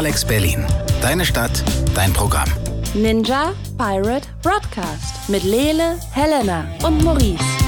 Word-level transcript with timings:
Alex 0.00 0.24
Berlin. 0.24 0.64
Deine 1.02 1.26
Stadt, 1.26 1.62
dein 1.94 2.10
Programm. 2.14 2.48
Ninja 2.94 3.52
Pirate 3.76 4.26
Broadcast 4.42 5.28
mit 5.28 5.44
Lele, 5.44 6.00
Helena 6.14 6.64
und 6.82 7.04
Maurice. 7.04 7.59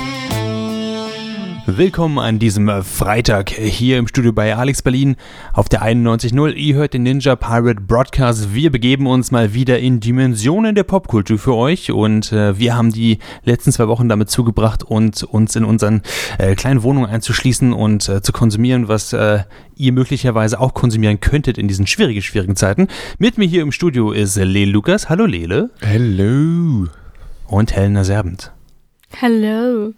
Willkommen 1.76 2.18
an 2.18 2.38
diesem 2.38 2.68
äh, 2.68 2.82
Freitag 2.82 3.48
hier 3.48 3.96
im 3.96 4.06
Studio 4.06 4.32
bei 4.32 4.54
Alex 4.54 4.82
Berlin 4.82 5.16
auf 5.54 5.70
der 5.70 5.82
91.0. 5.82 6.52
Ihr 6.52 6.74
hört 6.74 6.92
den 6.92 7.04
Ninja 7.04 7.34
Pirate 7.34 7.80
Broadcast. 7.80 8.52
Wir 8.52 8.70
begeben 8.70 9.06
uns 9.06 9.30
mal 9.30 9.54
wieder 9.54 9.78
in 9.78 9.98
Dimensionen 9.98 10.74
der 10.74 10.82
Popkultur 10.82 11.38
für 11.38 11.54
euch 11.54 11.90
und 11.90 12.30
äh, 12.30 12.58
wir 12.58 12.76
haben 12.76 12.92
die 12.92 13.20
letzten 13.44 13.72
zwei 13.72 13.88
Wochen 13.88 14.08
damit 14.10 14.28
zugebracht, 14.28 14.82
und 14.82 15.22
uns 15.22 15.56
in 15.56 15.64
unseren 15.64 16.02
äh, 16.36 16.54
kleinen 16.56 16.82
Wohnungen 16.82 17.08
einzuschließen 17.08 17.72
und 17.72 18.06
äh, 18.06 18.20
zu 18.20 18.32
konsumieren, 18.32 18.88
was 18.88 19.14
äh, 19.14 19.44
ihr 19.74 19.92
möglicherweise 19.92 20.60
auch 20.60 20.74
konsumieren 20.74 21.20
könntet 21.20 21.56
in 21.56 21.68
diesen 21.68 21.86
schwierigen, 21.86 22.20
schwierigen 22.20 22.56
Zeiten. 22.56 22.88
Mit 23.18 23.38
mir 23.38 23.46
hier 23.46 23.62
im 23.62 23.72
Studio 23.72 24.12
ist 24.12 24.36
Lele 24.36 24.72
Lukas. 24.72 25.08
Hallo 25.08 25.24
Lele. 25.24 25.70
Hello. 25.80 26.88
Und 27.46 27.74
Helena 27.74 28.04
Serbent. 28.04 28.52
Hallo. 29.20 29.92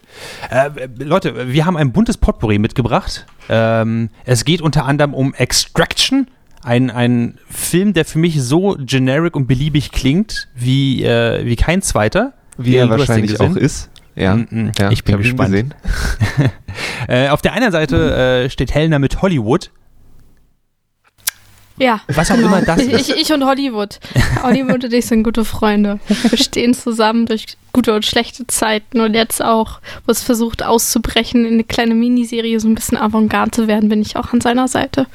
Äh, 0.51 0.71
Leute, 0.99 1.53
wir 1.53 1.67
haben 1.67 1.77
ein 1.77 1.93
buntes 1.93 2.17
Potpourri 2.17 2.59
mitgebracht. 2.59 3.27
Ähm, 3.49 4.11
es 4.25 4.45
geht 4.45 4.61
unter 4.61 4.85
anderem 4.85 5.15
um 5.15 5.35
Extraction, 5.35 6.27
ein, 6.63 6.91
ein 6.91 7.39
Film, 7.49 7.93
der 7.93 8.05
für 8.05 8.19
mich 8.19 8.43
so 8.43 8.77
generic 8.79 9.37
und 9.37 9.47
beliebig 9.47 9.93
klingt 9.93 10.49
wie, 10.55 11.05
äh, 11.05 11.45
wie 11.45 11.57
kein 11.57 11.83
zweiter. 11.83 12.33
Wie 12.57 12.77
er 12.77 12.89
wahrscheinlich 12.89 13.41
auch 13.41 13.57
ist. 13.57 13.91
Ja, 14.17 14.37
mm 14.37 14.49
-mm. 14.51 14.81
ja 14.81 14.91
ich 14.91 15.05
bin 15.05 15.19
gespannt. 15.19 15.55
äh, 17.09 17.29
auf 17.29 17.43
der 17.43 17.53
einen 17.53 17.73
Seite 17.73 18.45
äh, 18.45 18.51
steht 18.51 18.73
Helena 18.73 18.99
mit 18.99 19.23
Hollywood 19.23 19.71
ja. 21.79 22.01
Was 22.09 22.31
auch 22.31 22.37
genau. 22.37 22.49
immer 22.49 22.63
das 22.63 22.83
ist. 22.83 23.11
Ich, 23.11 23.17
ich 23.17 23.33
und 23.33 23.45
Hollywood. 23.45 23.99
Hollywood 24.43 24.85
und 24.85 24.93
ich 24.93 25.07
sind 25.07 25.25
gute 25.25 25.45
Freunde. 25.45 25.99
Wir 26.09 26.39
stehen 26.39 26.75
zusammen 26.75 27.27
durch 27.27 27.47
gute 27.73 27.95
und 27.95 28.05
schlechte 28.05 28.47
Zeiten 28.47 29.01
und 29.01 29.15
jetzt 29.15 29.43
auch, 29.43 29.81
wo 30.07 30.13
es 30.13 30.23
versucht 30.23 30.63
auszubrechen, 30.63 31.45
in 31.45 31.55
eine 31.55 31.65
kleine 31.65 31.95
Miniserie 31.95 32.61
so 32.61 32.69
ein 32.69 32.75
bisschen 32.75 32.97
avantgarde 32.97 33.51
zu 33.51 33.67
werden, 33.67 33.89
bin 33.89 34.01
ich 34.01 34.17
auch 34.17 34.33
an 34.33 34.41
seiner 34.41 34.69
Seite. 34.69 35.07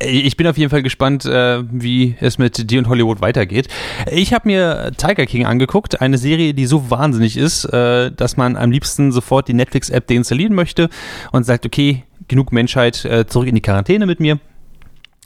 Ich 0.00 0.36
bin 0.36 0.46
auf 0.48 0.58
jeden 0.58 0.70
Fall 0.70 0.82
gespannt, 0.82 1.24
äh, 1.24 1.62
wie 1.70 2.16
es 2.20 2.36
mit 2.36 2.68
dir 2.68 2.80
und 2.80 2.88
Hollywood 2.88 3.20
weitergeht. 3.20 3.68
Ich 4.10 4.34
habe 4.34 4.48
mir 4.48 4.90
Tiger 4.96 5.24
King 5.24 5.46
angeguckt, 5.46 6.00
eine 6.00 6.18
Serie, 6.18 6.52
die 6.52 6.66
so 6.66 6.90
wahnsinnig 6.90 7.36
ist, 7.36 7.64
äh, 7.66 8.10
dass 8.10 8.36
man 8.36 8.56
am 8.56 8.72
liebsten 8.72 9.12
sofort 9.12 9.46
die 9.46 9.54
Netflix-App 9.54 10.08
deinstallieren 10.08 10.54
möchte 10.54 10.88
und 11.30 11.44
sagt, 11.44 11.64
okay, 11.64 12.02
genug 12.26 12.52
Menschheit, 12.52 13.04
äh, 13.04 13.26
zurück 13.26 13.46
in 13.46 13.54
die 13.54 13.62
Quarantäne 13.62 14.06
mit 14.06 14.18
mir. 14.18 14.40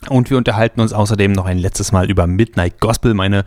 Und 0.08 0.30
wir 0.30 0.38
unterhalten 0.38 0.80
uns 0.80 0.92
außerdem 0.92 1.32
noch 1.32 1.44
ein 1.44 1.58
letztes 1.58 1.91
Mal 1.91 2.08
über 2.08 2.28
Midnight 2.28 2.80
Gospel. 2.80 3.14
Meine 3.14 3.44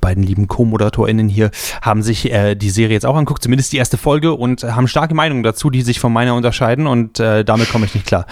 beiden 0.00 0.24
lieben 0.24 0.48
Co-ModeratorInnen 0.48 1.28
hier 1.28 1.50
haben 1.80 2.02
sich 2.02 2.30
äh, 2.32 2.56
die 2.56 2.70
Serie 2.70 2.94
jetzt 2.94 3.06
auch 3.06 3.14
angeguckt, 3.14 3.42
zumindest 3.42 3.72
die 3.72 3.76
erste 3.76 3.96
Folge, 3.96 4.34
und 4.34 4.64
haben 4.64 4.88
starke 4.88 5.14
Meinungen 5.14 5.44
dazu, 5.44 5.70
die 5.70 5.82
sich 5.82 6.00
von 6.00 6.12
meiner 6.12 6.34
unterscheiden. 6.34 6.88
Und 6.88 7.20
äh, 7.20 7.44
damit 7.44 7.70
komme 7.70 7.86
ich 7.86 7.94
nicht 7.94 8.06
klar. 8.06 8.26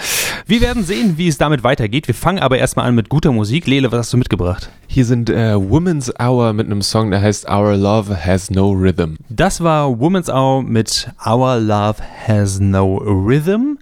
Wir 0.45 0.59
werden 0.59 0.83
sehen, 0.83 1.17
wie 1.17 1.29
es 1.29 1.37
damit 1.37 1.63
weitergeht. 1.63 2.07
Wir 2.07 2.15
fangen 2.15 2.39
aber 2.39 2.57
erstmal 2.57 2.87
an 2.87 2.95
mit 2.95 3.07
guter 3.07 3.31
Musik. 3.31 3.65
Lele, 3.67 3.91
was 3.91 3.99
hast 3.99 4.13
du 4.13 4.17
mitgebracht? 4.17 4.69
Hier 4.87 5.05
sind 5.05 5.29
äh, 5.29 5.55
Woman's 5.55 6.11
Hour 6.19 6.51
mit 6.51 6.65
einem 6.65 6.81
Song, 6.81 7.09
der 7.09 7.21
heißt 7.21 7.49
Our 7.49 7.77
Love 7.77 8.25
Has 8.25 8.51
No 8.51 8.71
Rhythm. 8.71 9.15
Das 9.29 9.63
war 9.63 9.97
Woman's 9.97 10.27
Hour 10.27 10.61
mit 10.61 11.09
Our 11.25 11.55
Love 11.57 11.95
Has 12.27 12.59
No 12.59 12.97
Rhythm. 12.97 13.77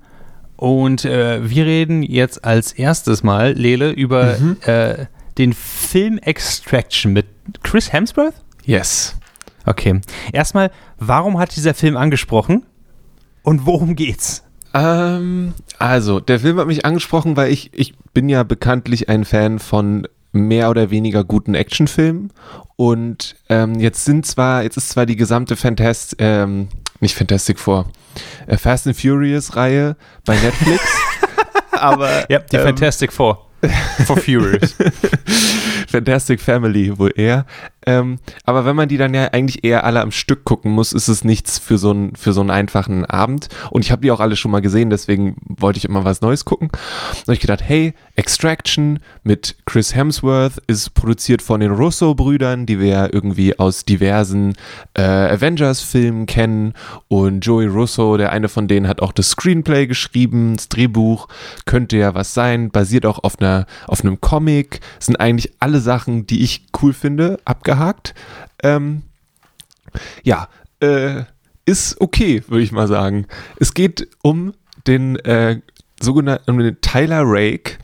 Und 0.60 1.06
äh, 1.06 1.50
wir 1.50 1.66
reden 1.66 2.04
jetzt 2.04 2.44
als 2.44 2.74
erstes 2.74 3.24
mal, 3.24 3.54
Lele, 3.54 3.92
über 3.92 4.38
mhm. 4.38 4.58
äh, 4.66 5.06
den 5.38 5.54
Film 5.54 6.18
Extraction 6.18 7.14
mit 7.14 7.28
Chris 7.64 7.94
Hemsworth? 7.94 8.34
Yes. 8.66 9.16
Okay. 9.66 10.02
Erstmal, 10.34 10.70
warum 10.98 11.40
hat 11.40 11.56
dieser 11.56 11.74
Film 11.74 11.96
angesprochen 11.96 12.66
und 13.42 13.66
worum 13.66 13.96
geht's? 13.96 14.44
Ähm, 14.74 15.54
also, 15.78 16.20
der 16.20 16.42
Film 16.42 16.60
hat 16.60 16.68
mich 16.68 16.84
angesprochen, 16.84 17.38
weil 17.38 17.54
ich, 17.54 17.72
ich 17.74 17.94
bin 18.14 18.28
ja 18.28 18.44
bekanntlich 18.44 19.08
ein 19.08 19.24
Fan 19.24 19.60
von 19.60 20.10
mehr 20.34 20.70
oder 20.70 20.92
weniger 20.92 21.24
guten 21.24 21.56
Actionfilmen. 21.56 22.34
Und 22.80 23.36
ähm, 23.50 23.78
jetzt 23.78 24.06
sind 24.06 24.26
zwar, 24.26 24.64
jetzt 24.64 24.78
ist 24.78 24.88
zwar 24.88 25.06
die 25.06 25.18
gesamte 25.18 25.58
Fantast, 25.58 26.16
ähm, 26.20 26.70
nicht 27.02 27.14
Fantastic 27.14 27.60
Four, 27.60 27.92
äh, 28.48 28.56
Fast 28.56 28.88
and 28.88 28.96
Furious 28.96 29.58
Reihe 29.58 29.98
bei 30.24 30.38
Netflix. 30.38 30.82
aber 31.72 32.32
ja, 32.32 32.40
die 32.40 32.56
ähm, 32.56 32.64
Fantastic 32.64 33.12
Four. 33.12 33.46
For 34.06 34.16
Furious. 34.16 34.78
Fantastic 35.90 36.40
Family 36.40 36.98
wohl 36.98 37.12
eher. 37.18 37.46
Ähm, 37.90 38.20
aber 38.46 38.66
wenn 38.66 38.76
man 38.76 38.88
die 38.88 38.98
dann 38.98 39.16
ja 39.16 39.30
eigentlich 39.30 39.64
eher 39.64 39.84
alle 39.84 40.02
am 40.02 40.12
Stück 40.12 40.44
gucken 40.44 40.72
muss, 40.72 40.94
ist 40.94 41.08
es 41.08 41.24
nichts 41.24 41.58
für 41.58 41.80
so, 41.80 41.92
ein, 41.92 42.16
für 42.16 42.34
so 42.34 42.42
einen 42.42 42.52
einfachen 42.52 43.04
Abend. 43.06 43.50
Und 43.72 43.84
ich 43.84 43.92
habe 43.92 44.04
die 44.04 44.12
auch 44.12 44.20
alle 44.20 44.36
schon 44.36 44.52
mal 44.52 44.62
gesehen, 44.62 44.92
deswegen 44.92 45.38
wollte 45.48 45.78
ich 45.78 45.86
immer 45.86 46.06
was 46.06 46.22
Neues 46.22 46.46
gucken. 46.46 46.70
Und 46.70 47.22
habe 47.22 47.34
ich 47.34 47.40
gedacht, 47.40 47.64
hey, 47.64 47.96
Extraction 48.16 49.00
mit 49.24 49.56
Chris 49.66 49.96
Hemsworth 49.96 50.60
ist 50.68 50.94
produziert 50.94 51.42
von 51.42 51.62
den 51.62 51.72
Russo-Brüdern, 51.72 52.68
die 52.68 52.80
wir 52.80 52.88
ja 52.88 53.10
irgendwie 53.12 53.58
aus 53.58 53.86
diversen 53.86 54.54
äh, 54.94 55.02
Avengers-Filmen 55.02 56.28
kennen. 56.28 56.74
Und 57.08 57.44
Joey 57.44 57.66
Russo, 57.66 58.18
der 58.18 58.32
eine 58.32 58.50
von 58.50 58.68
denen, 58.68 58.88
hat 58.88 59.02
auch 59.02 59.14
das 59.14 59.32
Screenplay 59.32 59.88
geschrieben, 59.88 60.58
das 60.58 60.70
Drehbuch. 60.70 61.28
Könnte 61.66 61.98
ja 61.98 62.14
was 62.14 62.36
sein, 62.36 62.70
basiert 62.70 63.08
auch 63.08 63.24
auf, 63.24 63.40
einer, 63.40 63.66
auf 63.88 64.02
einem 64.02 64.22
Comic. 64.22 64.80
Sind 65.00 65.20
eigentlich 65.20 65.54
alle 65.60 65.80
Sachen, 65.80 66.28
die 66.28 66.44
ich 66.44 66.68
cool 66.84 66.94
finde, 66.94 67.40
abgehakt 67.46 67.79
abgehakt. 67.80 68.14
Ähm, 68.64 69.04
ja, 70.24 70.48
äh, 70.82 71.24
ist 71.66 72.00
okay, 72.02 72.44
würde 72.48 72.64
ich 72.64 72.72
mal 72.72 72.88
sagen. 72.88 73.28
Es 73.60 73.74
geht 73.74 74.08
um 74.22 74.54
den 74.88 75.18
äh, 75.18 75.62
sogenannten 76.02 76.52
um 76.52 76.60
den 76.60 76.82
Tyler 76.82 77.22
Rake. 77.24 77.78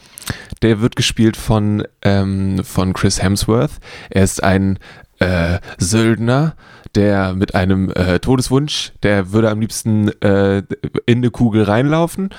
Der 0.61 0.81
wird 0.81 0.95
gespielt 0.95 1.37
von, 1.37 1.85
ähm, 2.01 2.63
von 2.63 2.93
Chris 2.93 3.21
Hemsworth. 3.21 3.79
Er 4.09 4.23
ist 4.23 4.43
ein 4.43 4.79
äh, 5.19 5.59
Söldner, 5.77 6.55
der 6.95 7.33
mit 7.33 7.53
einem 7.53 7.91
äh, 7.91 8.19
Todeswunsch, 8.19 8.93
der 9.03 9.31
würde 9.31 9.49
am 9.49 9.59
liebsten 9.59 10.09
äh, 10.21 10.63
in 11.05 11.19
eine 11.19 11.29
Kugel 11.29 11.63
reinlaufen, 11.63 12.29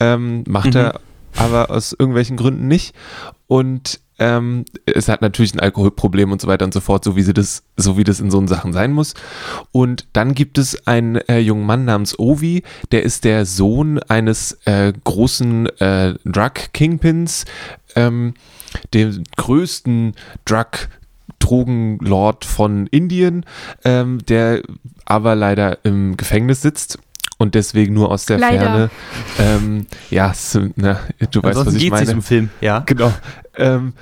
ähm, 0.00 0.42
macht 0.48 0.74
mhm. 0.74 0.76
er 0.76 1.00
aber 1.36 1.70
aus 1.70 1.92
irgendwelchen 1.92 2.36
Gründen 2.36 2.66
nicht. 2.66 2.94
Und 3.46 4.00
ähm, 4.18 4.64
es 4.86 5.08
hat 5.08 5.20
natürlich 5.20 5.54
ein 5.54 5.60
Alkoholproblem 5.60 6.32
und 6.32 6.40
so 6.40 6.48
weiter 6.48 6.64
und 6.64 6.72
so 6.72 6.80
fort, 6.80 7.04
so 7.04 7.16
wie 7.16 7.22
sie 7.22 7.34
das, 7.34 7.64
so 7.76 7.96
wie 7.96 8.04
das 8.04 8.20
in 8.20 8.30
so 8.30 8.44
Sachen 8.46 8.72
sein 8.72 8.92
muss. 8.92 9.14
Und 9.72 10.06
dann 10.12 10.34
gibt 10.34 10.58
es 10.58 10.86
einen 10.86 11.16
äh, 11.16 11.38
jungen 11.38 11.66
Mann 11.66 11.84
namens 11.84 12.18
Ovi, 12.18 12.62
der 12.92 13.02
ist 13.02 13.24
der 13.24 13.46
Sohn 13.46 13.98
eines 13.98 14.52
äh, 14.64 14.92
großen 15.04 15.66
äh, 15.80 16.14
Drug 16.24 16.72
Kingpins, 16.72 17.44
ähm, 17.94 18.34
dem 18.94 19.24
größten 19.36 20.14
Drug 20.44 20.88
Drogenlord 21.38 22.44
von 22.44 22.86
Indien, 22.86 23.44
ähm, 23.84 24.18
der 24.26 24.62
aber 25.04 25.34
leider 25.34 25.84
im 25.84 26.16
Gefängnis 26.16 26.62
sitzt 26.62 26.98
und 27.38 27.54
deswegen 27.54 27.94
nur 27.94 28.10
aus 28.10 28.26
der 28.26 28.38
Leider. 28.38 28.60
Ferne. 28.60 28.90
Ähm, 29.38 29.86
ja, 30.10 30.32
na, 30.76 31.00
du 31.30 31.42
weißt, 31.42 31.66
was 31.66 31.74
ich 31.74 31.90
meine. 31.90 32.10
Im 32.10 32.22
Film, 32.22 32.50
ja. 32.60 32.80
Genau. 32.80 33.12
Ähm, 33.56 33.92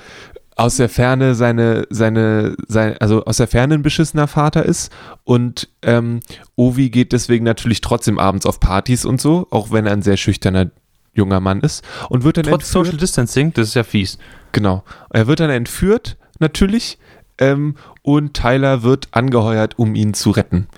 aus 0.56 0.76
der 0.76 0.88
Ferne 0.88 1.34
seine, 1.34 1.86
seine, 1.90 2.56
sein, 2.68 2.96
also 2.98 3.24
aus 3.24 3.38
der 3.38 3.48
Ferne 3.48 3.74
ein 3.74 3.82
beschissener 3.82 4.28
Vater 4.28 4.64
ist 4.64 4.92
und 5.24 5.68
ähm, 5.82 6.20
Ovi 6.54 6.90
geht 6.90 7.12
deswegen 7.12 7.44
natürlich 7.44 7.80
trotzdem 7.80 8.18
abends 8.18 8.46
auf 8.46 8.60
Partys 8.60 9.04
und 9.04 9.20
so, 9.20 9.48
auch 9.50 9.72
wenn 9.72 9.86
er 9.86 9.92
ein 9.92 10.02
sehr 10.02 10.16
schüchterner 10.16 10.70
junger 11.12 11.40
Mann 11.40 11.60
ist 11.60 11.84
und 12.08 12.24
wird 12.24 12.36
dann 12.36 12.44
Trotz 12.44 12.66
entführt. 12.66 12.86
Social 12.86 12.98
Distancing, 12.98 13.52
das 13.52 13.68
ist 13.68 13.74
ja 13.74 13.84
fies. 13.84 14.18
Genau. 14.52 14.84
Er 15.10 15.26
wird 15.26 15.40
dann 15.40 15.50
entführt, 15.50 16.16
natürlich, 16.38 16.98
ähm, 17.38 17.74
und 18.02 18.34
Tyler 18.34 18.82
wird 18.82 19.08
angeheuert, 19.12 19.78
um 19.78 19.94
ihn 19.94 20.14
zu 20.14 20.30
retten. 20.30 20.68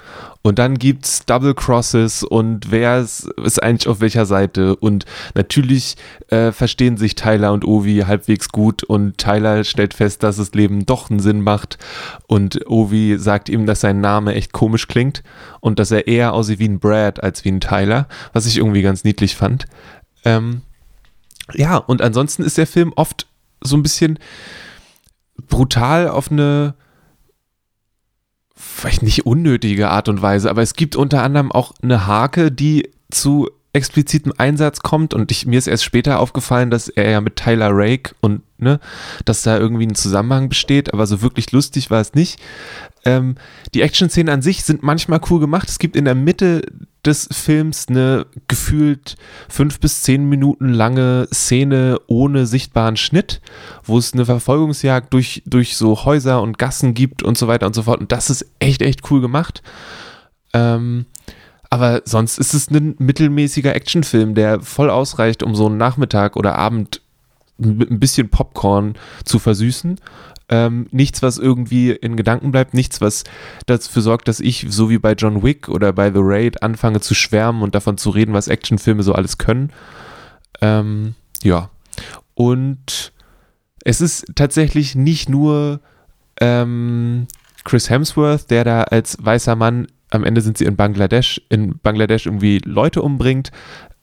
Und 0.47 0.61
dann 0.61 0.79
gibt 0.79 1.07
es 1.07 1.27
Double 1.27 1.55
Crosses 1.55 2.23
und 2.23 2.71
wer 2.71 3.01
ist, 3.01 3.25
ist, 3.43 3.61
eigentlich 3.61 3.89
auf 3.89 4.01
welcher 4.01 4.27
Seite. 4.27 4.77
Und 4.77 5.05
natürlich 5.35 5.97
äh, 6.29 6.53
verstehen 6.53 6.97
sich 6.97 7.17
Tyler 7.17 7.53
und 7.53 7.65
Ovi 7.65 8.05
halbwegs 8.07 8.51
gut 8.51 8.85
und 8.85 9.19
Tyler 9.19 9.65
stellt 9.65 9.93
fest, 9.93 10.23
dass 10.23 10.37
das 10.37 10.55
Leben 10.55 10.87
doch 10.87 11.11
einen 11.11 11.19
Sinn 11.19 11.41
macht. 11.41 11.79
Und 12.29 12.65
Ovi 12.71 13.17
sagt 13.19 13.49
ihm, 13.49 13.67
dass 13.67 13.81
sein 13.81 14.01
Name 14.01 14.37
echt 14.37 14.53
komisch 14.53 14.87
klingt 14.87 15.25
und 15.59 15.81
dass 15.81 15.91
er 15.91 16.07
eher 16.07 16.33
aussieht 16.33 16.61
wie 16.61 16.69
ein 16.69 16.79
Brad 16.79 17.25
als 17.25 17.45
wie 17.45 17.51
ein 17.51 17.61
Tyler, 17.61 18.07
was 18.33 18.47
ich 18.47 18.59
irgendwie 18.59 18.83
ganz 18.83 19.03
niedlich 19.03 19.35
fand. 19.35 19.65
Ähm, 20.25 20.63
ja, 21.55 21.77
und 21.77 22.03
ansonsten 22.03 22.45
ist 22.45 22.57
der 22.57 22.69
Film 22.69 22.93
oft 22.95 23.27
so 23.65 23.77
ein 23.77 23.83
bisschen 23.83 24.21
brutal 25.49 26.07
auf 26.09 26.31
eine 26.31 26.77
vielleicht 28.76 29.02
nicht 29.02 29.26
unnötige 29.26 29.90
Art 29.90 30.08
und 30.08 30.23
Weise, 30.23 30.50
aber 30.50 30.62
es 30.62 30.75
gibt 30.75 30.96
unter 30.96 31.23
anderem 31.23 31.50
auch 31.50 31.73
eine 31.82 32.06
Hake, 32.06 32.52
die 32.52 32.90
zu 33.11 33.49
explizitem 33.76 34.32
Einsatz 34.37 34.81
kommt 34.81 35.14
und 35.14 35.31
ich, 35.31 35.46
mir 35.46 35.58
ist 35.58 35.69
erst 35.69 35.84
später 35.84 36.19
aufgefallen, 36.19 36.70
dass 36.70 36.88
er 36.88 37.11
ja 37.11 37.20
mit 37.20 37.37
Tyler 37.37 37.70
Rake 37.70 38.14
und 38.20 38.43
ne, 38.58 38.81
dass 39.25 39.43
da 39.43 39.58
irgendwie 39.58 39.87
ein 39.87 39.94
Zusammenhang 39.94 40.49
besteht, 40.49 40.93
aber 40.93 41.06
so 41.06 41.23
wirklich 41.23 41.52
lustig 41.52 41.90
war 41.90 42.00
es 42.00 42.14
nicht. 42.14 42.40
Ähm, 43.05 43.37
die 43.75 43.82
Action-Szenen 43.82 44.32
an 44.32 44.43
sich 44.43 44.64
sind 44.64 44.82
manchmal 44.82 45.20
cool 45.31 45.38
gemacht. 45.38 45.69
Es 45.69 45.78
gibt 45.78 45.94
in 45.94 46.05
der 46.05 46.14
Mitte 46.14 46.62
des 47.05 47.28
Films 47.31 47.87
eine 47.88 48.26
gefühlt 48.49 49.17
fünf 49.49 49.78
bis 49.78 50.02
zehn 50.02 50.28
Minuten 50.28 50.70
lange 50.70 51.28
Szene 51.32 52.00
ohne 52.08 52.46
sichtbaren 52.46 52.96
Schnitt, 52.96 53.40
wo 53.84 53.99
es 53.99 54.12
eine 54.12 54.25
Verfolgungsjagd 54.25 55.12
durch, 55.12 55.43
durch 55.46 55.76
so 55.76 56.05
Häuser 56.05 56.43
und 56.43 56.58
Gassen 56.58 56.94
gibt 56.94 57.23
und 57.23 57.38
so 57.38 57.46
weiter 57.46 57.67
und 57.67 57.75
so 57.75 57.84
fort. 57.84 58.00
Und 58.00 58.11
das 58.11 58.28
ist 58.28 58.46
echt, 58.58 58.82
echt 58.82 59.08
cool 59.11 59.20
gemacht. 59.20 59.62
Ähm, 60.52 61.06
aber 61.71 62.03
sonst 62.05 62.39
ist 62.39 62.55
es 62.55 62.71
ein 62.71 62.95
mittelmäßiger 62.99 63.75
Actionfilm, 63.75 64.35
der 64.35 64.61
voll 64.61 64.91
ausreicht, 64.91 65.43
um 65.43 65.55
so 65.55 65.67
einen 65.67 65.77
Nachmittag 65.77 66.37
oder 66.37 66.57
Abend 66.57 67.01
mit 67.59 67.91
ein 67.91 68.01
bisschen 68.01 68.29
Popcorn 68.29 68.95
zu 69.25 69.39
versüßen. 69.39 69.99
Ähm, 70.49 70.87
nichts, 70.93 71.23
was 71.23 71.39
irgendwie 71.39 71.91
in 71.91 72.17
Gedanken 72.17 72.53
bleibt, 72.53 72.73
nichts, 72.73 73.01
was 73.01 73.25
dafür 73.67 74.03
sorgt, 74.03 74.29
dass 74.29 74.39
ich, 74.39 74.67
so 74.69 74.91
wie 74.91 74.99
bei 74.99 75.15
John 75.15 75.43
Wick 75.43 75.69
oder 75.69 75.93
bei 75.93 76.13
The 76.13 76.21
Raid, 76.23 76.63
anfange 76.63 77.01
zu 77.01 77.15
schwärmen 77.15 77.63
und 77.63 77.75
davon 77.75 77.99
zu 77.99 78.11
reden, 78.11 78.33
was 78.33 78.47
Actionfilme 78.47 79.03
so 79.03 79.12
alles 79.12 79.39
können. 79.39 79.73
Ähm, 80.61 81.15
ja. 81.43 81.71
Und 82.35 83.12
es 83.85 84.01
ist 84.01 84.27
tatsächlich 84.37 84.95
nicht 84.95 85.29
nur 85.29 85.81
ähm, 86.41 87.27
Chris 87.65 87.91
Hemsworth, 87.91 88.51
der 88.51 88.62
da 88.62 88.83
als 88.83 89.17
weißer 89.21 89.57
Mann, 89.57 89.89
am 90.17 90.25
Ende 90.25 90.41
sind 90.41 90.59
sie 90.59 90.65
in 90.65 90.77
Bangladesch, 90.77 91.41
in 91.49 91.79
Bangladesch 91.79 92.27
irgendwie 92.27 92.61
Leute 92.65 93.03
umbringt. 93.03 93.51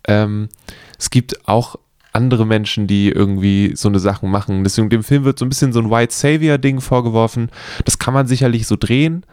Ähm, 0.07 0.49
es 0.97 1.09
gibt 1.09 1.47
auch 1.47 1.75
andere 2.13 2.45
Menschen, 2.45 2.87
die 2.87 3.09
irgendwie 3.09 3.73
so 3.75 3.89
eine 3.89 3.99
Sachen 3.99 4.29
machen. 4.29 4.63
Deswegen 4.63 4.89
dem 4.89 5.03
Film 5.03 5.23
wird 5.23 5.39
so 5.39 5.45
ein 5.45 5.49
bisschen 5.49 5.73
so 5.73 5.79
ein 5.79 5.89
White 5.89 6.13
Savior-Ding 6.13 6.79
vorgeworfen. 6.79 7.49
Das 7.85 7.99
kann 7.99 8.13
man 8.13 8.27
sicherlich 8.27 8.67
so 8.67 8.75
drehen. 8.75 9.25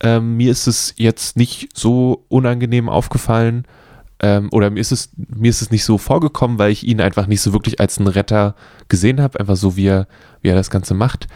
Ähm, 0.00 0.36
mir 0.36 0.50
ist 0.50 0.66
es 0.66 0.94
jetzt 0.96 1.36
nicht 1.36 1.76
so 1.76 2.24
unangenehm 2.28 2.88
aufgefallen. 2.88 3.66
Ähm, 4.20 4.48
oder 4.50 4.70
mir 4.70 4.80
ist, 4.80 4.92
es, 4.92 5.10
mir 5.16 5.50
ist 5.50 5.62
es 5.62 5.70
nicht 5.70 5.84
so 5.84 5.98
vorgekommen, 5.98 6.58
weil 6.58 6.70
ich 6.70 6.86
ihn 6.86 7.00
einfach 7.00 7.26
nicht 7.26 7.42
so 7.42 7.52
wirklich 7.52 7.80
als 7.80 7.98
einen 7.98 8.08
Retter 8.08 8.54
gesehen 8.88 9.20
habe. 9.20 9.38
Einfach 9.38 9.56
so, 9.56 9.76
wie 9.76 9.86
er, 9.86 10.08
wie 10.40 10.48
er 10.48 10.54
das 10.54 10.70
Ganze 10.70 10.94
macht. 10.94 11.26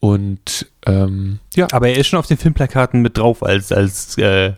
Und 0.00 0.66
ähm, 0.86 1.40
ja. 1.54 1.66
Aber 1.72 1.88
er 1.88 1.96
ist 1.96 2.06
schon 2.06 2.18
auf 2.18 2.26
den 2.26 2.36
Filmplakaten 2.36 3.02
mit 3.02 3.18
drauf 3.18 3.42
als, 3.42 3.72
als 3.72 4.16
äh 4.18 4.52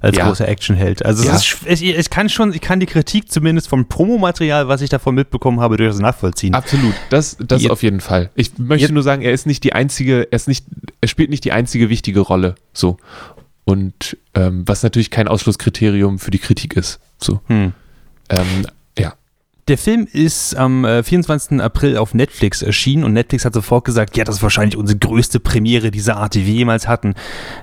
als 0.00 0.16
ja. 0.16 0.26
großer 0.26 0.46
Actionheld. 0.46 1.04
Also 1.04 1.24
ja. 1.24 1.34
ist, 1.34 1.58
ich, 1.66 1.82
ich, 1.82 2.10
kann 2.10 2.28
schon, 2.28 2.52
ich 2.52 2.60
kann 2.60 2.80
die 2.80 2.86
Kritik 2.86 3.30
zumindest 3.30 3.68
vom 3.68 3.86
Promomaterial, 3.86 4.68
was 4.68 4.82
ich 4.82 4.90
davon 4.90 5.14
mitbekommen 5.14 5.60
habe, 5.60 5.76
durchaus 5.76 5.98
nachvollziehen. 5.98 6.54
Absolut, 6.54 6.94
das, 7.10 7.36
das 7.40 7.62
Jetzt, 7.62 7.70
auf 7.70 7.82
jeden 7.82 8.00
Fall. 8.00 8.30
Ich 8.34 8.58
möchte 8.58 8.82
Jetzt, 8.82 8.92
nur 8.92 9.02
sagen, 9.02 9.22
er 9.22 9.32
ist 9.32 9.46
nicht 9.46 9.64
die 9.64 9.72
einzige, 9.72 10.28
er 10.30 10.36
ist 10.36 10.48
nicht, 10.48 10.66
er 11.00 11.08
spielt 11.08 11.30
nicht 11.30 11.44
die 11.44 11.52
einzige 11.52 11.88
wichtige 11.88 12.20
Rolle. 12.20 12.54
So. 12.72 12.98
Und 13.64 14.16
ähm, 14.34 14.62
was 14.66 14.82
natürlich 14.82 15.10
kein 15.10 15.28
Ausschlusskriterium 15.28 16.18
für 16.18 16.30
die 16.30 16.38
Kritik 16.38 16.76
ist. 16.76 17.00
So. 17.18 17.40
Hm. 17.46 17.72
Ähm. 18.28 18.66
Der 19.68 19.78
Film 19.78 20.06
ist 20.10 20.54
am 20.54 20.84
äh, 20.84 21.02
24. 21.02 21.60
April 21.60 21.96
auf 21.96 22.14
Netflix 22.14 22.62
erschienen 22.62 23.02
und 23.02 23.12
Netflix 23.12 23.44
hat 23.44 23.54
sofort 23.54 23.84
gesagt, 23.84 24.16
ja, 24.16 24.24
das 24.24 24.36
ist 24.36 24.42
wahrscheinlich 24.42 24.76
unsere 24.76 24.98
größte 24.98 25.40
Premiere 25.40 25.90
dieser 25.90 26.16
Art, 26.18 26.34
die 26.34 26.46
wir 26.46 26.54
jemals 26.54 26.86
hatten. 26.86 27.14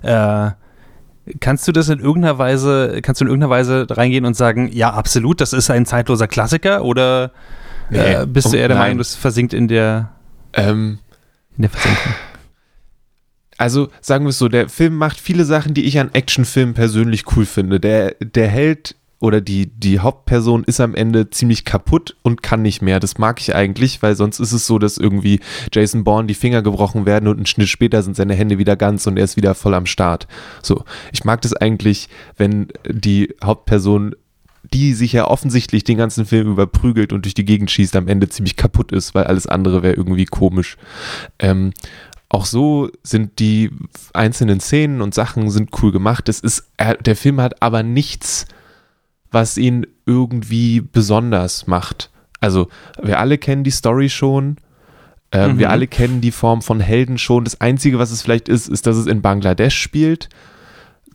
Äh, 0.01 0.51
Kannst 1.39 1.67
du 1.67 1.71
das 1.71 1.87
in 1.87 1.99
irgendeiner 1.99 2.37
Weise, 2.37 2.99
kannst 3.01 3.21
du 3.21 3.25
in 3.25 3.29
irgendeiner 3.29 3.49
Weise 3.49 3.87
reingehen 3.89 4.25
und 4.25 4.35
sagen, 4.35 4.69
ja, 4.73 4.91
absolut, 4.91 5.39
das 5.39 5.53
ist 5.53 5.69
ein 5.69 5.85
zeitloser 5.85 6.27
Klassiker 6.27 6.83
oder 6.83 7.31
nee, 7.89 7.97
äh, 7.97 8.25
bist 8.27 8.51
du 8.51 8.57
eher 8.57 8.67
der 8.67 8.75
nein. 8.75 8.87
Meinung, 8.87 8.97
das 8.97 9.15
versinkt 9.15 9.53
in 9.53 9.69
der, 9.69 10.11
ähm, 10.51 10.99
in 11.55 11.61
der 11.61 11.69
Versenkung? 11.69 12.13
Also 13.57 13.87
sagen 14.01 14.25
wir 14.25 14.31
es 14.31 14.37
so, 14.37 14.49
der 14.49 14.67
Film 14.67 14.97
macht 14.97 15.17
viele 15.17 15.45
Sachen, 15.45 15.73
die 15.73 15.85
ich 15.85 15.97
an 15.97 16.09
Actionfilmen 16.11 16.73
persönlich 16.73 17.23
cool 17.37 17.45
finde. 17.45 17.79
Der, 17.79 18.15
der 18.19 18.49
hält 18.49 18.95
oder 19.23 19.39
die, 19.39 19.67
die 19.67 20.01
Hauptperson 20.01 20.65
ist 20.65 20.81
am 20.81 20.93
Ende 20.93 21.29
ziemlich 21.29 21.63
kaputt 21.63 22.17
und 22.23 22.43
kann 22.43 22.61
nicht 22.61 22.81
mehr. 22.81 22.99
Das 22.99 23.17
mag 23.17 23.39
ich 23.39 23.55
eigentlich, 23.55 24.01
weil 24.01 24.17
sonst 24.17 24.41
ist 24.41 24.51
es 24.51 24.67
so, 24.67 24.79
dass 24.79 24.97
irgendwie 24.97 25.39
Jason 25.71 26.03
Bourne 26.03 26.27
die 26.27 26.33
Finger 26.33 26.61
gebrochen 26.61 27.05
werden 27.05 27.29
und 27.29 27.37
einen 27.37 27.45
Schnitt 27.45 27.69
später 27.69 28.03
sind 28.03 28.17
seine 28.17 28.33
Hände 28.33 28.57
wieder 28.57 28.75
ganz 28.75 29.07
und 29.07 29.15
er 29.15 29.23
ist 29.23 29.37
wieder 29.37 29.55
voll 29.55 29.75
am 29.75 29.85
Start. 29.85 30.27
So, 30.61 30.83
ich 31.13 31.23
mag 31.23 31.41
das 31.41 31.53
eigentlich, 31.53 32.09
wenn 32.35 32.67
die 32.85 33.33
Hauptperson 33.41 34.13
die 34.73 34.93
sich 34.93 35.13
ja 35.13 35.27
offensichtlich 35.27 35.83
den 35.83 35.97
ganzen 35.97 36.25
Film 36.25 36.49
überprügelt 36.49 37.13
und 37.13 37.25
durch 37.25 37.33
die 37.33 37.45
Gegend 37.45 37.69
schießt, 37.69 37.95
am 37.95 38.07
Ende 38.07 38.29
ziemlich 38.29 38.55
kaputt 38.55 38.91
ist, 38.91 39.13
weil 39.13 39.25
alles 39.25 39.45
andere 39.45 39.83
wäre 39.83 39.93
irgendwie 39.93 40.25
komisch. 40.25 40.77
Ähm, 41.37 41.73
auch 42.29 42.45
so 42.45 42.89
sind 43.03 43.39
die 43.39 43.69
einzelnen 44.13 44.61
Szenen 44.61 45.01
und 45.01 45.13
Sachen 45.13 45.51
sind 45.51 45.69
cool 45.81 45.91
gemacht. 45.91 46.27
Es 46.27 46.39
ist, 46.39 46.71
der 46.79 47.15
Film 47.15 47.39
hat 47.39 47.61
aber 47.61 47.83
nichts 47.83 48.47
was 49.33 49.57
ihn 49.57 49.85
irgendwie 50.05 50.81
besonders 50.81 51.67
macht. 51.67 52.11
Also, 52.39 52.67
wir 53.01 53.19
alle 53.19 53.37
kennen 53.37 53.63
die 53.63 53.71
Story 53.71 54.09
schon. 54.09 54.57
Äh, 55.31 55.47
mhm. 55.47 55.59
Wir 55.59 55.69
alle 55.71 55.87
kennen 55.87 56.21
die 56.21 56.31
Form 56.31 56.61
von 56.61 56.79
Helden 56.79 57.17
schon. 57.17 57.43
Das 57.43 57.59
Einzige, 57.59 57.99
was 57.99 58.11
es 58.11 58.21
vielleicht 58.21 58.49
ist, 58.49 58.67
ist, 58.67 58.85
dass 58.85 58.97
es 58.97 59.07
in 59.07 59.21
Bangladesch 59.21 59.77
spielt. 59.77 60.29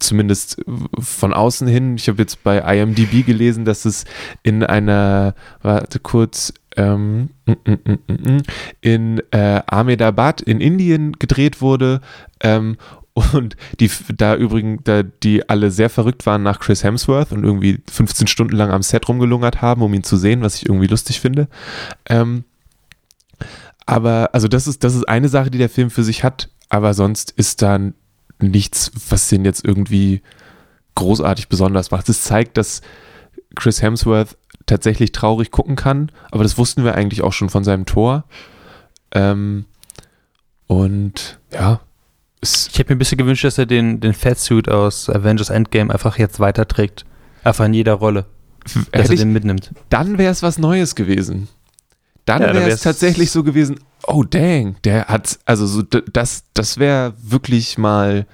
Zumindest 0.01 0.63
von 0.99 1.33
außen 1.33 1.67
hin. 1.67 1.97
Ich 1.97 2.09
habe 2.09 2.19
jetzt 2.23 2.43
bei 2.45 2.59
IMDb 2.59 3.27
gelesen, 3.27 3.65
dass 3.65 3.85
es 3.85 4.05
in 4.43 4.63
einer, 4.63 5.35
warte 5.61 5.99
kurz, 5.99 6.53
ähm, 6.77 7.31
mm, 7.47 7.53
mm, 7.67 7.99
mm, 8.07 8.43
in 8.81 9.23
äh, 9.33 9.61
Ahmedabad 9.67 10.41
in 10.41 10.61
Indien 10.61 11.13
gedreht 11.13 11.61
wurde 11.61 12.01
ähm, 12.41 12.77
und 13.35 13.57
die 13.81 13.91
da 14.17 14.35
übrigens, 14.37 14.83
da 14.85 15.03
die 15.03 15.49
alle 15.49 15.71
sehr 15.71 15.91
verrückt 15.91 16.27
waren 16.27 16.43
nach 16.43 16.61
Chris 16.61 16.85
Hemsworth 16.85 17.33
und 17.33 17.45
irgendwie 17.45 17.81
15 17.91 18.27
Stunden 18.27 18.57
lang 18.57 18.71
am 18.71 18.83
Set 18.83 19.09
rumgelungert 19.09 19.63
haben, 19.63 19.83
um 19.83 19.93
ihn 19.95 20.05
zu 20.05 20.17
sehen, 20.17 20.43
was 20.43 20.57
ich 20.57 20.67
irgendwie 20.67 20.87
lustig 20.87 21.21
finde. 21.21 21.49
Ähm, 22.09 22.45
aber, 23.87 24.31
also 24.33 24.49
das 24.49 24.67
ist, 24.67 24.85
das 24.85 24.95
ist 24.95 25.09
eine 25.09 25.29
Sache, 25.29 25.51
die 25.51 25.59
der 25.59 25.71
Film 25.71 25.91
für 25.91 26.05
sich 26.05 26.25
hat, 26.25 26.51
aber 26.69 26.93
sonst 26.95 27.31
ist 27.33 27.63
da 27.63 27.79
nichts, 28.41 28.91
was 29.09 29.29
den 29.29 29.45
jetzt 29.45 29.65
irgendwie 29.65 30.23
großartig 30.95 31.49
besonders 31.49 31.91
macht. 31.91 32.09
Es 32.09 32.23
zeigt, 32.23 32.57
dass 32.57 32.83
Chris 33.55 33.83
Hemsworth 33.83 34.37
tatsächlich 34.67 35.13
traurig 35.13 35.51
gucken 35.51 35.77
kann, 35.77 36.13
aber 36.31 36.43
das 36.43 36.59
wussten 36.59 36.85
wir 36.85 36.95
eigentlich 36.95 37.23
auch 37.23 37.33
schon 37.33 37.49
von 37.49 37.65
seinem 37.65 37.87
Tor. 37.87 38.25
Ähm, 39.13 39.65
und 40.67 41.41
ja, 41.51 41.81
ich 42.41 42.79
hätte 42.79 42.93
mir 42.93 42.97
ein 42.97 42.99
bisschen 42.99 43.19
gewünscht, 43.19 43.45
dass 43.45 43.59
er 43.59 43.67
den, 43.67 44.01
den 44.01 44.15
Fatsuit 44.15 44.69
aus 44.69 45.11
Avengers 45.11 45.51
Endgame 45.51 45.93
einfach 45.93 46.19
jetzt 46.19 46.41
weiterträgt. 46.41 47.05
Einfach 47.45 47.65
in 47.65 47.75
jeder 47.75 47.95
Rolle. 47.95 48.27
Dass 48.93 49.11
er 49.11 49.17
den 49.17 49.33
mitnimmt. 49.33 49.73
Dann 49.89 50.19
wäre 50.19 50.31
es 50.31 50.43
was 50.43 50.59
Neues 50.59 50.95
gewesen. 50.95 51.49
Dann 52.25 52.43
ja, 52.43 52.55
wäre 52.55 52.69
es 52.69 52.83
tatsächlich 52.83 53.31
so 53.31 53.43
gewesen, 53.43 53.81
oh 54.07 54.23
dang, 54.23 54.77
der 54.85 55.07
hat, 55.07 55.39
also 55.47 55.67
so, 55.67 55.83
das, 55.83 56.45
das 56.53 56.79
wäre 56.79 57.15
wirklich 57.23 57.79
mal, 57.79 58.27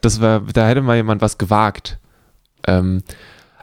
das 0.00 0.22
war, 0.22 0.40
da 0.40 0.66
hätte 0.66 0.80
mal 0.80 0.96
jemand 0.96 1.20
was 1.20 1.36
gewagt. 1.36 1.98
Ähm, 2.66 3.02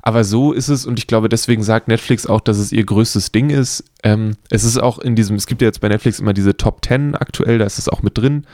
aber 0.08 0.24
so 0.24 0.54
ist 0.54 0.70
es 0.70 0.86
und 0.86 1.00
ich 1.00 1.06
glaube, 1.06 1.28
deswegen 1.28 1.64
sagt 1.64 1.90
Netflix 1.90 2.28
auch, 2.28 2.40
dass 2.40 2.60
es 2.60 2.72
ihr 2.72 2.86
größtes 2.86 3.34
Ding 3.34 3.50
ist. 3.50 3.84
Ähm, 4.04 4.38
es 4.50 4.64
ist 4.64 4.78
auch 4.78 5.00
in 5.00 5.18
diesem, 5.18 5.36
es 5.36 5.48
gibt 5.48 5.62
ja 5.62 5.68
jetzt 5.68 5.82
bei 5.82 5.90
Netflix 5.90 6.22
immer 6.22 6.32
diese 6.32 6.56
Top 6.56 6.80
10 6.86 7.14
aktuell, 7.14 7.58
da 7.58 7.66
ist 7.66 7.78
es 7.78 7.90
auch 7.90 8.04
mit 8.04 8.18
drin. 8.18 8.48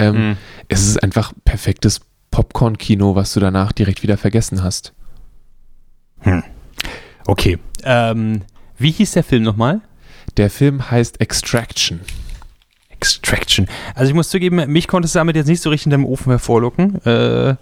Ähm, 0.00 0.30
mhm. 0.30 0.36
Es 0.66 0.84
ist 0.84 1.00
einfach 1.00 1.32
perfektes 1.44 2.00
Popcorn-Kino, 2.32 3.14
was 3.14 3.32
du 3.32 3.38
danach 3.38 3.70
direkt 3.70 4.02
wieder 4.02 4.16
vergessen 4.16 4.64
hast. 4.64 4.94
Hm. 6.22 6.42
Okay. 7.24 7.60
Ähm, 7.84 8.42
wie 8.76 8.90
hieß 8.90 9.12
der 9.12 9.22
Film 9.22 9.44
nochmal? 9.44 9.82
Der 10.36 10.50
Film 10.50 10.90
heißt 10.90 11.20
Extraction. 11.20 12.00
Extraction. 12.90 13.68
Also 13.94 14.08
ich 14.10 14.14
muss 14.16 14.28
zugeben, 14.28 14.56
mich 14.72 14.88
konnte 14.88 15.06
es 15.06 15.12
damit 15.12 15.36
jetzt 15.36 15.46
nicht 15.46 15.62
so 15.62 15.70
richtig 15.70 15.86
in 15.86 15.90
deinem 15.90 16.04
Ofen 16.04 16.32
hervorlocken. 16.32 17.00
Äh, 17.04 17.54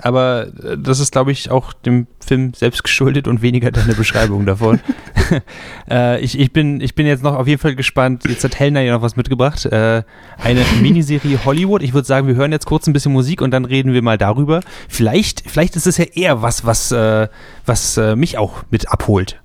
aber 0.00 0.48
äh, 0.62 0.78
das 0.78 1.00
ist, 1.00 1.12
glaube 1.12 1.32
ich, 1.32 1.50
auch 1.50 1.72
dem 1.72 2.06
Film 2.24 2.54
selbst 2.54 2.84
geschuldet 2.84 3.28
und 3.28 3.42
weniger 3.42 3.70
deine 3.70 3.94
Beschreibung 3.94 4.46
davon. 4.46 4.80
äh, 5.90 6.20
ich, 6.20 6.38
ich, 6.38 6.52
bin, 6.52 6.80
ich 6.80 6.94
bin 6.94 7.06
jetzt 7.06 7.22
noch 7.22 7.34
auf 7.36 7.46
jeden 7.46 7.60
Fall 7.60 7.74
gespannt. 7.74 8.24
Jetzt 8.28 8.44
hat 8.44 8.58
Helena 8.58 8.80
ja 8.80 8.94
noch 8.94 9.02
was 9.02 9.16
mitgebracht. 9.16 9.64
Äh, 9.66 10.02
eine 10.38 10.64
Miniserie 10.80 11.44
Hollywood. 11.44 11.82
Ich 11.82 11.94
würde 11.94 12.06
sagen, 12.06 12.26
wir 12.26 12.34
hören 12.34 12.52
jetzt 12.52 12.66
kurz 12.66 12.86
ein 12.86 12.92
bisschen 12.92 13.12
Musik 13.12 13.42
und 13.42 13.50
dann 13.50 13.64
reden 13.64 13.92
wir 13.92 14.02
mal 14.02 14.18
darüber. 14.18 14.60
Vielleicht, 14.88 15.42
vielleicht 15.46 15.76
ist 15.76 15.86
es 15.86 15.96
ja 15.96 16.04
eher 16.04 16.42
was, 16.42 16.64
was, 16.64 16.92
äh, 16.92 17.28
was 17.66 17.96
äh, 17.96 18.16
mich 18.16 18.38
auch 18.38 18.64
mit 18.70 18.90
abholt. 18.90 19.40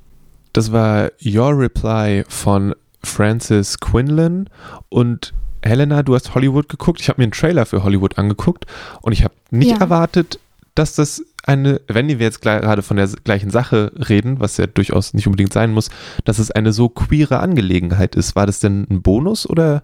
Das 0.53 0.71
war 0.71 1.11
Your 1.23 1.57
Reply 1.57 2.23
von 2.27 2.73
Francis 3.03 3.79
Quinlan 3.79 4.49
und 4.89 5.33
Helena, 5.67 6.03
du 6.03 6.15
hast 6.15 6.33
Hollywood 6.35 6.69
geguckt. 6.69 7.01
Ich 7.01 7.09
habe 7.09 7.21
mir 7.21 7.25
einen 7.25 7.31
Trailer 7.31 7.65
für 7.65 7.83
Hollywood 7.83 8.17
angeguckt 8.17 8.65
und 9.01 9.11
ich 9.11 9.23
habe 9.23 9.33
nicht 9.51 9.71
ja. 9.71 9.77
erwartet, 9.77 10.39
dass 10.75 10.95
das 10.95 11.23
eine, 11.43 11.81
wenn 11.87 12.07
wir 12.07 12.17
jetzt 12.17 12.41
gerade 12.41 12.81
von 12.81 12.97
der 12.97 13.07
gleichen 13.23 13.49
Sache 13.49 13.91
reden, 14.09 14.39
was 14.39 14.57
ja 14.57 14.67
durchaus 14.67 15.13
nicht 15.13 15.27
unbedingt 15.27 15.53
sein 15.53 15.71
muss, 15.71 15.89
dass 16.25 16.39
es 16.39 16.51
eine 16.51 16.73
so 16.73 16.89
queere 16.89 17.39
Angelegenheit 17.39 18.15
ist? 18.15 18.35
War 18.35 18.45
das 18.45 18.59
denn 18.59 18.85
ein 18.89 19.01
Bonus 19.01 19.49
oder 19.49 19.83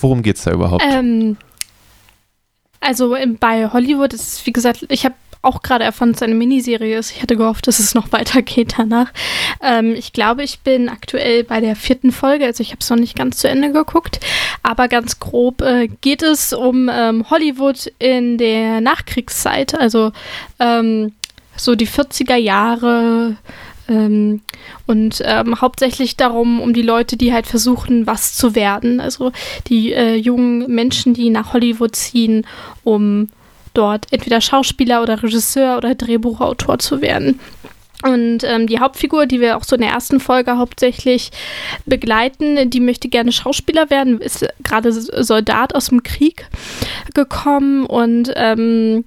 worum 0.00 0.22
geht 0.22 0.36
es 0.36 0.44
da 0.44 0.52
überhaupt? 0.52 0.84
Ähm, 0.88 1.36
also 2.80 3.16
bei 3.40 3.68
Hollywood 3.68 4.14
ist 4.14 4.34
es, 4.34 4.46
wie 4.46 4.52
gesagt, 4.52 4.86
ich 4.88 5.04
habe 5.04 5.14
auch 5.42 5.62
gerade 5.62 5.84
erfahren, 5.84 6.12
dass 6.12 6.22
es 6.22 6.22
eine 6.22 6.34
Miniserie 6.34 6.98
ist. 6.98 7.12
Ich 7.12 7.22
hatte 7.22 7.36
gehofft, 7.36 7.66
dass 7.66 7.78
es 7.78 7.94
noch 7.94 8.12
weitergeht 8.12 8.74
danach. 8.76 9.12
Ähm, 9.62 9.94
ich 9.94 10.12
glaube, 10.12 10.42
ich 10.42 10.60
bin 10.60 10.88
aktuell 10.88 11.44
bei 11.44 11.60
der 11.60 11.76
vierten 11.76 12.12
Folge, 12.12 12.46
also 12.46 12.62
ich 12.62 12.70
habe 12.70 12.80
es 12.80 12.90
noch 12.90 12.96
nicht 12.96 13.16
ganz 13.16 13.38
zu 13.38 13.48
Ende 13.48 13.72
geguckt, 13.72 14.20
aber 14.62 14.88
ganz 14.88 15.18
grob 15.20 15.62
äh, 15.62 15.88
geht 16.00 16.22
es 16.22 16.52
um 16.52 16.90
ähm, 16.92 17.28
Hollywood 17.30 17.90
in 17.98 18.38
der 18.38 18.80
Nachkriegszeit, 18.80 19.74
also 19.74 20.12
ähm, 20.58 21.12
so 21.56 21.74
die 21.74 21.88
40er 21.88 22.36
Jahre, 22.36 23.36
ähm, 23.88 24.42
und 24.86 25.22
ähm, 25.24 25.60
hauptsächlich 25.60 26.16
darum, 26.16 26.60
um 26.60 26.72
die 26.74 26.82
Leute, 26.82 27.16
die 27.16 27.32
halt 27.32 27.46
versuchen, 27.46 28.06
was 28.06 28.34
zu 28.34 28.54
werden. 28.54 29.00
Also 29.00 29.32
die 29.66 29.92
äh, 29.92 30.14
jungen 30.14 30.72
Menschen, 30.72 31.14
die 31.14 31.30
nach 31.30 31.54
Hollywood 31.54 31.96
ziehen, 31.96 32.46
um 32.84 33.28
dort 33.74 34.06
entweder 34.10 34.40
Schauspieler 34.40 35.02
oder 35.02 35.22
Regisseur 35.22 35.76
oder 35.76 35.94
Drehbuchautor 35.94 36.78
zu 36.78 37.00
werden. 37.00 37.40
Und 38.02 38.44
ähm, 38.44 38.68
die 38.68 38.78
Hauptfigur, 38.78 39.26
die 39.26 39.40
wir 39.40 39.56
auch 39.56 39.64
so 39.64 39.74
in 39.74 39.82
der 39.82 39.90
ersten 39.90 40.20
Folge 40.20 40.56
hauptsächlich 40.56 41.30
begleiten, 41.84 42.70
die 42.70 42.80
möchte 42.80 43.08
gerne 43.08 43.32
Schauspieler 43.32 43.90
werden, 43.90 44.20
ist 44.20 44.46
gerade 44.62 44.92
Soldat 44.92 45.74
aus 45.74 45.88
dem 45.88 46.04
Krieg 46.04 46.46
gekommen 47.14 47.86
und 47.86 48.32
ähm, 48.36 49.04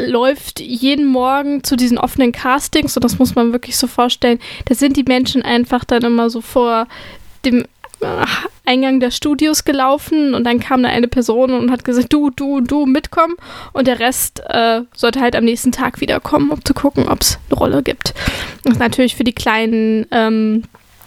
läuft 0.00 0.58
jeden 0.58 1.06
Morgen 1.06 1.62
zu 1.62 1.76
diesen 1.76 1.96
offenen 1.96 2.32
Castings 2.32 2.96
und 2.96 3.04
das 3.04 3.20
muss 3.20 3.36
man 3.36 3.52
wirklich 3.52 3.76
so 3.76 3.86
vorstellen. 3.86 4.40
Da 4.64 4.74
sind 4.74 4.96
die 4.96 5.04
Menschen 5.04 5.42
einfach 5.42 5.84
dann 5.84 6.02
immer 6.02 6.28
so 6.28 6.40
vor 6.40 6.88
dem 7.44 7.64
Eingang 8.66 9.00
der 9.00 9.10
Studios 9.10 9.64
gelaufen 9.64 10.34
und 10.34 10.44
dann 10.44 10.60
kam 10.60 10.82
da 10.82 10.88
eine 10.88 11.08
Person 11.08 11.52
und 11.52 11.70
hat 11.70 11.84
gesagt, 11.84 12.12
du, 12.12 12.30
du, 12.30 12.60
du 12.60 12.86
mitkommen 12.86 13.34
und 13.72 13.86
der 13.86 13.98
Rest 13.98 14.42
äh, 14.48 14.82
sollte 14.94 15.20
halt 15.20 15.36
am 15.36 15.44
nächsten 15.44 15.72
Tag 15.72 16.00
wiederkommen, 16.00 16.50
um 16.50 16.64
zu 16.64 16.74
gucken, 16.74 17.08
ob 17.08 17.20
es 17.20 17.38
eine 17.48 17.58
Rolle 17.58 17.82
gibt. 17.82 18.14
Das 18.62 18.74
ist 18.74 18.78
natürlich 18.78 19.16
für 19.16 19.24
die 19.24 19.34
kleinen 19.34 20.06
ähm, 20.10 20.64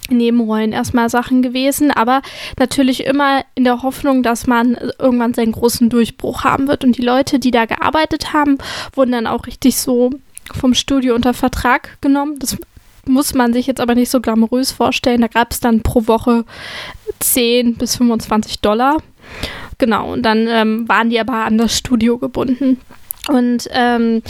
Nebenrollen 0.10 0.72
erstmal 0.72 1.10
Sachen 1.10 1.42
gewesen, 1.42 1.92
aber 1.92 2.22
natürlich 2.58 3.06
immer 3.06 3.44
in 3.56 3.64
der 3.64 3.82
Hoffnung, 3.82 4.24
dass 4.24 4.48
man 4.48 4.78
irgendwann 5.00 5.34
seinen 5.34 5.52
großen 5.52 5.90
Durchbruch 5.90 6.44
haben 6.44 6.68
wird. 6.68 6.84
Und 6.84 6.98
die 6.98 7.04
Leute, 7.04 7.40
die 7.40 7.52
da 7.52 7.66
gearbeitet 7.66 8.34
haben, 8.34 8.58
wurden 8.94 9.12
dann 9.12 9.28
auch 9.28 9.48
richtig 9.48 9.78
so 9.78 10.12
vom 10.54 10.74
Studio 10.74 11.16
unter 11.16 11.34
Vertrag 11.34 11.98
genommen. 12.02 12.40
Das 12.40 12.58
muss 13.08 13.34
man 13.34 13.54
sich 13.54 13.68
jetzt 13.68 13.82
aber 13.82 13.96
nicht 13.96 14.10
so 14.10 14.22
glamourös 14.22 14.72
vorstellen. 14.72 15.22
Da 15.22 15.28
gab 15.28 15.52
es 15.52 15.60
dann 15.60 15.82
pro 15.82 16.08
Woche 16.08 16.46
10 17.20 17.76
bis 17.76 17.98
25 17.98 18.60
Dollar. 18.60 18.98
Genau, 19.78 20.14
und 20.14 20.24
dann 20.24 20.48
ähm, 20.48 20.88
waren 20.88 21.10
die 21.10 21.20
aber 21.20 21.46
an 21.46 21.58
das 21.58 21.78
Studio 21.78 22.18
gebunden. 22.18 22.80
Und 23.30 23.68
ähm, 23.72 24.22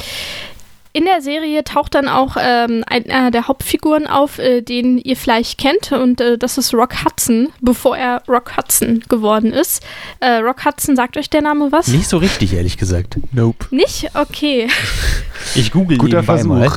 in 0.98 1.06
der 1.06 1.22
Serie 1.22 1.64
taucht 1.64 1.94
dann 1.94 2.08
auch 2.08 2.38
ähm, 2.40 2.84
einer 2.88 3.30
der 3.30 3.48
Hauptfiguren 3.48 4.08
auf, 4.08 4.40
äh, 4.40 4.62
den 4.64 4.98
ihr 4.98 5.16
vielleicht 5.16 5.60
kennt, 5.60 5.92
und 5.92 6.20
äh, 6.20 6.40
das 6.40 6.58
ist 6.58 6.74
Rock 6.74 7.06
Hudson, 7.06 7.50
bevor 7.62 7.96
er 7.96 8.24
Rock 8.28 8.58
Hudson 8.58 9.04
geworden 9.08 9.54
ist. 9.54 9.86
Äh, 10.22 10.38
Rock 10.38 10.66
Hudson, 10.66 10.96
sagt 10.96 11.16
euch 11.16 11.30
der 11.30 11.44
Name 11.44 11.72
was? 11.72 11.88
Nicht 11.90 12.08
so 12.08 12.18
richtig, 12.18 12.54
ehrlich 12.54 12.78
gesagt. 12.78 13.20
Nope. 13.32 13.68
Nicht? 13.70 14.10
Okay. 14.16 14.70
Ich 15.54 15.72
google 15.72 16.00
Guter 16.00 16.24
Versuch. 16.24 16.48
Mal. 16.50 16.72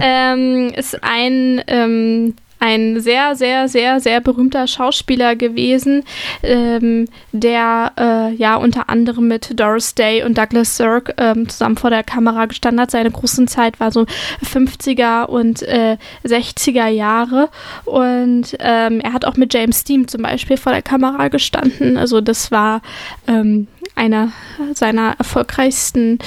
ähm, 0.00 0.72
ist 0.76 1.02
ein 1.02 1.60
ähm, 1.66 2.34
ein 2.58 3.00
sehr, 3.00 3.36
sehr, 3.36 3.68
sehr, 3.68 4.00
sehr 4.00 4.20
berühmter 4.20 4.66
Schauspieler 4.66 5.36
gewesen, 5.36 6.04
ähm, 6.42 7.06
der 7.32 7.92
äh, 7.98 8.34
ja 8.34 8.56
unter 8.56 8.88
anderem 8.88 9.28
mit 9.28 9.58
Doris 9.58 9.94
Day 9.94 10.22
und 10.24 10.38
Douglas 10.38 10.76
Sirk 10.76 11.14
ähm, 11.18 11.48
zusammen 11.48 11.76
vor 11.76 11.90
der 11.90 12.02
Kamera 12.02 12.46
gestanden 12.46 12.80
hat. 12.80 12.90
Seine 12.90 13.10
großen 13.10 13.48
Zeit 13.48 13.78
war 13.80 13.90
so 13.90 14.06
50er 14.44 15.26
und 15.26 15.62
äh, 15.62 15.96
60er 16.24 16.88
Jahre 16.88 17.50
und 17.84 18.56
ähm, 18.60 19.00
er 19.00 19.12
hat 19.12 19.24
auch 19.24 19.36
mit 19.36 19.52
James 19.52 19.84
Dean 19.84 20.08
zum 20.08 20.22
Beispiel 20.22 20.56
vor 20.56 20.72
der 20.72 20.82
Kamera 20.82 21.28
gestanden. 21.28 21.96
Also 21.96 22.20
das 22.20 22.50
war 22.50 22.80
ähm, 23.26 23.68
einer 23.94 24.32
seiner 24.74 25.14
erfolgreichsten 25.18 26.18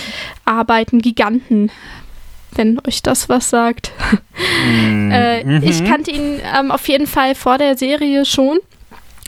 Arbeiten, 0.45 0.99
Giganten 0.99 1.71
wenn 2.55 2.79
euch 2.87 3.01
das 3.01 3.29
was 3.29 3.49
sagt. 3.49 3.91
Mhm. 4.65 5.11
äh, 5.11 5.59
ich 5.59 5.83
kannte 5.83 6.11
ihn 6.11 6.39
ähm, 6.57 6.71
auf 6.71 6.87
jeden 6.87 7.07
Fall 7.07 7.35
vor 7.35 7.57
der 7.57 7.77
Serie 7.77 8.25
schon 8.25 8.59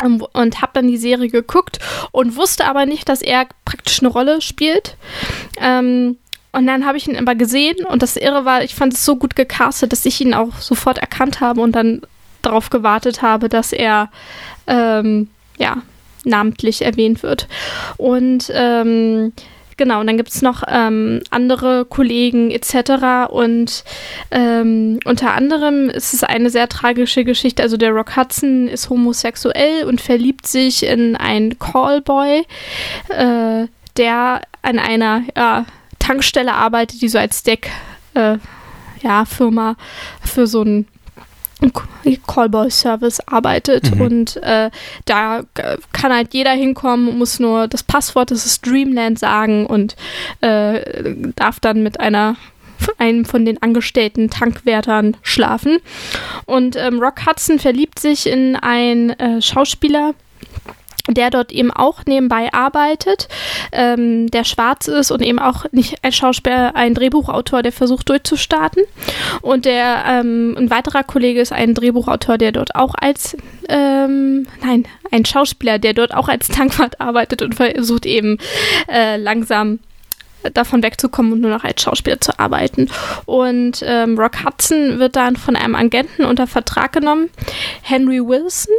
ähm, 0.04 0.26
und 0.34 0.62
habe 0.62 0.72
dann 0.74 0.88
die 0.88 0.98
Serie 0.98 1.30
geguckt 1.30 1.80
und 2.12 2.36
wusste 2.38 2.66
aber 2.66 2.86
nicht, 2.86 3.10
dass 3.10 3.22
er 3.22 3.48
praktisch 3.66 4.00
eine 4.00 4.10
Rolle 4.10 4.42
spielt. 4.42 4.96
Ähm, 5.60 6.18
und 6.54 6.68
dann 6.68 6.86
habe 6.86 6.98
ich 6.98 7.08
ihn 7.08 7.18
aber 7.18 7.36
gesehen 7.36 7.86
und 7.86 8.02
das 8.02 8.18
Irre 8.18 8.46
war, 8.46 8.64
ich 8.64 8.76
fand 8.76 8.94
es 8.94 9.06
so 9.06 9.16
gut 9.16 9.36
gecastet, 9.36 9.92
dass 9.92 10.06
ich 10.06 10.20
ihn 10.22 10.34
auch 10.34 10.56
sofort 10.60 10.98
erkannt 10.98 11.40
habe 11.40 11.62
und 11.62 11.74
dann 11.74 12.02
darauf 12.42 12.70
gewartet 12.70 13.22
habe, 13.22 13.48
dass 13.48 13.72
er 13.72 14.10
ähm, 14.68 15.30
ja 15.58 15.78
namentlich 16.26 16.82
erwähnt 16.82 17.24
wird. 17.24 17.48
Und 17.98 18.52
ähm, 18.54 19.34
Genau, 19.82 20.00
und 20.00 20.06
dann 20.06 20.18
gibt 20.18 20.30
es 20.30 20.44
noch 20.44 20.62
ähm, 20.68 21.22
andere 21.32 21.86
Kollegen 21.86 22.52
etc. 22.52 23.32
Und 23.32 23.84
ähm, 24.30 25.00
unter 25.06 25.34
anderem 25.34 25.90
ist 25.90 26.14
es 26.14 26.24
eine 26.24 26.52
sehr 26.52 26.70
tragische 26.70 27.24
Geschichte. 27.24 27.64
Also 27.64 27.78
der 27.78 27.90
Rock 27.90 28.16
Hudson 28.16 28.68
ist 28.68 28.92
homosexuell 28.92 29.86
und 29.86 30.00
verliebt 30.00 30.46
sich 30.46 30.86
in 30.86 31.16
einen 31.16 31.58
Callboy, 31.58 32.46
äh, 33.10 33.66
der 33.98 34.42
an 34.62 34.78
einer 34.78 35.24
ja, 35.36 35.66
Tankstelle 35.98 36.54
arbeitet, 36.54 37.02
die 37.02 37.10
so 37.10 37.18
als 37.18 37.42
Deck. 37.42 37.72
Äh, 38.14 38.38
ja, 39.02 39.26
Firma 39.26 39.78
für 40.24 40.46
so 40.46 40.62
ein 40.62 40.86
Callboy-Service 42.28 43.20
arbeitet 43.28 43.96
mhm. 43.96 44.02
und 44.02 44.38
äh, 44.38 44.70
da 45.06 45.44
kann 45.94 46.14
halt 46.14 46.34
jeder 46.34 46.52
hinkommen, 46.52 47.18
muss 47.18 47.40
nur 47.40 47.68
das 47.68 47.84
Passwort, 47.84 48.32
das 48.32 48.46
ist 48.46 48.66
Dreamland 48.66 49.20
sagen 49.20 49.66
und 49.66 49.96
äh, 50.42 51.16
darf 51.36 51.60
dann 51.60 51.84
mit 51.84 52.00
einer 52.00 52.36
einem 52.98 53.26
von 53.26 53.46
den 53.46 53.62
angestellten 53.62 54.30
Tankwärtern 54.32 55.18
schlafen. 55.22 55.78
Und 56.46 56.76
ähm, 56.76 57.00
Rock 57.00 57.26
Hudson 57.28 57.60
verliebt 57.60 58.00
sich 58.00 58.28
in 58.28 58.56
einen 58.56 59.12
äh, 59.12 59.42
Schauspieler, 59.42 60.16
der 61.14 61.30
dort 61.30 61.52
eben 61.52 61.72
auch 61.72 62.06
nebenbei 62.06 62.52
arbeitet, 62.54 63.28
ähm, 63.72 64.30
der 64.32 64.44
schwarz 64.44 64.88
ist 64.88 65.12
und 65.12 65.22
eben 65.22 65.40
auch 65.40 65.66
nicht 65.72 66.04
ein 66.04 66.12
Schauspieler, 66.12 66.76
ein 66.76 66.94
Drehbuchautor, 66.94 67.64
der 67.64 67.72
versucht 67.72 68.10
durchzustarten. 68.10 68.84
Und 69.42 69.66
der 69.66 70.04
ähm, 70.08 70.56
ein 70.58 70.70
weiterer 70.70 71.04
Kollege 71.04 71.42
ist 71.42 71.54
ein 71.54 71.74
Drehbuchautor, 71.74 72.38
der 72.38 72.52
dort 72.52 72.76
auch 72.76 72.96
als 72.96 73.38
ähm, 73.70 74.48
nein, 74.62 74.86
ein 75.12 75.26
Schauspieler, 75.26 75.80
der 75.80 75.94
dort 75.94 76.14
auch 76.14 76.28
als 76.28 76.48
Tankwart 76.48 77.00
arbeitet 77.00 77.42
und 77.42 77.56
versucht 77.56 78.06
eben 78.06 78.38
äh, 78.88 79.18
langsam 79.18 79.80
davon 80.54 80.84
wegzukommen 80.84 81.34
und 81.34 81.42
nur 81.42 81.52
noch 81.52 81.64
als 81.64 81.82
Schauspieler 81.82 82.20
zu 82.20 82.38
arbeiten. 82.40 82.90
Und 83.26 83.84
ähm, 83.86 84.18
Rock 84.18 84.44
Hudson 84.44 85.00
wird 85.00 85.16
dann 85.16 85.36
von 85.36 85.56
einem 85.56 85.76
Agenten 85.76 86.26
unter 86.26 86.48
Vertrag 86.48 86.94
genommen, 86.94 87.30
Henry 87.82 88.20
Wilson, 88.26 88.74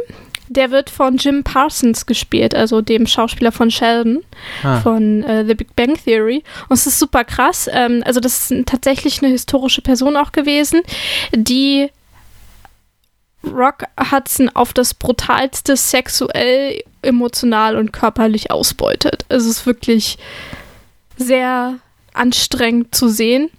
der 0.49 0.71
wird 0.71 0.89
von 0.89 1.17
Jim 1.17 1.43
Parsons 1.43 2.05
gespielt, 2.05 2.55
also 2.55 2.81
dem 2.81 3.07
Schauspieler 3.07 3.51
von 3.51 3.71
Sheldon 3.71 4.23
ah. 4.63 4.79
von 4.81 5.23
äh, 5.23 5.45
The 5.45 5.55
Big 5.55 5.75
Bang 5.75 5.95
Theory. 5.95 6.43
Und 6.69 6.75
es 6.75 6.87
ist 6.87 6.99
super 6.99 7.23
krass. 7.23 7.69
Ähm, 7.71 8.03
also 8.05 8.19
das 8.19 8.51
ist 8.51 8.65
tatsächlich 8.65 9.21
eine 9.21 9.31
historische 9.31 9.81
Person 9.81 10.17
auch 10.17 10.31
gewesen, 10.31 10.81
die 11.33 11.89
Rock 13.43 13.83
Hudson 14.11 14.49
auf 14.49 14.73
das 14.73 14.93
brutalste 14.93 15.75
sexuell, 15.75 16.81
emotional 17.01 17.75
und 17.75 17.91
körperlich 17.91 18.51
ausbeutet. 18.51 19.25
Es 19.29 19.45
ist 19.45 19.65
wirklich 19.65 20.17
sehr 21.17 21.75
anstrengend 22.13 22.95
zu 22.95 23.09
sehen 23.09 23.49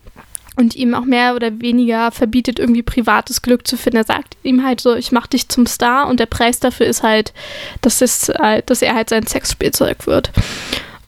und 0.57 0.77
ihm 0.77 0.95
auch 0.95 1.05
mehr 1.05 1.35
oder 1.35 1.61
weniger 1.61 2.11
verbietet, 2.11 2.59
irgendwie 2.59 2.83
privates 2.83 3.43
Glück 3.43 3.67
zu 3.67 3.77
finden. 3.77 3.99
Er 3.99 4.05
sagt 4.05 4.37
ihm 4.43 4.65
halt 4.65 4.81
so, 4.81 4.95
ich 4.95 5.13
mach 5.13 5.27
dich 5.27 5.49
zum 5.49 5.67
Star 5.67 6.09
und 6.09 6.21
der 6.21 6.27
Preis 6.27 6.61
dafür 6.61 6.87
ist 6.87 7.03
halt, 7.03 7.33
dass, 7.81 8.01
es, 8.01 8.33
dass 8.67 8.83
er 8.83 8.95
halt 8.95 9.09
sein 9.09 9.27
Sexspielzeug 9.27 10.07
wird. 10.07 10.31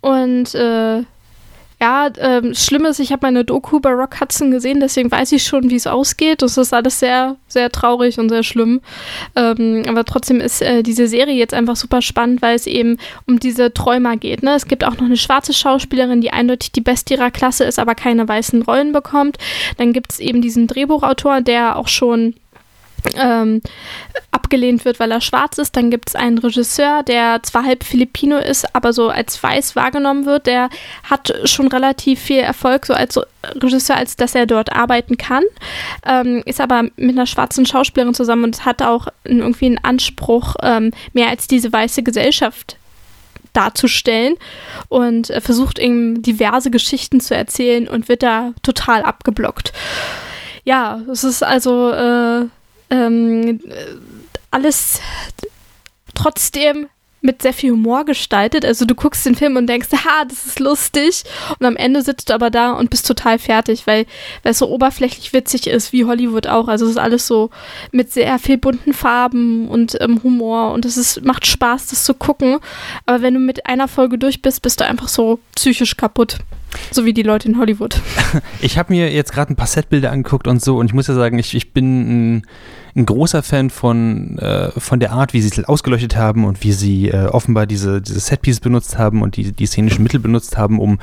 Und 0.01 0.55
äh, 0.55 1.03
Ja, 1.79 2.09
ähm, 2.19 2.55
schlimm 2.55 2.87
ist, 2.87 3.01
ich 3.01 3.13
habe 3.13 3.27
meine 3.27 3.45
Doku 3.45 3.81
bei 3.81 3.93
Rock 3.93 4.19
Hudson 4.19 4.51
gesehen, 4.51 4.81
deswegen 4.81 5.11
weiß 5.11 5.33
ich 5.33 5.43
schon, 5.43 5.69
wie 5.69 5.77
es 5.77 5.87
ausgeht. 5.87 6.41
Das 6.41 6.57
ist 6.57 6.73
alles 6.73 7.01
sehr, 7.01 7.37
sehr 7.49 7.71
traurig 7.71 8.19
und 8.19 8.31
sehr 8.31 8.43
schlimm. 8.43 8.81
Ähm, 9.35 9.83
aber 9.87 10.05
trotzdem 10.05 10.41
ist 10.41 10.63
äh, 10.63 10.83
diese 10.83 11.07
Serie 11.07 11.35
jetzt 11.35 11.53
einfach 11.53 11.77
super 11.77 12.01
spannend, 12.01 12.41
weil 12.41 12.57
es 12.57 12.67
eben 12.67 12.97
um 13.27 13.39
diese 13.41 13.75
Träumer 13.75 14.17
geht. 14.17 14.43
Ne? 14.43 14.55
Es 14.55 14.69
gibt 14.69 14.85
auch 14.85 14.95
noch 14.95 15.05
eine 15.05 15.19
schwarze 15.19 15.53
Schauspielerin, 15.53 16.23
die 16.23 16.33
eindeutig 16.33 16.73
die 16.73 16.81
Beste 16.81 17.13
ihrer 17.13 17.31
Klasse 17.31 17.65
ist, 17.65 17.79
aber 17.79 17.95
keine 17.95 18.27
weißen 18.27 18.63
Rollen 18.63 18.93
bekommt. 18.93 19.37
Dann 19.77 19.93
gibt 19.93 20.13
es 20.13 20.19
eben 20.19 20.41
diesen 20.41 20.69
Drehbuchautor, 20.69 21.43
der 21.43 21.77
auch 21.77 21.89
schon 21.89 22.37
ähm, 23.17 23.63
abgelehnt 24.31 24.85
wird, 24.85 25.01
weil 25.01 25.11
er 25.11 25.21
schwarz 25.21 25.59
ist. 25.59 25.77
Dann 25.77 25.91
gibt 25.91 26.09
es 26.09 26.15
einen 26.15 26.39
Regisseur, 26.39 27.03
der 27.03 27.43
zwar 27.43 27.65
halb 27.65 27.85
Filipino 27.85 28.37
ist, 28.37 28.75
aber 28.75 28.93
so 28.93 29.09
als 29.09 29.43
weiß 29.43 29.77
wahrgenommen 29.77 30.27
wird. 30.27 30.47
Der 30.47 30.69
hat 31.05 31.33
schon 31.45 31.69
relativ 31.69 32.21
viel 32.21 32.41
Erfolg, 32.41 32.87
so 32.87 32.95
als 32.95 33.19
Regisseur, 33.63 33.97
als 33.97 34.17
dass 34.17 34.35
er 34.35 34.47
dort 34.47 34.73
arbeiten 34.73 35.17
kann. 35.17 35.45
Ähm, 36.05 36.43
ist 36.47 36.61
aber 36.61 36.85
mit 36.97 37.17
einer 37.17 37.27
schwarzen 37.27 37.67
Schauspielerin 37.67 38.15
zusammen 38.15 38.45
und 38.45 38.65
hat 38.65 38.83
auch 38.83 39.09
irgendwie 39.25 39.67
einen 39.67 39.85
Anspruch, 39.85 40.57
ähm, 40.63 40.93
mehr 41.13 41.29
als 41.29 41.47
diese 41.47 41.73
weiße 41.73 42.03
Gesellschaft 42.03 42.77
darzustellen 43.57 44.35
und 44.89 45.31
äh, 45.31 45.41
versucht 45.41 45.79
eben 45.79 46.23
diverse 46.23 46.71
Geschichten 46.71 47.21
zu 47.21 47.35
erzählen 47.35 47.89
und 47.89 48.09
wird 48.09 48.23
da 48.23 48.53
total 48.63 49.03
abgeblockt. 49.03 49.73
Ja, 50.65 51.01
es 51.11 51.25
ist 51.25 51.43
also 51.43 51.93
äh, 51.93 52.47
ähm, 52.91 53.61
alles 54.51 55.01
trotzdem 56.15 56.89
mit 57.27 57.43
sehr 57.43 57.53
viel 57.53 57.73
Humor 57.73 58.05
gestaltet. 58.05 58.65
Also 58.65 58.85
du 58.85 58.95
guckst 58.95 59.27
den 59.27 59.35
Film 59.35 59.57
und 59.57 59.67
denkst, 59.67 59.89
ha, 59.93 60.25
das 60.27 60.47
ist 60.47 60.61
lustig. 60.61 61.25
Und 61.59 61.67
am 61.67 61.77
Ende 61.77 62.03
sitzt 62.03 62.31
du 62.31 62.35
aber 62.35 62.51
da 62.51 62.73
und 62.73 62.89
bist 62.89 63.07
total 63.07 63.39
fertig, 63.39 63.87
weil, 63.87 64.07
es 64.45 64.59
so 64.59 64.71
oberflächlich 64.71 65.33
witzig 65.33 65.67
ist, 65.67 65.93
wie 65.93 66.05
Hollywood 66.05 66.47
auch. 66.47 66.69
Also 66.69 66.87
es 66.87 66.93
ist 66.93 66.99
alles 66.99 67.27
so 67.27 67.51
mit 67.93 68.13
sehr 68.13 68.39
viel 68.39 68.59
bunten 68.59 68.95
Farben 68.95 69.69
und 69.69 70.01
ähm, 70.01 70.23
Humor 70.23 70.73
und 70.73 70.85
es 70.85 70.97
ist, 70.97 71.25
macht 71.25 71.47
Spaß, 71.47 71.89
das 71.89 72.05
zu 72.05 72.15
gucken. 72.15 72.59
Aber 73.05 73.23
wenn 73.23 73.35
du 73.35 73.41
mit 73.41 73.67
einer 73.67 73.89
Folge 73.89 74.19
durch 74.19 74.41
bist, 74.41 74.63
bist 74.63 74.81
du 74.81 74.87
einfach 74.87 75.09
so 75.09 75.41
psychisch 75.57 75.97
kaputt. 75.97 76.39
So 76.91 77.05
wie 77.05 77.13
die 77.13 77.23
Leute 77.23 77.49
in 77.49 77.59
Hollywood. 77.59 78.01
Ich 78.61 78.79
habe 78.79 78.93
mir 78.93 79.13
jetzt 79.13 79.33
gerade 79.33 79.53
ein 79.53 79.57
paar 79.57 79.67
Setbilder 79.67 80.11
angeguckt 80.11 80.47
und 80.47 80.63
so 80.63 80.79
und 80.79 80.87
ich 80.87 80.95
muss 80.95 81.07
ja 81.07 81.15
sagen, 81.15 81.39
ich, 81.39 81.55
ich 81.55 81.73
bin 81.73 82.37
ein, 82.37 82.47
ein 82.97 83.05
großer 83.05 83.43
Fan 83.43 83.69
von, 83.69 84.39
äh, 84.39 84.71
von 84.79 85.01
der 85.01 85.13
Art, 85.13 85.35
wie 85.35 85.43
sie 85.43 85.49
es 85.49 85.65
ausgeleuchtet 85.65 86.17
haben 86.17 86.45
und 86.45 86.65
wie 86.65 86.73
sie 86.73 87.11
äh, 87.11 87.27
offenbar 87.27 87.67
diese, 87.67 88.01
diese 88.01 88.19
Setpieces 88.19 88.61
benutzt 88.61 88.97
haben 88.97 89.23
und 89.23 89.37
die, 89.37 89.53
die 89.53 89.67
szenischen 89.67 90.03
Mittel 90.03 90.19
benutzt 90.19 90.57
haben, 90.57 90.81
um 90.81 90.99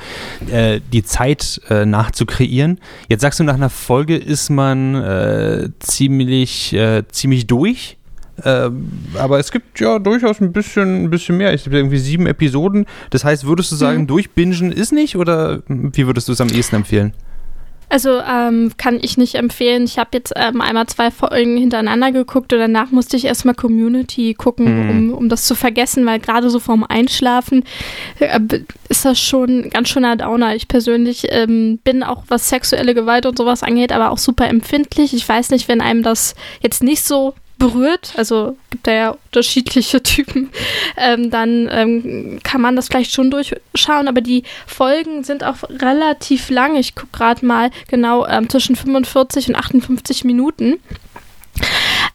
äh, 0.50 0.80
die 0.92 1.04
Zeit 1.04 1.60
äh, 1.70 1.86
nachzukreieren. 1.86 2.80
Jetzt 3.08 3.20
sagst 3.20 3.38
du, 3.38 3.44
nach 3.44 3.54
einer 3.54 3.70
Folge 3.70 4.16
ist 4.16 4.50
man 4.50 4.96
äh, 4.96 5.68
ziemlich, 5.78 6.72
äh, 6.74 7.04
ziemlich 7.08 7.46
durch. 7.46 7.96
Ähm, 8.42 8.88
aber 9.16 9.38
es 9.38 9.52
gibt 9.52 9.78
ja 9.78 10.00
durchaus 10.00 10.40
ein 10.40 10.52
bisschen, 10.52 11.04
ein 11.04 11.10
bisschen 11.10 11.36
mehr. 11.36 11.52
Es 11.52 11.62
gibt 11.62 11.76
irgendwie 11.76 11.98
sieben 11.98 12.26
Episoden. 12.26 12.86
Das 13.10 13.24
heißt, 13.24 13.46
würdest 13.46 13.70
du 13.70 13.76
sagen, 13.76 14.02
mhm. 14.02 14.06
durchbingen 14.08 14.72
ist 14.72 14.92
nicht 14.92 15.16
oder 15.16 15.62
wie 15.68 16.06
würdest 16.06 16.26
du 16.26 16.32
es 16.32 16.40
am 16.40 16.48
ehesten 16.48 16.76
empfehlen? 16.76 17.12
Also 17.88 18.20
ähm, 18.20 18.72
kann 18.76 18.98
ich 19.00 19.16
nicht 19.16 19.36
empfehlen. 19.36 19.84
Ich 19.84 19.98
habe 19.98 20.10
jetzt 20.14 20.32
ähm, 20.36 20.60
einmal 20.60 20.86
zwei 20.86 21.10
Folgen 21.10 21.56
hintereinander 21.56 22.12
geguckt 22.12 22.52
und 22.52 22.58
danach 22.58 22.90
musste 22.90 23.16
ich 23.16 23.24
erstmal 23.24 23.54
Community 23.54 24.34
gucken, 24.34 24.84
mhm. 24.84 24.90
um, 24.90 25.18
um 25.18 25.28
das 25.28 25.44
zu 25.44 25.54
vergessen, 25.54 26.06
weil 26.06 26.18
gerade 26.18 26.50
so 26.50 26.58
vorm 26.58 26.84
Einschlafen 26.84 27.64
äh, 28.18 28.40
ist 28.88 29.04
das 29.04 29.20
schon 29.20 29.70
ganz 29.70 29.88
schöner 29.88 30.16
Downer. 30.16 30.54
Ich 30.56 30.68
persönlich 30.68 31.26
ähm, 31.30 31.78
bin 31.84 32.02
auch, 32.02 32.24
was 32.28 32.48
sexuelle 32.48 32.94
Gewalt 32.94 33.26
und 33.26 33.38
sowas 33.38 33.62
angeht, 33.62 33.92
aber 33.92 34.10
auch 34.10 34.18
super 34.18 34.48
empfindlich. 34.48 35.14
Ich 35.14 35.28
weiß 35.28 35.50
nicht, 35.50 35.68
wenn 35.68 35.80
einem 35.80 36.02
das 36.02 36.34
jetzt 36.62 36.82
nicht 36.82 37.04
so 37.04 37.34
berührt, 37.64 38.12
also 38.16 38.56
gibt 38.70 38.86
da 38.86 38.92
ja 38.92 39.10
unterschiedliche 39.10 40.02
Typen, 40.02 40.50
ähm, 40.96 41.30
dann 41.30 41.68
ähm, 41.70 42.40
kann 42.42 42.60
man 42.60 42.76
das 42.76 42.88
vielleicht 42.88 43.12
schon 43.12 43.30
durchschauen, 43.30 44.08
aber 44.08 44.20
die 44.20 44.44
Folgen 44.66 45.24
sind 45.24 45.44
auch 45.44 45.62
relativ 45.68 46.50
lang. 46.50 46.76
Ich 46.76 46.94
gucke 46.94 47.16
gerade 47.16 47.44
mal 47.46 47.70
genau 47.88 48.26
ähm, 48.26 48.48
zwischen 48.50 48.76
45 48.76 49.48
und 49.48 49.56
58 49.56 50.24
Minuten. 50.24 50.78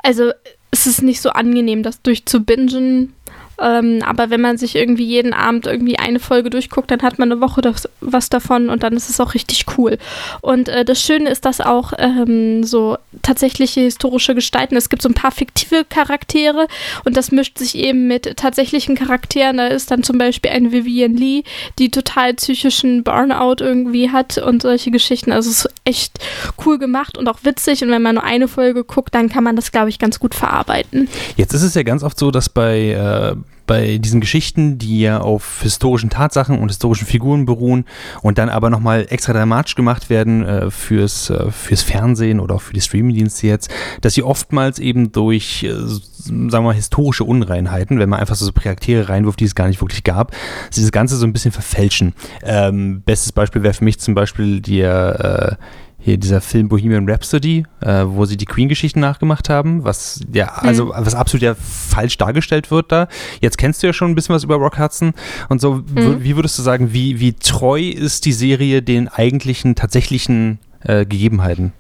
Also 0.03 0.31
es 0.71 0.85
ist 0.85 1.01
nicht 1.01 1.21
so 1.21 1.31
angenehm, 1.31 1.81
das 1.81 2.01
durchzubingen. 2.01 3.13
Ähm, 3.61 4.01
aber 4.05 4.29
wenn 4.29 4.41
man 4.41 4.57
sich 4.57 4.75
irgendwie 4.75 5.05
jeden 5.05 5.33
Abend 5.33 5.67
irgendwie 5.67 5.99
eine 5.99 6.19
Folge 6.19 6.49
durchguckt, 6.49 6.91
dann 6.91 7.01
hat 7.01 7.19
man 7.19 7.31
eine 7.31 7.41
Woche 7.41 7.61
das, 7.61 7.89
was 8.01 8.29
davon 8.29 8.69
und 8.69 8.83
dann 8.83 8.93
ist 8.93 9.09
es 9.09 9.19
auch 9.19 9.33
richtig 9.33 9.65
cool. 9.77 9.97
Und 10.41 10.69
äh, 10.69 10.85
das 10.85 11.01
Schöne 11.01 11.29
ist, 11.29 11.45
dass 11.45 11.61
auch 11.61 11.93
ähm, 11.97 12.63
so 12.63 12.97
tatsächliche 13.21 13.81
historische 13.81 14.35
Gestalten, 14.35 14.75
es 14.75 14.89
gibt 14.89 15.01
so 15.01 15.09
ein 15.09 15.13
paar 15.13 15.31
fiktive 15.31 15.85
Charaktere 15.85 16.67
und 17.05 17.17
das 17.17 17.31
mischt 17.31 17.57
sich 17.57 17.75
eben 17.75 18.07
mit 18.07 18.37
tatsächlichen 18.37 18.95
Charakteren. 18.95 19.57
Da 19.57 19.67
ist 19.67 19.91
dann 19.91 20.03
zum 20.03 20.17
Beispiel 20.17 20.51
eine 20.51 20.71
Vivian 20.71 21.15
Lee, 21.15 21.43
die 21.77 21.89
total 21.89 22.33
psychischen 22.35 23.03
Burnout 23.03 23.57
irgendwie 23.59 24.11
hat 24.11 24.37
und 24.37 24.61
solche 24.61 24.91
Geschichten. 24.91 25.31
Also 25.31 25.49
es 25.49 25.65
ist 25.65 25.73
echt 25.89 26.19
cool 26.65 26.77
gemacht 26.77 27.17
und 27.17 27.27
auch 27.27 27.39
witzig. 27.43 27.83
Und 27.83 27.91
wenn 27.91 28.01
man 28.01 28.15
nur 28.15 28.23
eine 28.23 28.47
Folge 28.47 28.83
guckt, 28.83 29.15
dann 29.15 29.29
kann 29.29 29.43
man 29.43 29.55
das, 29.55 29.71
glaube 29.71 29.89
ich, 29.89 29.99
ganz 29.99 30.19
gut 30.19 30.35
verarbeiten. 30.35 31.09
Jetzt 31.35 31.53
ist 31.53 31.63
es 31.63 31.73
ja 31.73 31.83
ganz 31.83 32.03
oft 32.03 32.17
so, 32.17 32.31
dass 32.31 32.49
bei 32.49 32.91
äh 32.91 33.35
bei 33.69 33.99
diesen 33.99 34.19
Geschichten, 34.19 34.79
die 34.79 34.99
ja 35.01 35.21
auf 35.21 35.61
historischen 35.61 36.09
Tatsachen 36.09 36.57
und 36.57 36.69
historischen 36.69 37.05
Figuren 37.05 37.45
beruhen 37.45 37.85
und 38.23 38.39
dann 38.39 38.49
aber 38.49 38.71
nochmal 38.71 39.05
extra 39.09 39.31
dramatisch 39.31 39.75
gemacht 39.75 40.09
werden 40.09 40.43
äh, 40.43 40.71
fürs, 40.71 41.29
äh, 41.29 41.51
fürs 41.51 41.83
Fernsehen 41.83 42.39
oder 42.39 42.55
auch 42.55 42.63
für 42.63 42.73
die 42.73 42.81
Streamingdienste 42.81 43.45
jetzt, 43.45 43.69
dass 44.01 44.15
sie 44.15 44.23
oftmals 44.23 44.79
eben 44.79 45.11
durch, 45.11 45.61
äh, 45.61 45.75
sagen 45.75 46.49
wir 46.49 46.61
mal, 46.61 46.73
historische 46.73 47.23
Unreinheiten, 47.23 47.99
wenn 47.99 48.09
man 48.09 48.19
einfach 48.19 48.33
so 48.33 48.51
Charaktere 48.51 49.07
reinwirft, 49.07 49.39
die 49.39 49.45
es 49.45 49.53
gar 49.53 49.67
nicht 49.67 49.81
wirklich 49.81 50.03
gab, 50.03 50.35
sie 50.71 50.81
das 50.81 50.91
Ganze 50.91 51.15
so 51.17 51.27
ein 51.27 51.33
bisschen 51.33 51.51
verfälschen. 51.51 52.15
Ähm, 52.41 53.03
bestes 53.03 53.33
Beispiel 53.33 53.61
wäre 53.61 53.75
für 53.75 53.83
mich 53.83 53.99
zum 53.99 54.15
Beispiel 54.15 54.61
der 54.61 55.57
äh, 55.59 55.63
hier 55.99 56.17
dieser 56.17 56.41
Film 56.41 56.69
Bohemian 56.69 57.07
Rhapsody, 57.09 57.65
äh, 57.81 58.03
wo 58.05 58.25
sie 58.25 58.37
die 58.37 58.45
Queen-Geschichten 58.45 58.99
nachgemacht 58.99 59.49
haben, 59.49 59.83
was 59.83 60.21
ja, 60.33 60.47
also 60.47 60.85
mhm. 60.85 60.93
was 60.95 61.13
absolut 61.13 61.43
ja 61.43 61.55
falsch 61.55 62.17
dargestellt 62.17 62.71
wird 62.71 62.91
da. 62.91 63.07
Jetzt 63.41 63.57
kennst 63.57 63.83
du 63.83 63.87
ja 63.87 63.93
schon 63.93 64.11
ein 64.11 64.15
bisschen 64.15 64.33
was 64.33 64.43
über 64.43 64.55
Rock 64.55 64.79
Hudson 64.79 65.13
und 65.49 65.59
so. 65.59 65.75
Mhm. 65.75 66.23
Wie 66.23 66.35
würdest 66.35 66.57
du 66.57 66.63
sagen, 66.63 66.93
wie, 66.93 67.19
wie 67.19 67.33
treu 67.33 67.81
ist 67.81 68.25
die 68.25 68.31
Serie 68.31 68.81
den 68.81 69.09
eigentlichen, 69.09 69.75
tatsächlichen 69.75 70.59
äh, 70.81 71.05
Gegebenheiten? 71.05 71.73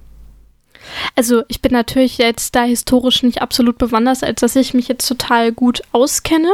Also 1.15 1.43
ich 1.47 1.61
bin 1.61 1.71
natürlich 1.71 2.17
jetzt 2.17 2.55
da 2.55 2.63
historisch 2.63 3.23
nicht 3.23 3.41
absolut 3.41 3.77
bewandert, 3.77 4.23
als 4.23 4.41
dass 4.41 4.55
ich 4.55 4.73
mich 4.73 4.87
jetzt 4.87 5.07
total 5.07 5.51
gut 5.51 5.81
auskenne. 5.91 6.51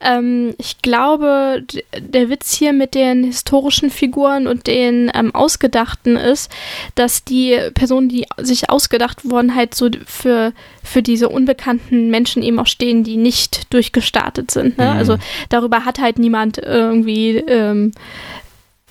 Ähm, 0.00 0.54
ich 0.58 0.82
glaube, 0.82 1.64
der 1.98 2.28
Witz 2.28 2.54
hier 2.54 2.72
mit 2.72 2.94
den 2.94 3.24
historischen 3.24 3.90
Figuren 3.90 4.46
und 4.46 4.66
den 4.66 5.10
ähm, 5.14 5.34
Ausgedachten 5.34 6.16
ist, 6.16 6.50
dass 6.94 7.24
die 7.24 7.58
Personen, 7.74 8.08
die 8.08 8.26
sich 8.38 8.70
ausgedacht 8.70 9.30
wurden, 9.30 9.54
halt 9.54 9.74
so 9.74 9.88
für, 10.06 10.52
für 10.82 11.02
diese 11.02 11.28
unbekannten 11.28 12.10
Menschen 12.10 12.42
eben 12.42 12.58
auch 12.58 12.66
stehen, 12.66 13.04
die 13.04 13.16
nicht 13.16 13.72
durchgestartet 13.72 14.50
sind. 14.50 14.78
Ne? 14.78 14.90
Mhm. 14.90 14.98
Also 14.98 15.16
darüber 15.48 15.84
hat 15.84 15.98
halt 15.98 16.18
niemand 16.18 16.58
irgendwie 16.58 17.36
ähm, 17.38 17.92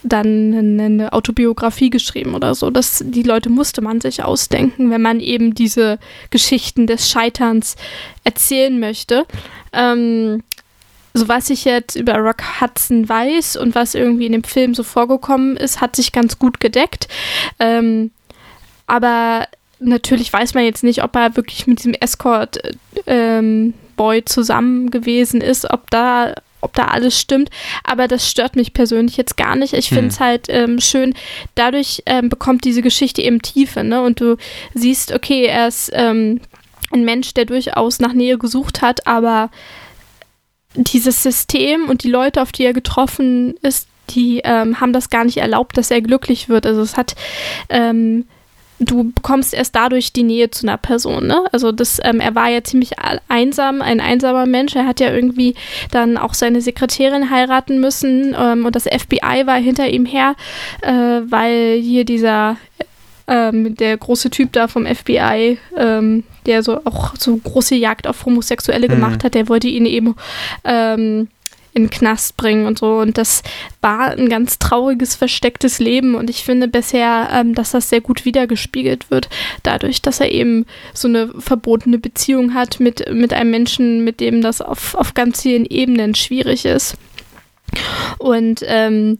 dann 0.03 0.79
eine 0.79 1.13
Autobiografie 1.13 1.89
geschrieben 1.89 2.35
oder 2.35 2.55
so. 2.55 2.69
Das, 2.69 3.03
die 3.05 3.23
Leute 3.23 3.49
musste 3.49 3.81
man 3.81 4.01
sich 4.01 4.23
ausdenken, 4.23 4.91
wenn 4.91 5.01
man 5.01 5.19
eben 5.19 5.55
diese 5.55 5.99
Geschichten 6.29 6.87
des 6.87 7.09
Scheiterns 7.09 7.75
erzählen 8.23 8.79
möchte. 8.79 9.25
Ähm, 9.71 10.43
so 11.13 11.27
was 11.27 11.49
ich 11.49 11.65
jetzt 11.65 11.95
über 11.95 12.15
Rock 12.17 12.59
Hudson 12.59 13.07
weiß 13.07 13.57
und 13.57 13.75
was 13.75 13.95
irgendwie 13.95 14.25
in 14.25 14.31
dem 14.31 14.43
Film 14.43 14.73
so 14.73 14.83
vorgekommen 14.83 15.57
ist, 15.57 15.79
hat 15.79 15.95
sich 15.95 16.11
ganz 16.11 16.39
gut 16.39 16.59
gedeckt. 16.59 17.07
Ähm, 17.59 18.11
aber 18.87 19.47
natürlich 19.79 20.33
weiß 20.33 20.53
man 20.53 20.63
jetzt 20.63 20.83
nicht, 20.83 21.03
ob 21.03 21.15
er 21.15 21.35
wirklich 21.35 21.67
mit 21.67 21.79
diesem 21.79 21.93
Escort 21.93 22.59
ähm, 23.05 23.73
Boy 23.95 24.25
zusammen 24.25 24.89
gewesen 24.89 25.41
ist, 25.41 25.69
ob 25.69 25.89
da 25.91 26.33
ob 26.63 26.73
da 26.73 26.85
alles 26.85 27.19
stimmt. 27.19 27.49
Aber 27.83 28.07
das 28.07 28.29
stört 28.29 28.55
mich 28.55 28.73
persönlich 28.73 29.17
jetzt 29.17 29.37
gar 29.37 29.55
nicht. 29.55 29.73
Ich 29.73 29.89
finde 29.89 30.07
es 30.07 30.19
hm. 30.19 30.25
halt 30.25 30.45
ähm, 30.49 30.79
schön, 30.79 31.13
dadurch 31.55 32.03
ähm, 32.05 32.29
bekommt 32.29 32.63
diese 32.65 32.81
Geschichte 32.81 33.21
eben 33.21 33.41
Tiefe, 33.41 33.83
ne? 33.83 34.01
Und 34.01 34.21
du 34.21 34.37
siehst, 34.73 35.11
okay, 35.11 35.45
er 35.45 35.67
ist 35.67 35.91
ähm, 35.93 36.41
ein 36.91 37.05
Mensch, 37.05 37.33
der 37.33 37.45
durchaus 37.45 37.99
nach 37.99 38.13
Nähe 38.13 38.37
gesucht 38.37 38.81
hat, 38.81 39.07
aber 39.07 39.49
dieses 40.75 41.21
System 41.21 41.89
und 41.89 42.03
die 42.03 42.09
Leute, 42.09 42.41
auf 42.41 42.51
die 42.51 42.63
er 42.63 42.73
getroffen 42.73 43.55
ist, 43.61 43.87
die 44.09 44.41
ähm, 44.43 44.79
haben 44.79 44.93
das 44.93 45.09
gar 45.09 45.23
nicht 45.23 45.37
erlaubt, 45.37 45.77
dass 45.77 45.91
er 45.91 46.01
glücklich 46.01 46.49
wird. 46.49 46.65
Also 46.65 46.81
es 46.81 46.97
hat 46.97 47.15
ähm, 47.69 48.25
du 48.79 49.11
bekommst 49.11 49.53
erst 49.53 49.75
dadurch 49.75 50.13
die 50.13 50.23
Nähe 50.23 50.49
zu 50.51 50.67
einer 50.67 50.77
Person. 50.77 51.27
Ne? 51.27 51.43
Also 51.51 51.71
das, 51.71 51.99
ähm, 52.03 52.19
er 52.19 52.35
war 52.35 52.49
ja 52.49 52.63
ziemlich 52.63 52.91
einsam, 53.27 53.81
ein 53.81 53.99
einsamer 53.99 54.45
Mensch. 54.45 54.75
Er 54.75 54.85
hat 54.85 54.99
ja 54.99 55.11
irgendwie 55.11 55.55
dann 55.91 56.17
auch 56.17 56.33
seine 56.33 56.61
Sekretärin 56.61 57.29
heiraten 57.29 57.79
müssen 57.79 58.35
ähm, 58.37 58.65
und 58.65 58.75
das 58.75 58.83
FBI 58.83 59.45
war 59.45 59.57
hinter 59.57 59.89
ihm 59.89 60.05
her, 60.05 60.35
äh, 60.81 60.91
weil 60.91 61.79
hier 61.81 62.05
dieser 62.05 62.57
ähm, 63.27 63.75
der 63.75 63.97
große 63.97 64.29
Typ 64.29 64.51
da 64.51 64.67
vom 64.67 64.85
FBI, 64.85 65.57
ähm, 65.77 66.23
der 66.45 66.61
so 66.61 66.81
auch 66.83 67.15
so 67.17 67.37
große 67.37 67.75
Jagd 67.75 68.07
auf 68.07 68.25
Homosexuelle 68.25 68.87
gemacht 68.87 69.21
mhm. 69.21 69.25
hat, 69.25 69.35
der 69.35 69.47
wollte 69.47 69.67
ihn 69.67 69.85
eben 69.85 70.15
ähm, 70.65 71.29
in 71.73 71.83
den 71.83 71.89
Knast 71.89 72.37
bringen 72.37 72.65
und 72.65 72.79
so. 72.79 72.99
Und 72.99 73.17
das 73.17 73.43
war 73.81 74.11
ein 74.11 74.29
ganz 74.29 74.59
trauriges, 74.59 75.15
verstecktes 75.15 75.79
Leben. 75.79 76.15
Und 76.15 76.29
ich 76.29 76.43
finde 76.43 76.67
bisher, 76.67 77.29
ähm, 77.31 77.55
dass 77.55 77.71
das 77.71 77.89
sehr 77.89 78.01
gut 78.01 78.25
wiedergespiegelt 78.25 79.09
wird, 79.11 79.29
dadurch, 79.63 80.01
dass 80.01 80.19
er 80.19 80.31
eben 80.31 80.65
so 80.93 81.07
eine 81.07 81.29
verbotene 81.39 81.97
Beziehung 81.97 82.53
hat 82.53 82.79
mit, 82.79 83.11
mit 83.11 83.33
einem 83.33 83.51
Menschen, 83.51 84.03
mit 84.03 84.19
dem 84.19 84.41
das 84.41 84.61
auf, 84.61 84.95
auf 84.95 85.13
ganz 85.13 85.41
vielen 85.41 85.65
Ebenen 85.65 86.15
schwierig 86.15 86.65
ist. 86.65 86.95
Und 88.19 88.63
ähm, 88.67 89.17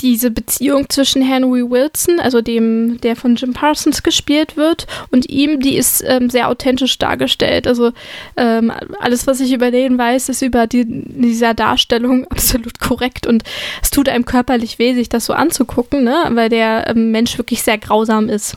diese 0.00 0.30
Beziehung 0.30 0.88
zwischen 0.88 1.22
Henry 1.22 1.68
Wilson, 1.68 2.20
also 2.20 2.40
dem, 2.40 3.00
der 3.00 3.16
von 3.16 3.36
Jim 3.36 3.52
Parsons 3.52 4.02
gespielt 4.02 4.56
wird, 4.56 4.86
und 5.10 5.28
ihm, 5.28 5.60
die 5.60 5.76
ist 5.76 6.02
ähm, 6.06 6.30
sehr 6.30 6.48
authentisch 6.48 6.98
dargestellt. 6.98 7.66
Also 7.66 7.92
ähm, 8.36 8.72
alles, 9.00 9.26
was 9.26 9.40
ich 9.40 9.52
über 9.52 9.70
den 9.70 9.98
weiß, 9.98 10.28
ist 10.28 10.42
über 10.42 10.66
die, 10.66 10.84
dieser 10.86 11.54
Darstellung 11.54 12.26
absolut 12.30 12.80
korrekt 12.80 13.26
und 13.26 13.42
es 13.82 13.90
tut 13.90 14.08
einem 14.08 14.24
körperlich 14.24 14.78
weh, 14.78 14.94
sich 14.94 15.08
das 15.08 15.26
so 15.26 15.32
anzugucken, 15.32 16.04
ne? 16.04 16.24
weil 16.30 16.48
der 16.48 16.88
ähm, 16.88 17.10
Mensch 17.10 17.38
wirklich 17.38 17.62
sehr 17.62 17.78
grausam 17.78 18.28
ist. 18.28 18.56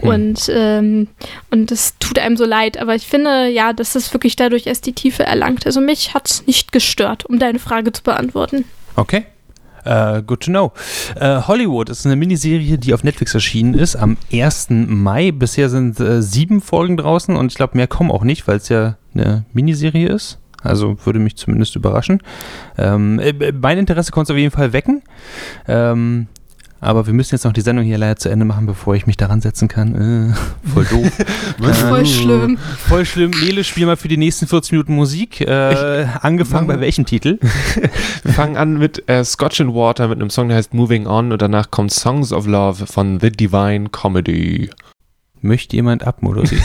Hm. 0.00 0.08
Und, 0.08 0.50
ähm, 0.52 1.08
und 1.50 1.70
das 1.70 1.94
tut 1.98 2.18
einem 2.18 2.36
so 2.36 2.44
leid. 2.44 2.78
Aber 2.78 2.94
ich 2.94 3.06
finde, 3.06 3.48
ja, 3.48 3.72
dass 3.72 3.94
es 3.94 4.12
wirklich 4.12 4.36
dadurch 4.36 4.66
erst 4.66 4.86
die 4.86 4.92
Tiefe 4.92 5.24
erlangt. 5.24 5.66
Also 5.66 5.80
mich 5.80 6.14
hat 6.14 6.28
es 6.28 6.46
nicht 6.46 6.72
gestört, 6.72 7.24
um 7.24 7.38
deine 7.38 7.58
Frage 7.58 7.92
zu 7.92 8.02
beantworten. 8.02 8.64
Okay. 8.96 9.24
Uh, 9.86 10.20
good 10.20 10.40
to 10.40 10.50
know. 10.50 10.72
Uh, 11.20 11.46
Hollywood 11.46 11.88
ist 11.88 12.04
eine 12.06 12.16
Miniserie, 12.16 12.76
die 12.76 12.92
auf 12.92 13.04
Netflix 13.04 13.34
erschienen 13.34 13.74
ist 13.74 13.94
am 13.96 14.16
1. 14.32 14.68
Mai. 14.70 15.30
Bisher 15.30 15.68
sind 15.68 16.00
uh, 16.00 16.20
sieben 16.20 16.60
Folgen 16.60 16.96
draußen 16.96 17.36
und 17.36 17.52
ich 17.52 17.56
glaube, 17.56 17.76
mehr 17.76 17.86
kommen 17.86 18.10
auch 18.10 18.24
nicht, 18.24 18.48
weil 18.48 18.56
es 18.56 18.68
ja 18.68 18.96
eine 19.14 19.44
Miniserie 19.52 20.08
ist. 20.08 20.38
Also 20.62 20.96
würde 21.04 21.20
mich 21.20 21.36
zumindest 21.36 21.76
überraschen. 21.76 22.20
Ähm, 22.76 23.20
mein 23.60 23.78
Interesse 23.78 24.10
konnte 24.10 24.32
es 24.32 24.34
auf 24.34 24.40
jeden 24.40 24.50
Fall 24.50 24.72
wecken. 24.72 25.02
Ähm, 25.68 26.26
aber 26.80 27.06
wir 27.06 27.14
müssen 27.14 27.34
jetzt 27.34 27.44
noch 27.44 27.52
die 27.52 27.62
Sendung 27.62 27.84
hier 27.84 27.98
leider 27.98 28.16
zu 28.16 28.28
Ende 28.28 28.44
machen, 28.44 28.66
bevor 28.66 28.94
ich 28.94 29.06
mich 29.06 29.16
daran 29.16 29.40
setzen 29.40 29.68
kann. 29.68 30.30
Äh, 30.30 30.34
voll 30.72 30.84
doof. 30.84 31.10
voll 31.58 32.02
äh, 32.02 32.06
schlimm. 32.06 32.58
Voll 32.58 33.04
schlimm. 33.06 33.32
Lele, 33.32 33.64
spiel 33.64 33.86
mal 33.86 33.96
für 33.96 34.08
die 34.08 34.18
nächsten 34.18 34.46
40 34.46 34.72
Minuten 34.72 34.94
Musik. 34.94 35.40
Äh, 35.40 36.06
angefangen 36.20 36.66
bei 36.66 36.78
welchem 36.80 37.06
Titel? 37.06 37.38
wir 38.22 38.32
fangen 38.32 38.56
an 38.56 38.78
mit 38.78 39.08
äh, 39.08 39.24
Scotch 39.24 39.60
and 39.60 39.74
Water 39.74 40.08
mit 40.08 40.20
einem 40.20 40.30
Song, 40.30 40.48
der 40.48 40.58
heißt 40.58 40.74
Moving 40.74 41.06
On 41.06 41.32
und 41.32 41.40
danach 41.40 41.70
kommt 41.70 41.92
Songs 41.92 42.32
of 42.32 42.46
Love 42.46 42.86
von 42.86 43.20
The 43.20 43.30
Divine 43.30 43.88
Comedy. 43.88 44.70
Möchte 45.40 45.76
jemand 45.76 46.06
abmoderieren? 46.06 46.64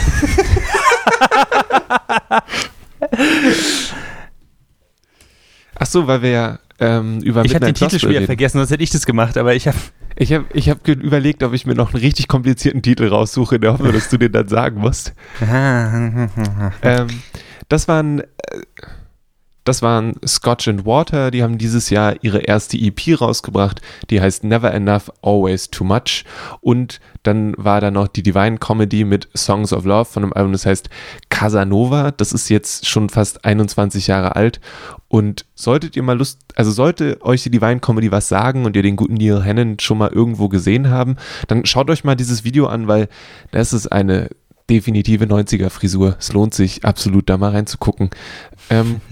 Ach 5.74 5.86
so, 5.86 6.06
weil 6.06 6.22
wir 6.22 6.30
ja 6.30 6.58
ähm, 6.82 7.20
über 7.20 7.44
Ich 7.44 7.54
habe 7.54 7.66
den 7.66 7.74
Titel 7.74 7.98
schon 7.98 8.12
vergessen, 8.26 8.58
sonst 8.58 8.70
hätte 8.70 8.82
ich 8.82 8.90
das 8.90 9.06
gemacht, 9.06 9.38
aber 9.38 9.54
ich 9.54 9.68
habe 9.68 9.78
ich 10.16 10.32
habe 10.32 10.44
ich 10.52 10.68
hab 10.68 10.86
überlegt, 10.86 11.42
ob 11.42 11.52
ich 11.52 11.66
mir 11.66 11.74
noch 11.74 11.94
einen 11.94 12.02
richtig 12.02 12.28
komplizierten 12.28 12.82
Titel 12.82 13.08
raussuche, 13.08 13.56
in 13.56 13.60
der 13.62 13.72
Hoffnung, 13.72 13.92
dass 13.92 14.08
du 14.08 14.18
den 14.18 14.32
dann 14.32 14.48
sagen 14.48 14.80
musst. 14.80 15.14
ähm, 15.40 17.08
das 17.68 17.88
waren. 17.88 18.20
Äh, 18.20 18.26
das 19.64 19.80
waren 19.80 20.14
Scotch 20.26 20.66
and 20.66 20.84
Water, 20.86 21.30
die 21.30 21.44
haben 21.44 21.56
dieses 21.56 21.88
Jahr 21.88 22.16
ihre 22.22 22.40
erste 22.40 22.76
EP 22.76 23.20
rausgebracht, 23.20 23.80
die 24.10 24.20
heißt 24.20 24.42
Never 24.42 24.72
Enough, 24.74 25.12
Always 25.22 25.70
Too 25.70 25.84
Much. 25.84 26.24
Und 26.60 26.98
dann 27.22 27.54
war 27.56 27.80
da 27.80 27.92
noch 27.92 28.08
die 28.08 28.24
Divine 28.24 28.58
Comedy 28.58 29.04
mit 29.04 29.28
Songs 29.36 29.72
of 29.72 29.84
Love 29.84 30.06
von 30.06 30.24
einem 30.24 30.32
Album, 30.32 30.50
das 30.50 30.66
heißt 30.66 30.90
Casanova. 31.28 32.10
Das 32.10 32.32
ist 32.32 32.48
jetzt 32.48 32.88
schon 32.88 33.08
fast 33.08 33.44
21 33.44 34.08
Jahre 34.08 34.34
alt. 34.34 34.60
Und 35.12 35.44
solltet 35.54 35.94
ihr 35.94 36.02
mal 36.02 36.16
Lust, 36.16 36.40
also 36.54 36.70
sollte 36.70 37.20
euch 37.20 37.42
die 37.42 37.50
Divine 37.50 37.80
Comedy 37.80 38.10
was 38.10 38.30
sagen 38.30 38.64
und 38.64 38.76
ihr 38.76 38.82
den 38.82 38.96
guten 38.96 39.12
Neil 39.12 39.44
Hannon 39.44 39.78
schon 39.78 39.98
mal 39.98 40.08
irgendwo 40.08 40.48
gesehen 40.48 40.88
haben, 40.88 41.16
dann 41.48 41.66
schaut 41.66 41.90
euch 41.90 42.02
mal 42.02 42.14
dieses 42.14 42.44
Video 42.44 42.66
an, 42.66 42.88
weil 42.88 43.10
das 43.50 43.74
ist 43.74 43.88
eine 43.88 44.30
definitive 44.70 45.26
90er-Frisur. 45.26 46.16
Es 46.18 46.32
lohnt 46.32 46.54
sich 46.54 46.86
absolut 46.86 47.28
da 47.28 47.36
mal 47.36 47.50
reinzugucken. 47.50 48.08
Ähm, 48.70 49.02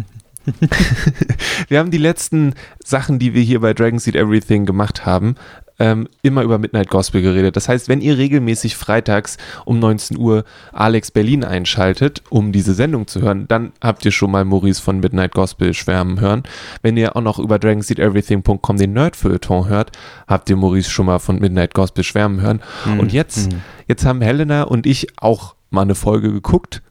wir 1.69 1.79
haben 1.79 1.91
die 1.91 1.99
letzten 1.99 2.55
Sachen, 2.83 3.19
die 3.19 3.35
wir 3.35 3.43
hier 3.43 3.61
bei 3.61 3.75
Dragon 3.75 3.99
Seed 3.99 4.17
Everything 4.17 4.65
gemacht 4.65 5.05
haben, 5.05 5.35
ähm, 5.81 6.09
immer 6.23 6.43
über 6.43 6.59
Midnight 6.59 6.91
Gospel 6.91 7.23
geredet. 7.23 7.57
Das 7.57 7.69
heißt, 7.69 7.89
wenn 7.89 8.01
ihr 8.01 8.19
regelmäßig 8.19 8.77
freitags 8.77 9.39
um 9.65 9.79
19 9.79 10.19
Uhr 10.19 10.45
Alex 10.73 11.11
Berlin 11.11 11.43
einschaltet, 11.43 12.23
um 12.29 12.53
diese 12.53 12.75
Sendung 12.75 13.09
zu 13.09 13.23
hören, 13.23 13.49
dann 13.49 13.73
habt 13.81 14.05
ihr 14.05 14.13
schon 14.13 14.31
mal 14.31 14.45
Maurice 14.45 14.81
von 14.81 15.01
Midnight 15.01 15.33
Gospel 15.33 15.75
schwärmen 15.75 16.21
hören. 16.21 16.43
Wenn 16.83 16.97
ihr 16.97 17.17
auch 17.17 17.23
noch 17.23 17.39
über 17.39 17.59
DragonSeedEverything.com 17.59 18.77
den 18.77 18.93
Nerdfeuilleton 18.93 19.69
hört, 19.69 19.93
habt 20.29 20.51
ihr 20.51 20.57
Maurice 20.57 20.91
schon 20.91 21.07
mal 21.07 21.19
von 21.19 21.39
Midnight 21.39 21.75
Gospel 21.75 22.05
schwärmen 22.05 22.43
hören. 22.43 22.61
Mhm. 22.85 23.01
Und 23.01 23.13
jetzt, 23.13 23.51
mhm. 23.51 23.63
jetzt 23.89 24.05
haben 24.05 24.21
Helena 24.21 24.65
und 24.65 24.87
ich 24.87 25.09
auch 25.17 25.55
mal 25.71 25.83
eine 25.83 25.95
Folge 25.95 26.31
geguckt 26.31 26.83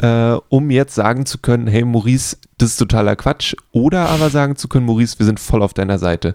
äh, 0.00 0.36
um 0.48 0.70
jetzt 0.70 0.94
sagen 0.94 1.26
zu 1.26 1.38
können, 1.38 1.66
hey 1.66 1.84
Maurice, 1.84 2.36
das 2.58 2.70
ist 2.70 2.76
totaler 2.78 3.16
Quatsch. 3.16 3.54
Oder 3.72 4.08
aber 4.08 4.30
sagen 4.30 4.56
zu 4.56 4.68
können, 4.68 4.86
Maurice, 4.86 5.18
wir 5.18 5.26
sind 5.26 5.40
voll 5.40 5.62
auf 5.62 5.74
deiner 5.74 5.98
Seite. 5.98 6.34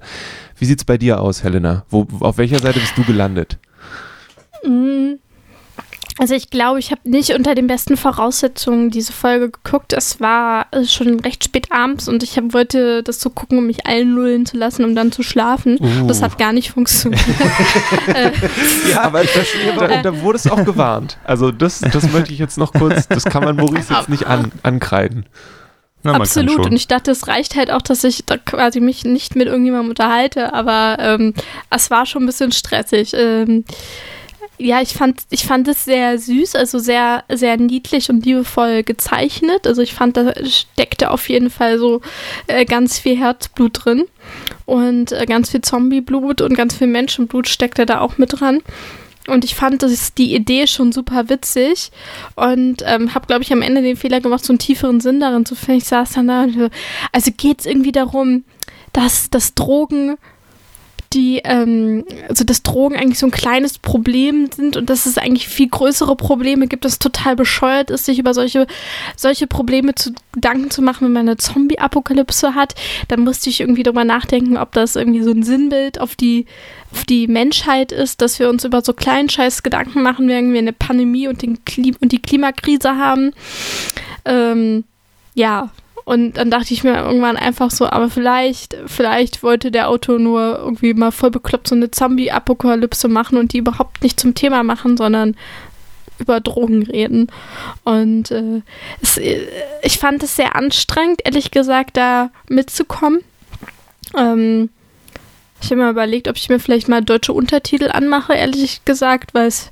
Wie 0.57 0.65
sieht 0.65 0.79
es 0.79 0.85
bei 0.85 0.97
dir 0.97 1.21
aus, 1.21 1.43
Helena? 1.43 1.85
Wo, 1.89 2.07
auf 2.21 2.37
welcher 2.37 2.59
Seite 2.59 2.79
bist 2.79 2.97
du 2.97 3.03
gelandet? 3.03 3.59
Mm, 4.63 5.15
also 6.19 6.33
ich 6.33 6.49
glaube, 6.49 6.79
ich 6.79 6.91
habe 6.91 7.01
nicht 7.03 7.33
unter 7.33 7.53
den 7.53 7.67
besten 7.67 7.95
Voraussetzungen 7.95 8.89
diese 8.89 9.13
Folge 9.13 9.51
geguckt. 9.51 9.93
Es 9.93 10.19
war 10.19 10.65
äh, 10.71 10.85
schon 10.85 11.19
recht 11.19 11.43
spät 11.43 11.71
abends 11.71 12.07
und 12.07 12.23
ich 12.23 12.37
hab, 12.37 12.53
wollte 12.53 13.03
das 13.03 13.21
so 13.21 13.29
gucken, 13.29 13.59
um 13.59 13.67
mich 13.67 13.85
allen 13.85 14.15
nullen 14.15 14.45
zu 14.45 14.57
lassen, 14.57 14.83
um 14.83 14.95
dann 14.95 15.11
zu 15.11 15.21
schlafen. 15.21 15.77
Uh. 15.79 16.07
Das 16.07 16.21
hat 16.21 16.37
gar 16.37 16.53
nicht 16.53 16.71
funktioniert. 16.71 17.21
Äh, 18.07 18.31
ja, 18.91 19.01
aber 19.01 19.23
ich 19.23 19.29
verstehe, 19.29 19.73
da, 19.73 20.01
da, 20.01 20.21
wurde 20.21 20.37
es 20.37 20.49
auch 20.49 20.63
gewarnt. 20.63 21.17
Also 21.25 21.51
das, 21.51 21.79
das 21.79 22.11
möchte 22.11 22.31
ich 22.31 22.39
jetzt 22.39 22.57
noch 22.57 22.71
kurz, 22.71 23.07
das 23.07 23.25
kann 23.25 23.43
man 23.43 23.55
Maurice 23.55 23.93
jetzt 23.93 24.09
nicht 24.09 24.25
an, 24.25 24.51
ankreiden. 24.63 25.25
Na, 26.03 26.13
Absolut. 26.13 26.65
Und 26.65 26.73
ich 26.73 26.87
dachte, 26.87 27.11
es 27.11 27.27
reicht 27.27 27.55
halt 27.55 27.71
auch, 27.71 27.81
dass 27.81 28.03
ich 28.03 28.25
da 28.25 28.37
quasi 28.37 28.79
mich 28.79 29.03
nicht 29.03 29.35
mit 29.35 29.47
irgendjemandem 29.47 29.89
unterhalte, 29.89 30.53
aber 30.53 30.97
ähm, 30.99 31.33
es 31.69 31.91
war 31.91 32.05
schon 32.05 32.23
ein 32.23 32.27
bisschen 32.27 32.51
stressig. 32.51 33.13
Ähm, 33.13 33.65
ja, 34.57 34.81
ich 34.81 34.93
fand, 34.93 35.21
ich 35.29 35.45
fand 35.45 35.67
es 35.67 35.85
sehr 35.85 36.17
süß, 36.17 36.55
also 36.55 36.79
sehr, 36.79 37.23
sehr 37.29 37.57
niedlich 37.57 38.09
und 38.09 38.25
liebevoll 38.25 38.83
gezeichnet. 38.83 39.67
Also 39.67 39.81
ich 39.81 39.93
fand, 39.93 40.17
da 40.17 40.33
steckte 40.45 41.11
auf 41.11 41.29
jeden 41.29 41.49
Fall 41.49 41.77
so 41.77 42.01
äh, 42.47 42.65
ganz 42.65 42.99
viel 42.99 43.17
Herzblut 43.17 43.85
drin 43.85 44.05
und 44.65 45.11
äh, 45.11 45.25
ganz 45.25 45.51
viel 45.51 45.61
Zombieblut 45.61 46.41
und 46.41 46.55
ganz 46.55 46.75
viel 46.75 46.87
Menschenblut 46.87 47.47
steckte 47.47 47.85
da 47.85 47.99
auch 47.99 48.17
mit 48.17 48.39
dran. 48.39 48.61
Und 49.27 49.43
ich 49.43 49.55
fand 49.55 49.83
das, 49.83 50.13
die 50.13 50.33
Idee 50.33 50.67
schon 50.67 50.91
super 50.91 51.29
witzig 51.29 51.91
und 52.35 52.81
ähm, 52.85 53.13
habe, 53.13 53.27
glaube 53.27 53.43
ich, 53.43 53.51
am 53.51 53.61
Ende 53.61 53.81
den 53.81 53.97
Fehler 53.97 54.21
gemacht, 54.21 54.43
so 54.43 54.53
einen 54.53 54.59
tieferen 54.59 55.01
Sinn 55.01 55.19
darin 55.19 55.45
zu 55.45 55.53
finden. 55.53 55.79
Ich 55.79 55.87
saß 55.87 56.13
dann 56.13 56.27
da 56.27 56.43
und 56.43 56.71
also 57.11 57.31
geht 57.35 57.59
es 57.59 57.65
irgendwie 57.65 57.91
darum, 57.91 58.45
dass, 58.93 59.29
dass 59.29 59.53
Drogen 59.53 60.17
die, 61.17 61.41
ähm, 61.43 62.05
also 62.29 62.43
dass 62.43 62.61
Drogen 62.61 62.95
eigentlich 62.95 63.17
so 63.17 63.25
ein 63.25 63.31
kleines 63.31 63.79
Problem 63.79 64.49
sind 64.55 64.77
und 64.77 64.89
dass 64.89 65.07
es 65.07 65.17
eigentlich 65.17 65.47
viel 65.47 65.67
größere 65.67 66.15
Probleme 66.15 66.67
gibt, 66.67 66.85
dass 66.85 66.99
total 66.99 67.35
bescheuert 67.35 67.89
ist, 67.89 68.05
sich 68.05 68.19
über 68.19 68.33
solche, 68.33 68.67
solche 69.15 69.47
Probleme 69.47 69.95
zu 69.95 70.11
Gedanken 70.33 70.69
zu 70.69 70.83
machen, 70.83 71.05
wenn 71.05 71.13
man 71.13 71.27
eine 71.27 71.37
Zombie-Apokalypse 71.37 72.53
hat. 72.53 72.75
Dann 73.07 73.21
musste 73.21 73.49
ich 73.49 73.59
irgendwie 73.59 73.81
drüber 73.81 74.03
nachdenken, 74.03 74.57
ob 74.57 74.71
das 74.73 74.95
irgendwie 74.95 75.23
so 75.23 75.31
ein 75.31 75.41
Sinnbild 75.41 75.99
auf 75.99 76.15
die, 76.15 76.45
auf 76.91 77.03
die 77.05 77.27
Menschheit 77.27 77.91
ist, 77.91 78.21
dass 78.21 78.37
wir 78.37 78.47
uns 78.47 78.63
über 78.63 78.81
so 78.81 78.93
kleinen 78.93 79.29
Scheiß 79.29 79.63
Gedanken 79.63 80.03
machen, 80.03 80.29
wenn 80.29 80.53
wir 80.53 80.59
eine 80.59 80.73
Pandemie 80.73 81.27
und, 81.27 81.41
den 81.41 81.65
Klim 81.65 81.95
und 81.99 82.11
die 82.11 82.21
Klimakrise 82.21 82.95
haben. 82.95 83.33
Ähm, 84.25 84.83
ja, 85.33 85.71
und 86.07 86.37
dann 86.37 86.49
dachte 86.49 86.73
ich 86.73 86.85
mir 86.85 86.95
irgendwann 86.95 87.35
einfach 87.35 87.69
so, 87.69 87.85
aber 87.85 88.09
vielleicht, 88.09 88.77
vielleicht 88.85 89.43
wollte 89.43 89.71
der 89.71 89.89
Autor 89.89 90.19
nur 90.19 90.57
irgendwie 90.57 90.93
mal 90.93 91.11
voll 91.11 91.31
bekloppt 91.31 91.67
so 91.67 91.75
eine 91.75 91.91
Zombie-Apokalypse 91.91 93.09
machen 93.09 93.37
und 93.37 93.51
die 93.51 93.57
überhaupt 93.57 94.01
nicht 94.03 94.17
zum 94.17 94.33
Thema 94.33 94.63
machen, 94.63 94.95
sondern 94.95 95.35
über 96.17 96.39
Drogen 96.39 96.83
reden. 96.83 97.27
Und 97.83 98.31
äh, 98.31 98.61
es, 99.01 99.17
ich 99.17 99.97
fand 99.99 100.23
es 100.23 100.37
sehr 100.37 100.55
anstrengend, 100.55 101.25
ehrlich 101.25 101.51
gesagt, 101.51 101.97
da 101.97 102.29
mitzukommen. 102.47 103.19
Ähm, 104.15 104.69
Ich 105.59 105.71
habe 105.71 105.81
mir 105.81 105.89
überlegt, 105.89 106.29
ob 106.29 106.37
ich 106.37 106.47
mir 106.47 106.59
vielleicht 106.59 106.87
mal 106.87 107.01
deutsche 107.03 107.33
Untertitel 107.33 107.89
anmache, 107.91 108.33
ehrlich 108.33 108.85
gesagt, 108.85 109.33
weil 109.33 109.47
es 109.47 109.71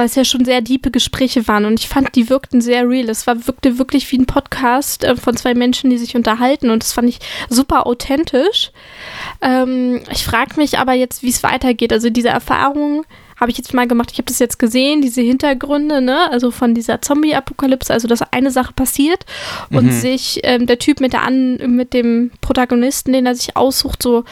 weil 0.00 0.06
es 0.06 0.14
ja 0.14 0.24
schon 0.24 0.46
sehr 0.46 0.62
diepe 0.62 0.90
Gespräche 0.90 1.46
waren 1.46 1.66
und 1.66 1.78
ich 1.78 1.86
fand, 1.86 2.16
die 2.16 2.30
wirkten 2.30 2.62
sehr 2.62 2.88
real. 2.88 3.10
Es 3.10 3.26
war, 3.26 3.46
wirkte 3.46 3.78
wirklich 3.78 4.10
wie 4.10 4.16
ein 4.16 4.24
Podcast 4.24 5.04
äh, 5.04 5.14
von 5.14 5.36
zwei 5.36 5.52
Menschen, 5.52 5.90
die 5.90 5.98
sich 5.98 6.16
unterhalten 6.16 6.70
und 6.70 6.82
das 6.82 6.94
fand 6.94 7.10
ich 7.10 7.18
super 7.50 7.86
authentisch. 7.86 8.70
Ähm, 9.42 10.00
ich 10.10 10.24
frage 10.24 10.56
mich 10.56 10.78
aber 10.78 10.94
jetzt, 10.94 11.22
wie 11.22 11.28
es 11.28 11.42
weitergeht. 11.42 11.92
Also 11.92 12.08
diese 12.08 12.30
Erfahrung 12.30 13.04
habe 13.38 13.50
ich 13.50 13.58
jetzt 13.58 13.74
mal 13.74 13.86
gemacht. 13.86 14.08
Ich 14.12 14.16
habe 14.16 14.24
das 14.28 14.38
jetzt 14.38 14.58
gesehen, 14.58 15.02
diese 15.02 15.20
Hintergründe, 15.20 16.00
ne, 16.00 16.30
also 16.30 16.50
von 16.50 16.74
dieser 16.74 17.02
Zombie-Apokalypse, 17.02 17.92
also 17.92 18.08
dass 18.08 18.22
eine 18.32 18.50
Sache 18.50 18.72
passiert 18.72 19.26
und 19.70 19.84
Mhm. 19.84 19.92
sich 19.92 20.40
ähm, 20.44 20.66
der 20.66 20.78
Typ 20.78 21.00
mit 21.00 21.12
der 21.12 21.24
an, 21.24 21.56
mit 21.76 21.92
dem 21.92 22.30
Protagonisten, 22.40 23.12
den 23.12 23.26
er 23.26 23.34
sich 23.34 23.54
aussucht, 23.54 24.02
so 24.02 24.24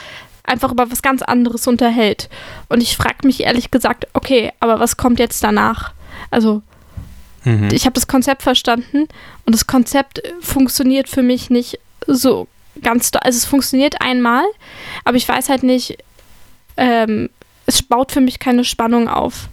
einfach 0.48 0.72
über 0.72 0.90
was 0.90 1.02
ganz 1.02 1.22
anderes 1.22 1.66
unterhält. 1.66 2.28
Und 2.68 2.82
ich 2.82 2.96
frage 2.96 3.24
mich 3.26 3.40
ehrlich 3.42 3.70
gesagt, 3.70 4.06
okay, 4.14 4.52
aber 4.60 4.80
was 4.80 4.96
kommt 4.96 5.18
jetzt 5.18 5.42
danach? 5.44 5.92
Also 6.30 6.62
Mhm. 7.44 7.68
ich 7.72 7.84
habe 7.84 7.94
das 7.94 8.08
Konzept 8.08 8.42
verstanden 8.42 9.06
und 9.46 9.54
das 9.54 9.66
Konzept 9.66 10.20
funktioniert 10.40 11.08
für 11.08 11.22
mich 11.22 11.50
nicht 11.50 11.78
so 12.06 12.48
ganz, 12.82 13.10
also 13.20 13.36
es 13.36 13.44
funktioniert 13.44 14.00
einmal, 14.00 14.44
aber 15.04 15.16
ich 15.16 15.28
weiß 15.28 15.48
halt 15.48 15.62
nicht, 15.62 15.98
ähm, 16.76 17.30
es 17.66 17.82
baut 17.82 18.10
für 18.12 18.20
mich 18.20 18.38
keine 18.40 18.64
Spannung 18.64 19.08
auf. 19.08 19.48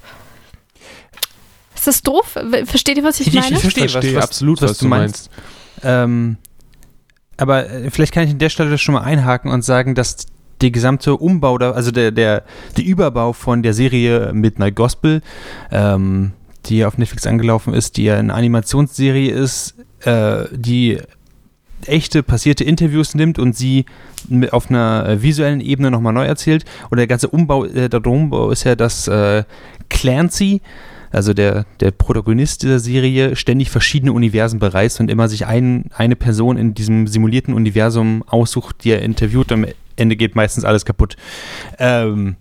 Ist 1.76 1.88
das 1.88 2.02
doof? 2.02 2.38
Versteht 2.66 2.98
ihr, 2.98 3.04
was 3.04 3.20
ich, 3.20 3.28
Ich- 3.28 3.36
ich 3.36 3.40
meine? 3.42 3.58
verstehe, 3.58 3.94
was- 3.94 4.16
was- 4.16 4.24
absolut, 4.24 4.62
was 4.62 4.72
was, 4.72 4.78
du 4.80 4.86
du 4.86 4.90
meinst. 4.90 5.30
meinst. 5.32 5.84
Ähm, 5.84 6.38
aber 7.38 7.70
äh, 7.70 7.92
vielleicht 7.92 8.14
kann 8.14 8.24
ich 8.24 8.32
an 8.32 8.40
der 8.40 8.50
Stelle 8.50 8.78
schon 8.78 8.94
mal 8.96 9.02
einhaken 9.02 9.52
und 9.52 9.62
sagen, 9.64 9.94
dass 9.94 10.26
der 10.62 10.72
gesamte 10.72 11.16
Umbau, 11.16 11.58
da, 11.58 11.72
also 11.72 11.92
der, 11.92 12.12
der, 12.12 12.44
der 12.78 12.86
Überbau 12.86 13.34
von 13.34 13.64
der 13.64 13.74
Serie 13.74 14.32
Midnight 14.34 14.76
Gospel, 14.76 15.22
ähm, 15.72 16.32
die 16.66 16.86
auf 16.86 16.98
Netflix 16.98 17.28
angelaufen 17.28 17.74
ist, 17.74 17.98
die 17.98 18.06
ja 18.06 18.18
eine 18.18 18.34
Animationsserie 18.34 19.32
ist, 19.32 19.76
äh, 20.02 20.46
die 20.52 21.00
echte 21.86 22.24
passierte 22.24 22.64
Interviews 22.64 23.16
nimmt 23.16 23.38
und 23.38 23.56
sie 23.56 23.86
auf 24.52 24.70
einer 24.70 25.22
visuellen 25.22 25.62
Ebene 25.62 25.92
nochmal 25.92 26.14
neu 26.14 26.26
erzählt. 26.26 26.66
Und 26.90 26.98
der 26.98 27.08
ganze 27.08 27.28
Umbau, 27.28 27.66
äh, 27.66 27.90
der 27.90 28.06
Umbau 28.06 28.50
ist 28.52 28.64
ja, 28.64 28.76
dass 28.76 29.08
äh, 29.08 29.44
Clancy, 29.90 30.62
also 31.16 31.34
der, 31.34 31.66
der 31.80 31.92
Protagonist 31.92 32.64
dieser 32.64 32.80
Serie, 32.80 33.36
ständig 33.36 33.70
verschiedene 33.70 34.14
Universen 34.14 34.60
bereist 34.60 35.00
und 35.00 35.10
immer 35.10 35.28
sich 35.28 35.46
ein, 35.46 35.86
eine 35.96 36.16
Person 36.16 36.58
in 36.58 36.74
diesem 36.74 37.08
simulierten 37.08 37.54
Universum 37.54 38.24
aussucht, 38.28 38.84
die 38.84 38.92
er 38.92 39.02
interviewt. 39.02 39.52
Am 39.52 39.66
Ende 39.96 40.16
geht 40.16 40.36
meistens 40.36 40.66
alles 40.66 40.86
kaputt. 40.86 41.16
Ähm, 41.80 42.36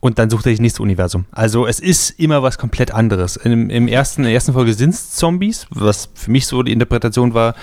und 0.00 0.18
dann 0.18 0.30
sucht 0.30 0.46
er 0.46 0.50
sich 0.50 0.58
das 0.58 0.62
nächste 0.62 0.82
Universum. 0.82 1.24
Also 1.32 1.66
es 1.66 1.80
ist 1.80 2.10
immer 2.20 2.42
was 2.42 2.58
komplett 2.58 2.92
anderes. 2.92 3.36
Im, 3.36 3.68
im 3.68 3.88
ersten, 3.88 4.20
in 4.20 4.26
der 4.26 4.34
ersten 4.34 4.52
Folge 4.52 4.72
sind 4.74 4.90
es 4.90 5.12
Zombies, 5.12 5.66
was 5.70 6.08
für 6.14 6.30
mich 6.30 6.46
so 6.46 6.62
die 6.62 6.72
Interpretation 6.72 7.34
war. 7.34 7.54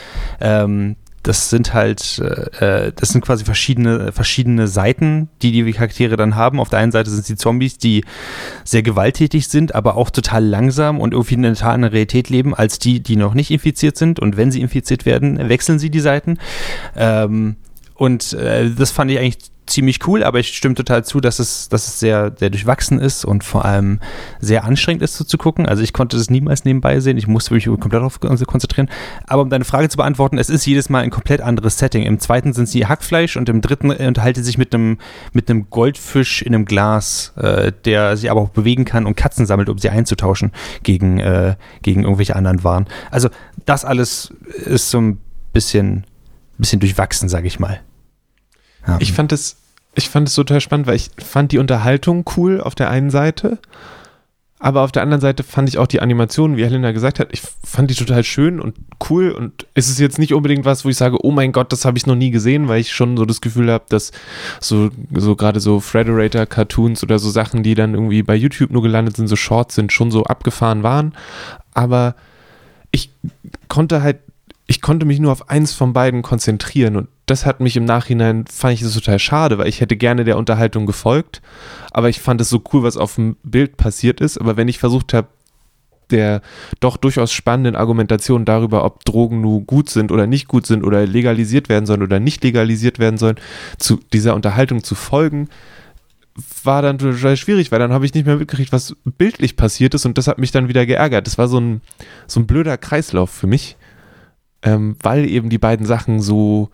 Ähm, 0.41 0.97
das 1.25 1.49
sind 1.49 1.73
halt, 1.73 2.19
äh, 2.19 2.91
das 2.95 3.09
sind 3.09 3.25
quasi 3.25 3.43
verschiedene, 3.45 4.11
verschiedene 4.11 4.67
Seiten, 4.67 5.27
die 5.41 5.51
die 5.51 5.73
Charaktere 5.73 6.17
dann 6.17 6.35
haben. 6.35 6.59
Auf 6.59 6.69
der 6.69 6.79
einen 6.79 6.91
Seite 6.91 7.09
sind 7.09 7.27
die 7.27 7.35
Zombies, 7.35 7.79
die 7.79 8.05
sehr 8.63 8.83
gewalttätig 8.83 9.47
sind, 9.47 9.73
aber 9.73 9.97
auch 9.97 10.11
total 10.11 10.45
langsam 10.45 10.99
und 10.99 11.13
irgendwie 11.13 11.33
in 11.33 11.45
einer 11.45 11.91
Realität 11.91 12.29
leben, 12.29 12.53
als 12.53 12.77
die, 12.77 12.99
die 12.99 13.15
noch 13.15 13.33
nicht 13.33 13.49
infiziert 13.49 13.97
sind. 13.97 14.19
Und 14.19 14.37
wenn 14.37 14.51
sie 14.51 14.61
infiziert 14.61 15.07
werden, 15.07 15.49
wechseln 15.49 15.79
sie 15.79 15.89
die 15.89 15.99
Seiten. 15.99 16.37
Ähm, 16.95 17.55
und 17.95 18.33
äh, 18.33 18.69
das 18.69 18.91
fand 18.91 19.09
ich 19.09 19.17
eigentlich 19.17 19.51
ziemlich 19.65 20.05
cool, 20.07 20.23
aber 20.23 20.39
ich 20.39 20.55
stimme 20.55 20.75
total 20.75 21.03
zu, 21.03 21.19
dass 21.19 21.39
es, 21.39 21.69
dass 21.69 21.87
es 21.87 21.99
sehr, 21.99 22.33
sehr 22.37 22.49
durchwachsen 22.49 22.99
ist 22.99 23.25
und 23.25 23.43
vor 23.43 23.65
allem 23.65 23.99
sehr 24.39 24.63
anstrengend 24.63 25.01
ist 25.01 25.15
so 25.15 25.23
zu 25.23 25.37
gucken. 25.37 25.65
Also 25.65 25.83
ich 25.83 25.93
konnte 25.93 26.17
das 26.17 26.29
niemals 26.29 26.65
nebenbei 26.65 26.99
sehen, 26.99 27.17
ich 27.17 27.27
musste 27.27 27.53
mich 27.53 27.65
komplett 27.65 27.93
darauf 27.93 28.19
konzentrieren. 28.19 28.89
Aber 29.27 29.41
um 29.41 29.49
deine 29.49 29.65
Frage 29.65 29.89
zu 29.89 29.97
beantworten, 29.97 30.37
es 30.37 30.49
ist 30.49 30.65
jedes 30.65 30.89
Mal 30.89 31.03
ein 31.03 31.09
komplett 31.09 31.41
anderes 31.41 31.77
Setting. 31.77 32.03
Im 32.03 32.19
zweiten 32.19 32.53
sind 32.53 32.67
sie 32.67 32.85
Hackfleisch 32.85 33.37
und 33.37 33.49
im 33.49 33.61
dritten 33.61 33.91
unterhalte 33.91 34.43
sich 34.43 34.57
mit 34.57 34.73
einem, 34.73 34.97
mit 35.33 35.49
einem 35.49 35.69
Goldfisch 35.69 36.41
in 36.41 36.53
einem 36.53 36.65
Glas, 36.65 37.33
äh, 37.37 37.71
der 37.85 38.17
sich 38.17 38.29
aber 38.31 38.41
auch 38.41 38.49
bewegen 38.49 38.85
kann 38.85 39.05
und 39.05 39.15
Katzen 39.15 39.45
sammelt, 39.45 39.69
um 39.69 39.77
sie 39.77 39.89
einzutauschen 39.89 40.51
gegen, 40.83 41.19
äh, 41.19 41.55
gegen 41.81 42.03
irgendwelche 42.03 42.35
anderen 42.35 42.63
Waren. 42.63 42.87
Also 43.11 43.29
das 43.65 43.85
alles 43.85 44.33
ist 44.65 44.89
so 44.89 45.01
ein 45.01 45.19
bisschen, 45.53 46.05
bisschen 46.57 46.79
durchwachsen, 46.79 47.29
sage 47.29 47.47
ich 47.47 47.59
mal. 47.59 47.79
Ja. 48.87 48.97
Ich 48.99 49.13
fand 49.13 49.31
es, 49.31 49.57
ich 49.95 50.09
fand 50.09 50.27
es 50.27 50.35
total 50.35 50.61
spannend, 50.61 50.87
weil 50.87 50.95
ich 50.95 51.09
fand 51.17 51.51
die 51.51 51.57
Unterhaltung 51.57 52.25
cool 52.37 52.61
auf 52.61 52.75
der 52.75 52.89
einen 52.89 53.09
Seite, 53.09 53.59
aber 54.57 54.81
auf 54.81 54.91
der 54.91 55.03
anderen 55.03 55.21
Seite 55.21 55.43
fand 55.43 55.67
ich 55.67 55.77
auch 55.77 55.85
die 55.85 56.01
Animation, 56.01 56.55
wie 56.55 56.63
Helena 56.63 56.91
gesagt 56.91 57.19
hat, 57.19 57.27
ich 57.31 57.41
fand 57.63 57.91
die 57.91 57.95
total 57.95 58.23
schön 58.23 58.61
und 58.61 58.75
cool 59.09 59.31
und 59.31 59.67
es 59.73 59.89
ist 59.89 59.99
jetzt 59.99 60.17
nicht 60.17 60.33
unbedingt 60.33 60.65
was, 60.65 60.85
wo 60.85 60.89
ich 60.89 60.95
sage, 60.95 61.23
oh 61.23 61.31
mein 61.31 61.51
Gott, 61.51 61.71
das 61.71 61.83
habe 61.83 61.97
ich 61.97 62.07
noch 62.07 62.15
nie 62.15 62.31
gesehen, 62.31 62.67
weil 62.67 62.79
ich 62.79 62.93
schon 62.93 63.17
so 63.17 63.25
das 63.25 63.41
Gefühl 63.41 63.69
habe, 63.69 63.83
dass 63.89 64.11
so, 64.61 64.89
so 65.13 65.35
gerade 65.35 65.59
so 65.59 65.81
Frederator-Cartoons 65.81 67.03
oder 67.03 67.19
so 67.19 67.29
Sachen, 67.29 67.63
die 67.63 67.75
dann 67.75 67.93
irgendwie 67.93 68.23
bei 68.23 68.35
YouTube 68.35 68.71
nur 68.71 68.81
gelandet 68.81 69.17
sind, 69.17 69.27
so 69.27 69.35
Shorts 69.35 69.75
sind, 69.75 69.91
schon 69.91 70.09
so 70.09 70.23
abgefahren 70.23 70.83
waren, 70.83 71.13
aber 71.73 72.15
ich 72.91 73.11
konnte 73.67 74.01
halt 74.01 74.19
ich 74.67 74.81
konnte 74.81 75.05
mich 75.05 75.19
nur 75.19 75.31
auf 75.31 75.49
eins 75.49 75.73
von 75.73 75.93
beiden 75.93 76.21
konzentrieren 76.21 76.95
und 76.95 77.07
das 77.27 77.45
hat 77.45 77.59
mich 77.59 77.75
im 77.75 77.85
Nachhinein, 77.85 78.45
fand 78.51 78.73
ich 78.73 78.81
das 78.81 78.93
total 78.93 79.19
schade, 79.19 79.57
weil 79.57 79.67
ich 79.67 79.81
hätte 79.81 79.95
gerne 79.95 80.23
der 80.23 80.37
Unterhaltung 80.37 80.85
gefolgt, 80.85 81.41
aber 81.91 82.09
ich 82.09 82.19
fand 82.19 82.41
es 82.41 82.49
so 82.49 82.61
cool, 82.73 82.83
was 82.83 82.97
auf 82.97 83.15
dem 83.15 83.35
Bild 83.43 83.77
passiert 83.77 84.21
ist, 84.21 84.39
aber 84.39 84.57
wenn 84.57 84.67
ich 84.67 84.79
versucht 84.79 85.13
habe, 85.13 85.27
der 86.11 86.41
doch 86.79 86.97
durchaus 86.97 87.31
spannenden 87.31 87.75
Argumentation 87.75 88.45
darüber, 88.45 88.85
ob 88.85 89.05
Drogen 89.05 89.41
nun 89.41 89.65
gut 89.65 89.89
sind 89.89 90.11
oder 90.11 90.27
nicht 90.27 90.47
gut 90.47 90.67
sind 90.67 90.83
oder 90.83 91.05
legalisiert 91.05 91.67
werden 91.67 91.85
sollen 91.85 92.03
oder 92.03 92.19
nicht 92.19 92.43
legalisiert 92.43 92.99
werden 92.99 93.17
sollen, 93.17 93.37
zu 93.77 93.99
dieser 94.13 94.35
Unterhaltung 94.35 94.83
zu 94.83 94.93
folgen, 94.93 95.49
war 96.63 96.81
dann 96.81 96.97
total 96.97 97.37
schwierig, 97.37 97.71
weil 97.71 97.79
dann 97.79 97.93
habe 97.93 98.05
ich 98.05 98.13
nicht 98.13 98.25
mehr 98.25 98.35
mitgekriegt, 98.35 98.71
was 98.71 98.95
bildlich 99.17 99.55
passiert 99.55 99.93
ist 99.93 100.05
und 100.05 100.17
das 100.17 100.27
hat 100.27 100.37
mich 100.37 100.51
dann 100.51 100.67
wieder 100.67 100.85
geärgert. 100.85 101.25
Das 101.27 101.37
war 101.37 101.47
so 101.47 101.59
ein, 101.59 101.81
so 102.27 102.39
ein 102.39 102.47
blöder 102.47 102.77
Kreislauf 102.77 103.29
für 103.29 103.47
mich 103.47 103.77
ähm, 104.65 104.97
weil 105.01 105.25
eben 105.25 105.49
die 105.49 105.57
beiden 105.57 105.85
Sachen 105.85 106.19
so 106.19 106.69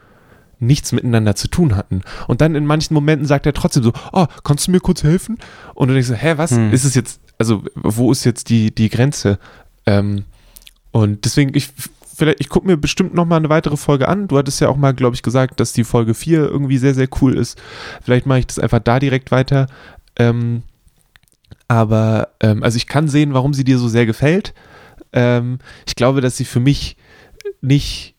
nichts 0.59 0.91
miteinander 0.91 1.35
zu 1.35 1.47
tun 1.47 1.75
hatten. 1.75 2.01
Und 2.27 2.41
dann 2.41 2.55
in 2.55 2.65
manchen 2.65 2.93
Momenten 2.93 3.27
sagt 3.27 3.45
er 3.45 3.53
trotzdem 3.53 3.83
so, 3.83 3.93
oh, 4.13 4.27
kannst 4.43 4.67
du 4.67 4.71
mir 4.71 4.79
kurz 4.79 5.03
helfen? 5.03 5.37
Und 5.75 5.89
du 5.89 5.93
denkst 5.93 6.07
so, 6.07 6.15
hä, 6.15 6.33
was? 6.37 6.51
Hm. 6.51 6.71
Ist 6.71 6.85
es 6.85 6.95
jetzt, 6.95 7.19
also 7.37 7.63
wo 7.75 8.11
ist 8.11 8.23
jetzt 8.23 8.49
die, 8.49 8.73
die 8.73 8.89
Grenze? 8.89 9.39
Ähm, 9.85 10.23
und 10.91 11.25
deswegen, 11.25 11.55
ich, 11.55 11.69
vielleicht, 12.15 12.39
ich 12.39 12.49
gucke 12.49 12.67
mir 12.67 12.77
bestimmt 12.77 13.13
noch 13.13 13.25
mal 13.25 13.37
eine 13.37 13.49
weitere 13.49 13.75
Folge 13.75 14.07
an. 14.07 14.27
Du 14.27 14.37
hattest 14.37 14.61
ja 14.61 14.69
auch 14.69 14.77
mal, 14.77 14.93
glaube 14.93 15.15
ich, 15.15 15.23
gesagt, 15.23 15.59
dass 15.59 15.73
die 15.73 15.83
Folge 15.83 16.13
4 16.13 16.41
irgendwie 16.41 16.77
sehr, 16.77 16.93
sehr 16.93 17.07
cool 17.21 17.35
ist. 17.35 17.59
Vielleicht 18.01 18.25
mache 18.25 18.39
ich 18.39 18.47
das 18.47 18.59
einfach 18.59 18.79
da 18.79 18.99
direkt 18.99 19.31
weiter. 19.31 19.67
Ähm, 20.15 20.61
aber, 21.67 22.29
ähm, 22.39 22.63
also 22.63 22.77
ich 22.77 22.87
kann 22.87 23.07
sehen, 23.07 23.33
warum 23.33 23.53
sie 23.53 23.63
dir 23.63 23.79
so 23.79 23.87
sehr 23.87 24.05
gefällt. 24.05 24.53
Ähm, 25.11 25.59
ich 25.87 25.95
glaube, 25.95 26.21
dass 26.21 26.37
sie 26.37 26.45
für 26.45 26.59
mich 26.59 26.97
nicht 27.61 28.15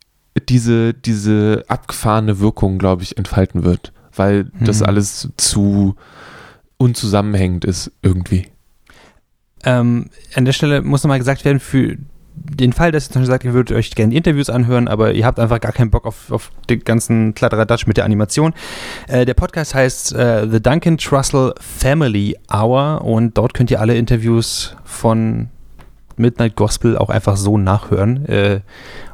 diese, 0.49 0.95
diese 0.95 1.65
abgefahrene 1.69 2.39
Wirkung, 2.41 2.79
glaube 2.79 3.03
ich, 3.03 3.19
entfalten 3.19 3.65
wird, 3.65 3.93
weil 4.15 4.51
das 4.61 4.81
Mhm. 4.81 4.87
alles 4.87 5.29
zu 5.37 5.95
unzusammenhängend 6.79 7.65
ist 7.65 7.93
irgendwie. 8.03 8.47
Ähm, 9.65 10.07
an 10.35 10.45
der 10.45 10.53
Stelle 10.53 10.83
muss 10.83 11.05
nochmal 11.05 11.19
gesagt 11.19 11.45
werden, 11.45 11.61
für 11.61 11.97
den 12.35 12.73
Fall, 12.73 12.91
dass 12.91 13.07
ihr 13.07 13.13
zum 13.13 13.21
Beispiel 13.23 13.33
sagt, 13.33 13.45
ihr 13.45 13.53
würdet 13.53 13.77
euch 13.77 13.91
gerne 13.95 14.11
die 14.11 14.17
Interviews 14.17 14.51
anhören, 14.51 14.89
aber 14.89 15.13
ihr 15.13 15.25
habt 15.27 15.39
einfach 15.39 15.61
gar 15.61 15.71
keinen 15.73 15.91
Bock 15.91 16.07
auf, 16.07 16.33
auf 16.33 16.51
den 16.69 16.81
ganzen 16.83 17.35
Kladderadatsch 17.35 17.87
mit 17.87 17.99
der 17.99 18.05
Animation. 18.05 18.55
Äh, 19.07 19.27
der 19.27 19.35
Podcast 19.35 19.75
heißt 19.75 20.15
äh, 20.15 20.49
The 20.51 20.61
Duncan 20.61 20.97
Trussell 20.99 21.55
Family 21.61 22.37
Hour 22.53 23.03
und 23.05 23.37
dort 23.39 23.55
könnt 23.55 23.71
ihr 23.71 23.81
alle 23.81 23.97
Interviews 23.97 24.75
von 24.85 25.51
Midnight 26.23 26.57
Gospel 26.57 26.97
auch 26.97 27.11
einfach 27.11 27.37
so 27.37 27.59
nachhören. 27.59 28.25
Äh, 28.27 28.61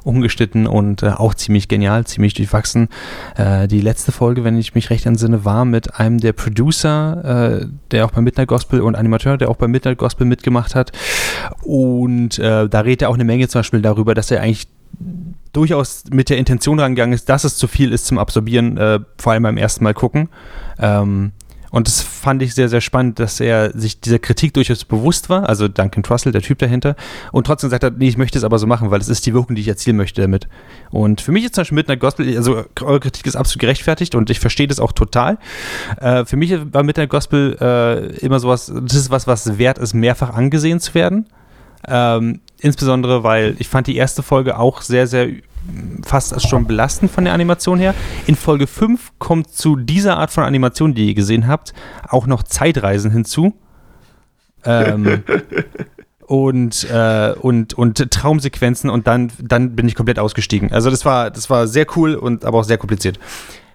umgeschnitten 0.09 0.67
und 0.67 1.03
äh, 1.03 1.11
auch 1.11 1.35
ziemlich 1.35 1.69
genial, 1.69 2.07
ziemlich 2.07 2.35
durchwachsen. 2.35 2.89
Äh, 3.37 3.69
die 3.69 3.81
letzte 3.81 4.11
Folge, 4.11 4.43
wenn 4.43 4.59
ich 4.59 4.75
mich 4.75 4.91
recht 4.91 5.07
entsinne, 5.07 5.45
war 5.45 5.65
mit 5.65 5.95
einem 5.97 6.19
der 6.19 6.33
Producer, 6.33 7.61
äh, 7.61 7.67
der 7.91 8.07
auch 8.07 8.11
bei 8.11 8.23
Midnight 8.23 8.49
Gospel 8.49 8.81
und 8.81 8.97
Animateur, 8.97 9.37
der 9.37 9.51
auch 9.51 9.57
bei 9.57 9.69
Midnight 9.69 9.99
Gospel 9.99 10.27
mitgemacht 10.27 10.75
hat. 10.75 10.93
Und 11.63 12.39
äh, 12.39 12.69
da 12.69 12.81
redet 12.81 13.03
er 13.03 13.11
auch 13.11 13.15
eine 13.15 13.25
Menge 13.25 13.49
zum 13.49 13.61
Beispiel 13.61 13.83
darüber, 13.83 14.15
dass 14.15 14.31
er 14.31 14.41
eigentlich 14.41 14.69
durchaus 15.53 16.05
mit 16.11 16.31
der 16.31 16.39
Intention 16.39 16.81
rangegangen 16.81 17.13
ist, 17.13 17.29
dass 17.29 17.45
es 17.45 17.57
zu 17.57 17.69
viel 17.69 17.93
ist 17.93 18.07
zum 18.07 18.19
Absorbieren, 18.19 18.77
äh, 18.79 19.01
vor 19.19 19.33
allem 19.33 19.43
beim 19.43 19.57
ersten 19.57 19.85
Mal 19.85 19.95
gucken. 19.95 20.29
Ähm, 20.79 21.33
und 21.71 21.87
das 21.87 22.03
fand 22.03 22.43
ich 22.43 22.55
sehr, 22.55 22.69
sehr 22.69 22.81
spannend, 22.81 23.19
dass 23.19 23.41
er 23.41 23.77
sich 23.79 24.01
dieser 24.01 24.19
Kritik 24.19 24.55
durchaus 24.55 24.85
bewusst 24.85 25.29
war, 25.29 25.49
also 25.49 25.69
Duncan 25.69 26.03
Trussell, 26.03 26.33
der 26.33 26.43
Typ 26.43 26.59
dahinter, 26.59 26.97
und 27.33 27.47
trotzdem 27.47 27.69
gesagt 27.69 27.85
hat, 27.85 27.99
nee, 27.99 28.09
ich 28.09 28.17
möchte 28.17 28.39
es 28.39 28.45
aber 28.45 28.59
so 28.59 28.67
machen, 28.67 28.91
weil 28.91 29.01
es 29.01 29.09
ist 29.09 29.27
die 29.27 29.35
Wirkung, 29.35 29.57
die 29.57 29.63
ich 29.63 29.69
erzielen 29.69 29.97
möchte 29.97 30.21
damit. 30.21 30.49
Und 30.91 31.21
für 31.21 31.33
mich 31.33 31.45
ist 31.45 31.55
zum 31.55 31.63
Beispiel 31.63 31.77
Midnight 31.77 32.01
Gospel, 32.01 32.37
also 32.37 32.65
eure 32.81 33.01
Kritik 33.01 33.27
ist 33.27 33.37
absolut 33.37 33.61
gerechtfertigt 33.61 34.15
und 34.15 34.31
ich 34.31 34.41
verstehe 34.41 34.67
das 34.67 34.81
auch 34.81 34.93
total. 34.93 35.39
Äh, 36.01 36.25
für 36.25 36.37
mich 36.37 36.55
war 36.73 36.83
Midnight 36.83 37.11
Gospel 37.11 37.57
äh, 37.61 38.17
immer 38.19 38.41
sowas, 38.41 38.73
das 38.75 38.95
ist 38.95 39.11
was, 39.11 39.27
was 39.27 39.59
wert 39.59 39.79
ist, 39.79 39.95
mehrfach 39.95 40.35
angesehen 40.35 40.81
zu 40.81 40.95
werden. 40.95 41.27
Ähm, 41.87 42.41
insbesondere, 42.61 43.23
weil 43.23 43.57
ich 43.59 43.69
fand 43.69 43.87
die 43.87 43.97
erste 43.97 44.23
Folge 44.23 44.59
auch 44.59 44.83
sehr, 44.83 45.07
sehr 45.07 45.29
fast 46.05 46.49
schon 46.49 46.67
belastend 46.67 47.11
von 47.11 47.25
der 47.25 47.35
Animation 47.35 47.79
her. 47.79 47.95
In 48.27 48.37
Folge 48.37 48.67
5 48.67 49.13
kommt 49.19 49.53
zu 49.53 49.77
dieser 49.77 50.17
Art 50.17 50.31
von 50.31 50.45
Animation, 50.45 50.95
die 50.95 51.09
ihr 51.09 51.15
gesehen 51.15 51.47
habt, 51.47 51.75
auch 52.09 52.27
noch 52.27 52.43
Zeitreisen 52.43 53.11
hinzu. 53.11 53.55
Ähm, 54.65 55.23
und, 56.27 56.91
äh, 56.91 57.35
und, 57.41 57.75
und 57.75 58.11
Traumsequenzen 58.11 58.91
und 58.91 59.07
dann, 59.07 59.31
dann 59.41 59.77
bin 59.77 59.89
ich 59.89 59.95
komplett 59.95 60.19
ausgestiegen. 60.19 60.73
Also 60.73 60.91
das 60.91 61.05
war, 61.05 61.31
das 61.31 61.51
war 61.51 61.67
sehr 61.67 61.87
cool 61.97 62.15
und 62.15 62.45
aber 62.45 62.59
auch 62.59 62.65
sehr 62.65 62.79
kompliziert. 62.79 63.19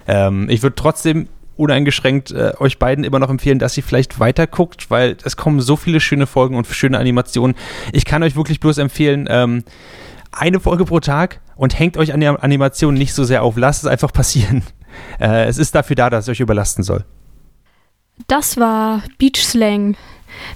Ähm, 0.07 0.49
ich 0.49 0.61
würde 0.63 0.75
trotzdem 0.75 1.27
uneingeschränkt 1.55 2.31
äh, 2.31 2.53
euch 2.59 2.79
beiden 2.79 3.03
immer 3.03 3.19
noch 3.19 3.29
empfehlen, 3.29 3.59
dass 3.59 3.77
ihr 3.77 3.83
vielleicht 3.83 4.19
weiter 4.19 4.47
guckt, 4.47 4.89
weil 4.89 5.17
es 5.23 5.37
kommen 5.37 5.59
so 5.61 5.75
viele 5.75 5.99
schöne 5.99 6.27
Folgen 6.27 6.55
und 6.55 6.67
schöne 6.67 6.97
Animationen. 6.97 7.55
Ich 7.91 8.05
kann 8.05 8.23
euch 8.23 8.35
wirklich 8.35 8.59
bloß 8.59 8.77
empfehlen, 8.79 9.27
ähm, 9.29 9.63
eine 10.31 10.59
Folge 10.59 10.85
pro 10.85 10.99
Tag 10.99 11.41
und 11.55 11.77
hängt 11.77 11.97
euch 11.97 12.13
an 12.13 12.19
der 12.19 12.43
Animation 12.43 12.95
nicht 12.95 13.13
so 13.13 13.23
sehr 13.23 13.43
auf. 13.43 13.57
Lasst 13.57 13.83
es 13.83 13.89
einfach 13.89 14.11
passieren. 14.11 14.63
Äh, 15.19 15.45
es 15.45 15.57
ist 15.57 15.73
dafür 15.73 15.95
da, 15.95 16.11
dass 16.11 16.25
es 16.25 16.29
euch 16.29 16.39
überlasten 16.39 16.83
soll. 16.83 17.03
Das 18.27 18.57
war 18.57 19.01
Beach 19.17 19.43
Slang. 19.43 19.97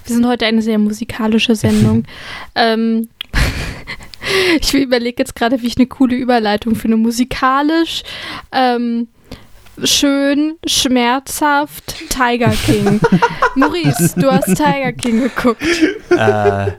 Wir 0.04 0.14
sind 0.14 0.24
heute 0.28 0.46
eine 0.46 0.62
sehr 0.62 0.78
musikalische 0.78 1.56
Sendung. 1.56 2.04
ähm, 2.54 3.08
ich 4.60 4.74
überlege 4.74 5.22
jetzt 5.22 5.34
gerade, 5.34 5.60
wie 5.62 5.66
ich 5.66 5.76
eine 5.76 5.86
coole 5.86 6.16
Überleitung 6.16 6.74
finde. 6.74 6.96
Musikalisch, 6.96 8.02
ähm, 8.52 9.08
schön, 9.84 10.56
schmerzhaft, 10.66 11.94
Tiger 12.10 12.50
King. 12.50 13.00
Maurice, 13.54 14.14
du 14.16 14.30
hast 14.30 14.46
Tiger 14.46 14.92
King 14.92 15.22
geguckt. 15.22 15.62
Äh, 16.10 16.72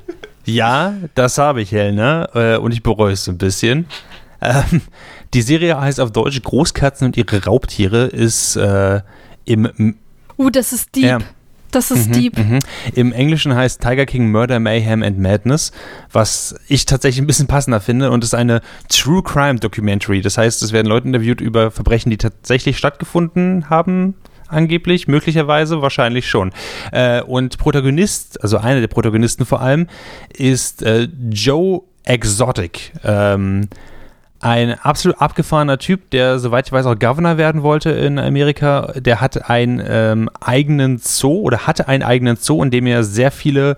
ja, 0.45 0.93
das 1.15 1.37
habe 1.37 1.61
ich, 1.61 1.71
Helena. 1.71 2.29
Äh, 2.33 2.57
und 2.57 2.71
ich 2.71 2.83
bereue 2.83 3.13
es 3.13 3.27
ein 3.27 3.37
bisschen. 3.37 3.85
Ähm, 4.41 4.81
die 5.33 5.41
Serie 5.41 5.79
heißt 5.79 5.99
auf 5.99 6.11
Deutsch 6.11 6.41
Großkatzen 6.41 7.07
und 7.07 7.17
ihre 7.17 7.43
Raubtiere, 7.43 8.05
ist 8.05 8.55
äh, 8.55 9.01
im. 9.45 9.95
Uh, 10.37 10.49
das 10.49 10.73
ist 10.73 10.95
deep. 10.95 11.23
Das 11.71 11.91
ist 11.91 12.09
mhm, 12.09 12.13
deep. 12.13 12.37
Mhm. 12.37 12.59
Im 12.95 13.11
Englischen 13.11 13.53
heißt 13.53 13.81
Tiger 13.81 14.05
King 14.05 14.31
Murder, 14.31 14.59
Mayhem 14.59 15.03
and 15.03 15.19
Madness, 15.19 15.71
was 16.11 16.55
ich 16.67 16.85
tatsächlich 16.85 17.21
ein 17.21 17.27
bisschen 17.27 17.47
passender 17.47 17.79
finde 17.79 18.11
und 18.11 18.23
ist 18.23 18.33
eine 18.33 18.61
True 18.89 19.21
Crime 19.23 19.59
Documentary. 19.59 20.21
Das 20.21 20.37
heißt, 20.37 20.61
es 20.63 20.71
werden 20.71 20.87
Leute 20.87 21.07
interviewt 21.07 21.41
über 21.41 21.71
Verbrechen, 21.71 22.09
die 22.09 22.17
tatsächlich 22.17 22.77
stattgefunden 22.77 23.69
haben, 23.69 24.15
angeblich, 24.47 25.07
möglicherweise, 25.07 25.81
wahrscheinlich 25.81 26.27
schon. 26.27 26.51
Äh, 26.91 27.21
und 27.21 27.57
Protagonist, 27.57 28.41
also 28.41 28.57
einer 28.57 28.79
der 28.79 28.87
Protagonisten 28.87 29.45
vor 29.45 29.61
allem, 29.61 29.87
ist 30.35 30.81
äh, 30.81 31.07
Joe 31.29 31.81
Exotic. 32.03 32.93
Ähm, 33.03 33.67
ein 34.41 34.79
absolut 34.79 35.21
abgefahrener 35.21 35.77
Typ, 35.79 36.11
der, 36.11 36.39
soweit 36.39 36.67
ich 36.67 36.71
weiß, 36.71 36.85
auch 36.85 36.97
Governor 36.97 37.37
werden 37.37 37.61
wollte 37.61 37.89
in 37.91 38.17
Amerika. 38.17 38.93
Der 38.95 39.19
hat 39.19 39.49
einen 39.49 39.83
ähm, 39.85 40.29
eigenen 40.39 40.97
Zoo 40.97 41.41
oder 41.41 41.67
hatte 41.67 41.87
einen 41.87 42.03
eigenen 42.03 42.37
Zoo, 42.37 42.63
in 42.63 42.71
dem 42.71 42.87
er 42.87 43.03
sehr 43.03 43.31
viele 43.31 43.75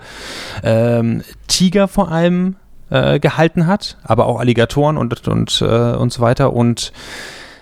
ähm, 0.64 1.24
Tiger 1.48 1.88
vor 1.88 2.12
allem 2.12 2.58
äh, 2.92 3.20
gehalten 3.20 3.66
hat, 3.66 3.98
aber 4.04 4.28
auch 4.28 4.40
Alligatoren 4.40 4.98
und, 4.98 5.28
und, 5.28 5.62
äh, 5.62 5.66
und 5.66 6.14
so 6.14 6.22
weiter. 6.22 6.54
Und 6.54 6.94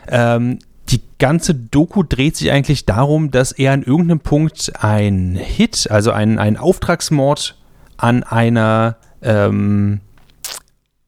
ähm, 0.09 0.59
die 0.89 1.01
ganze 1.19 1.55
Doku 1.55 2.03
dreht 2.03 2.35
sich 2.35 2.51
eigentlich 2.51 2.85
darum, 2.85 3.31
dass 3.31 3.53
er 3.53 3.71
an 3.71 3.83
irgendeinem 3.83 4.19
Punkt 4.19 4.73
ein 4.81 5.35
Hit, 5.35 5.87
also 5.89 6.11
einen 6.11 6.57
Auftragsmord 6.57 7.55
an 7.95 8.23
einer, 8.23 8.97
ähm, 9.21 10.01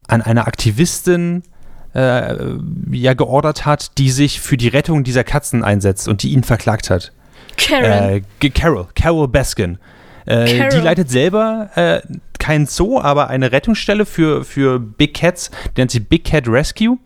an 0.06 0.22
einer 0.22 0.46
Aktivistin 0.46 1.42
äh, 1.94 2.36
ja 2.90 3.14
geordert 3.14 3.66
hat, 3.66 3.98
die 3.98 4.10
sich 4.10 4.40
für 4.40 4.56
die 4.56 4.68
Rettung 4.68 5.04
dieser 5.04 5.24
Katzen 5.24 5.62
einsetzt 5.64 6.08
und 6.08 6.22
die 6.22 6.30
ihn 6.32 6.42
verklagt 6.44 6.90
hat. 6.90 7.12
Karen. 7.56 8.22
Äh, 8.40 8.50
Carol, 8.50 8.88
Carol 8.94 9.28
Baskin. 9.28 9.78
Äh, 10.24 10.56
Carol. 10.56 10.70
die 10.70 10.84
leitet 10.84 11.10
selber 11.10 11.70
äh, 11.74 12.00
keinen 12.38 12.66
Zoo, 12.66 13.00
aber 13.00 13.28
eine 13.28 13.52
Rettungsstelle 13.52 14.06
für, 14.06 14.44
für 14.44 14.78
Big 14.78 15.14
Cats, 15.14 15.50
die 15.76 15.80
nennt 15.80 15.90
sich 15.90 16.06
Big 16.08 16.24
Cat 16.24 16.48
Rescue. 16.48 16.98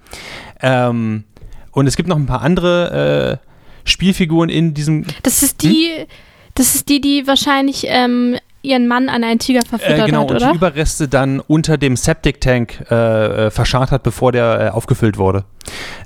Ähm, 0.61 1.25
und 1.72 1.87
es 1.87 1.96
gibt 1.96 2.09
noch 2.09 2.16
ein 2.16 2.27
paar 2.27 2.42
andere 2.42 3.40
äh, 3.42 3.88
Spielfiguren 3.88 4.49
in 4.49 4.75
diesem. 4.75 5.05
Das 5.22 5.42
ist 5.42 5.62
die, 5.62 5.90
Hm? 5.99 6.07
das 6.55 6.75
ist 6.75 6.88
die, 6.88 7.01
die 7.01 7.27
wahrscheinlich 7.27 7.85
ähm, 7.88 8.37
ihren 8.66 8.88
Mann 8.88 9.09
an 9.09 9.24
einen 9.24 9.38
Tiger 9.38 9.62
verfüttert 9.62 10.00
Äh, 10.00 10.07
genau, 10.07 10.22
hat, 10.22 10.31
und 10.31 10.37
oder? 10.37 10.50
die 10.50 10.57
Überreste 10.57 11.09
dann 11.09 11.40
unter 11.40 11.79
dem 11.79 11.96
Septic 11.96 12.40
Tank 12.40 12.85
äh, 12.90 13.46
äh, 13.46 13.50
verscharrt 13.50 13.92
hat, 13.92 14.02
bevor 14.02 14.33
der 14.33 14.61
äh, 14.61 14.68
aufgefüllt 14.70 15.16
wurde. 15.16 15.44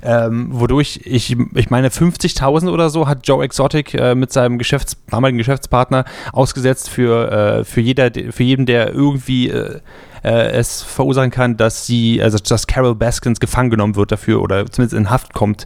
Ähm, 0.03 0.47
wodurch, 0.51 1.01
ich, 1.03 1.35
ich 1.55 1.69
meine, 1.69 1.89
50.000 1.89 2.71
oder 2.71 2.89
so 2.89 3.07
hat 3.07 3.27
Joe 3.27 3.43
Exotic 3.43 3.93
äh, 3.93 4.15
mit 4.15 4.31
seinem 4.31 4.57
Geschäfts-, 4.57 4.97
damaligen 5.09 5.37
Geschäftspartner 5.37 6.05
ausgesetzt 6.33 6.89
für, 6.89 7.59
äh, 7.59 7.63
für, 7.63 7.81
jeder, 7.81 8.11
für 8.31 8.43
jeden, 8.43 8.65
der 8.65 8.93
irgendwie 8.93 9.49
äh, 9.49 9.79
äh, 10.23 10.51
es 10.51 10.81
verursachen 10.81 11.31
kann, 11.31 11.57
dass 11.57 11.85
sie, 11.85 12.21
also 12.21 12.37
dass 12.37 12.67
Carol 12.67 12.95
Baskins 12.95 13.39
gefangen 13.39 13.69
genommen 13.69 13.95
wird 13.95 14.11
dafür 14.11 14.41
oder 14.41 14.65
zumindest 14.67 14.97
in 14.97 15.09
Haft 15.09 15.33
kommt. 15.33 15.65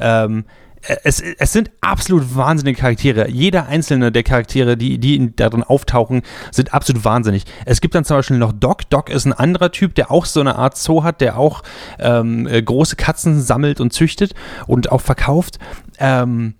Ähm, 0.00 0.44
es, 0.82 1.20
es 1.20 1.52
sind 1.52 1.70
absolut 1.80 2.34
wahnsinnige 2.34 2.80
Charaktere. 2.80 3.28
Jeder 3.28 3.66
einzelne 3.66 4.10
der 4.12 4.22
Charaktere, 4.22 4.76
die, 4.76 4.98
die 4.98 5.34
darin 5.36 5.62
auftauchen, 5.62 6.22
sind 6.50 6.72
absolut 6.72 7.04
wahnsinnig. 7.04 7.44
Es 7.66 7.80
gibt 7.80 7.94
dann 7.94 8.04
zum 8.04 8.16
Beispiel 8.16 8.38
noch 8.38 8.52
Doc. 8.52 8.88
Doc 8.90 9.10
ist 9.10 9.26
ein 9.26 9.32
anderer 9.32 9.72
Typ, 9.72 9.94
der 9.94 10.10
auch 10.10 10.24
so 10.24 10.40
eine 10.40 10.56
Art 10.56 10.76
Zoo 10.76 11.02
hat, 11.02 11.20
der 11.20 11.38
auch 11.38 11.62
ähm, 11.98 12.46
äh, 12.46 12.62
große 12.62 12.96
Katzen 12.96 13.40
sammelt 13.40 13.80
und 13.80 13.92
züchtet 13.92 14.34
und 14.66 14.90
auch 14.90 15.00
verkauft. 15.00 15.58
Ähm, 15.98 16.54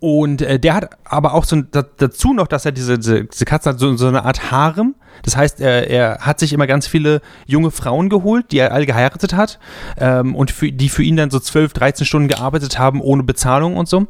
und 0.00 0.42
äh, 0.42 0.60
der 0.60 0.74
hat 0.74 0.90
aber 1.04 1.34
auch 1.34 1.44
so 1.44 1.56
ein, 1.56 1.68
da, 1.70 1.82
dazu 1.82 2.32
noch, 2.32 2.46
dass 2.46 2.64
er 2.64 2.72
diese, 2.72 2.98
diese, 2.98 3.24
diese 3.24 3.44
Katze 3.44 3.70
hat, 3.70 3.78
so, 3.78 3.96
so 3.96 4.06
eine 4.06 4.24
Art 4.24 4.50
Harem. 4.50 4.94
Das 5.22 5.36
heißt, 5.36 5.60
er, 5.60 5.90
er 5.90 6.18
hat 6.20 6.38
sich 6.38 6.52
immer 6.52 6.68
ganz 6.68 6.86
viele 6.86 7.20
junge 7.46 7.72
Frauen 7.72 8.08
geholt, 8.08 8.52
die 8.52 8.58
er 8.58 8.72
alle 8.72 8.86
geheiratet 8.86 9.34
hat 9.34 9.58
ähm, 9.98 10.36
und 10.36 10.52
für, 10.52 10.70
die 10.70 10.88
für 10.88 11.02
ihn 11.02 11.16
dann 11.16 11.30
so 11.30 11.40
12, 11.40 11.72
13 11.72 12.06
Stunden 12.06 12.28
gearbeitet 12.28 12.78
haben 12.78 13.00
ohne 13.00 13.24
Bezahlung 13.24 13.76
und 13.76 13.88
so. 13.88 14.06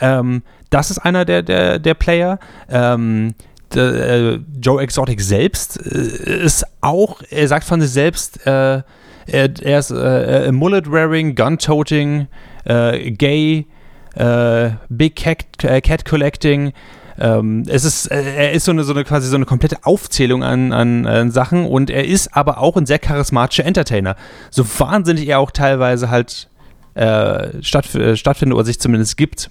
Ähm, 0.00 0.42
das 0.68 0.90
ist 0.90 0.98
einer 0.98 1.24
der, 1.24 1.42
der, 1.42 1.78
der 1.78 1.94
Player. 1.94 2.38
Ähm, 2.68 3.34
der, 3.74 3.84
äh, 3.84 4.40
Joe 4.60 4.82
Exotic 4.82 5.20
selbst 5.20 5.80
äh, 5.80 6.44
ist 6.44 6.66
auch, 6.80 7.22
er 7.30 7.48
sagt 7.48 7.64
von 7.64 7.80
sich 7.80 7.90
selbst, 7.90 8.46
äh, 8.46 8.82
er, 9.26 9.48
er 9.62 9.78
ist 9.78 9.90
äh, 9.90 10.50
Mullet-Wearing, 10.52 11.34
Gun-Toting, 11.34 12.26
äh, 12.64 13.10
Gay, 13.12 13.66
äh, 14.14 14.70
Big 14.88 15.16
Cat, 15.16 15.44
äh, 15.62 15.80
Cat 15.80 16.04
Collecting. 16.04 16.72
Ähm, 17.18 17.64
es 17.68 17.84
ist, 17.84 18.06
äh, 18.10 18.22
er 18.22 18.52
ist 18.52 18.64
so 18.64 18.72
eine, 18.72 18.84
so 18.84 18.92
eine 18.92 19.04
quasi 19.04 19.28
so 19.28 19.36
eine 19.36 19.44
komplette 19.44 19.84
Aufzählung 19.84 20.42
an, 20.42 20.72
an, 20.72 21.06
an 21.06 21.30
Sachen 21.30 21.66
und 21.66 21.90
er 21.90 22.06
ist 22.06 22.34
aber 22.34 22.58
auch 22.58 22.76
ein 22.76 22.86
sehr 22.86 22.98
charismatischer 22.98 23.64
Entertainer. 23.64 24.16
So 24.50 24.64
wahnsinnig 24.78 25.28
er 25.28 25.38
auch 25.38 25.50
teilweise 25.50 26.10
halt 26.10 26.48
äh, 26.94 27.62
statt, 27.62 27.94
äh, 27.94 28.16
stattfindet 28.16 28.56
oder 28.56 28.64
sich 28.64 28.80
zumindest 28.80 29.16
gibt. 29.16 29.50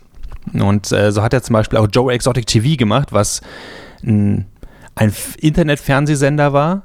Und 0.53 0.87
so 0.87 1.21
hat 1.21 1.33
er 1.33 1.43
zum 1.43 1.53
Beispiel 1.53 1.77
auch 1.77 1.87
Joe 1.91 2.11
Exotic 2.11 2.47
TV 2.47 2.75
gemacht, 2.75 3.09
was 3.11 3.41
ein, 4.01 4.47
ein 4.95 5.13
Internet-Fernsehsender 5.39 6.53
war, 6.53 6.83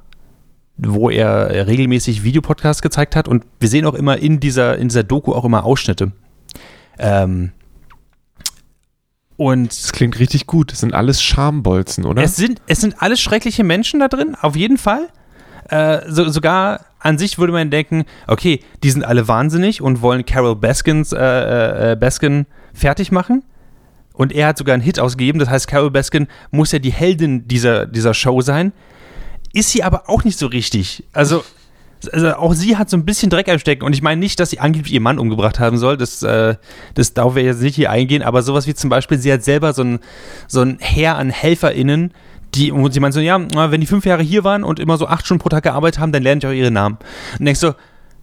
wo 0.76 1.08
er 1.08 1.66
regelmäßig 1.66 2.24
Videopodcasts 2.24 2.82
gezeigt 2.82 3.16
hat. 3.16 3.26
Und 3.26 3.46
wir 3.60 3.68
sehen 3.68 3.86
auch 3.86 3.94
immer 3.94 4.18
in 4.18 4.38
dieser, 4.38 4.76
in 4.76 4.88
dieser 4.88 5.04
Doku 5.04 5.32
auch 5.32 5.46
immer 5.46 5.64
Ausschnitte. 5.64 6.12
Ähm, 6.98 7.52
und 9.36 9.70
Das 9.70 9.92
klingt 9.92 10.18
richtig 10.18 10.46
gut. 10.46 10.72
Das 10.72 10.80
sind 10.80 10.94
alles 10.94 11.22
Schambolzen, 11.22 12.04
oder? 12.04 12.22
es 12.22 12.36
sind, 12.36 12.60
es 12.66 12.80
sind 12.80 13.02
alles 13.02 13.20
schreckliche 13.20 13.64
Menschen 13.64 14.00
da 14.00 14.08
drin, 14.08 14.36
auf 14.40 14.56
jeden 14.56 14.78
Fall. 14.78 15.08
Äh, 15.68 16.00
so, 16.08 16.28
sogar 16.28 16.84
an 17.00 17.18
sich 17.18 17.38
würde 17.38 17.52
man 17.52 17.70
denken, 17.70 18.04
okay, 18.26 18.60
die 18.82 18.90
sind 18.90 19.04
alle 19.04 19.28
wahnsinnig 19.28 19.82
und 19.82 20.02
wollen 20.02 20.24
Carol 20.24 20.56
Baskins, 20.56 21.12
äh, 21.12 21.92
äh, 21.92 21.96
Baskin 21.96 22.46
fertig 22.72 23.12
machen. 23.12 23.44
Und 24.12 24.32
er 24.32 24.48
hat 24.48 24.58
sogar 24.58 24.74
einen 24.74 24.82
Hit 24.82 25.00
ausgegeben, 25.00 25.40
das 25.40 25.48
heißt, 25.48 25.66
Carol 25.66 25.90
Baskin 25.90 26.28
muss 26.50 26.70
ja 26.70 26.78
die 26.78 26.92
Heldin 26.92 27.48
dieser, 27.48 27.86
dieser 27.86 28.14
Show 28.14 28.40
sein. 28.40 28.72
Ist 29.52 29.70
sie 29.70 29.82
aber 29.82 30.08
auch 30.08 30.24
nicht 30.24 30.38
so 30.38 30.46
richtig. 30.46 31.04
Also, 31.12 31.44
also 32.08 32.34
auch 32.34 32.54
sie 32.54 32.76
hat 32.76 32.90
so 32.90 32.96
ein 32.96 33.04
bisschen 33.04 33.30
Dreck 33.30 33.48
am 33.48 33.58
Stecken. 33.58 33.84
Und 33.84 33.94
ich 33.94 34.02
meine 34.02 34.18
nicht, 34.18 34.38
dass 34.40 34.50
sie 34.50 34.60
angeblich 34.60 34.92
ihren 34.92 35.02
Mann 35.02 35.18
umgebracht 35.18 35.58
haben 35.58 35.78
soll. 35.78 35.96
Das, 35.96 36.22
äh, 36.22 36.56
das 36.94 37.14
darauf 37.14 37.34
wir 37.34 37.42
jetzt 37.42 37.62
nicht 37.62 37.76
hier 37.76 37.90
eingehen. 37.90 38.22
Aber 38.22 38.42
sowas 38.42 38.66
wie 38.66 38.74
zum 38.74 38.90
Beispiel, 38.90 39.18
sie 39.18 39.32
hat 39.32 39.44
selber 39.44 39.72
so 39.72 39.82
ein, 39.82 40.00
so 40.48 40.62
ein 40.62 40.78
Heer 40.80 41.16
an 41.16 41.30
HelferInnen, 41.30 42.12
die, 42.54 42.72
wo 42.74 42.88
sie 42.88 43.00
meint 43.00 43.14
so, 43.14 43.20
ja, 43.20 43.40
wenn 43.70 43.80
die 43.80 43.86
fünf 43.86 44.06
Jahre 44.06 44.22
hier 44.22 44.44
waren 44.44 44.64
und 44.64 44.78
immer 44.78 44.96
so 44.96 45.06
acht 45.06 45.24
Stunden 45.24 45.42
pro 45.42 45.48
Tag 45.48 45.64
gearbeitet 45.64 46.00
haben, 46.00 46.12
dann 46.12 46.22
lerne 46.22 46.38
ich 46.38 46.46
auch 46.46 46.52
ihre 46.52 46.70
Namen. 46.70 46.98
Und 47.38 47.44
denkst 47.44 47.60
so, 47.60 47.74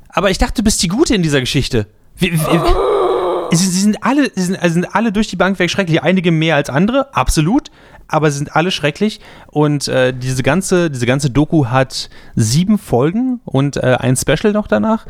aber 0.09 0.29
ich 0.29 0.37
dachte, 0.37 0.55
du 0.55 0.63
bist 0.63 0.81
die 0.83 0.87
Gute 0.87 1.15
in 1.15 1.23
dieser 1.23 1.39
Geschichte. 1.39 1.87
Wie, 2.17 2.33
wie, 2.33 3.55
sie, 3.55 3.67
sie, 3.67 3.79
sind 3.79 4.03
alle, 4.03 4.31
sie 4.35 4.43
sind, 4.43 4.61
also 4.61 4.73
sind 4.73 4.95
alle 4.95 5.11
durch 5.11 5.27
die 5.27 5.35
Bank 5.35 5.59
weg 5.59 5.69
schrecklich. 5.69 6.01
Einige 6.03 6.31
mehr 6.31 6.55
als 6.55 6.69
andere, 6.69 7.13
absolut. 7.15 7.71
Aber 8.11 8.29
sie 8.29 8.39
sind 8.39 8.55
alle 8.55 8.71
schrecklich. 8.71 9.21
Und 9.47 9.87
äh, 9.87 10.13
diese, 10.13 10.43
ganze, 10.43 10.91
diese 10.91 11.05
ganze 11.05 11.29
Doku 11.29 11.67
hat 11.67 12.09
sieben 12.35 12.77
Folgen 12.77 13.39
und 13.45 13.77
äh, 13.77 13.97
ein 13.99 14.17
Special 14.17 14.53
noch 14.53 14.67
danach. 14.67 15.07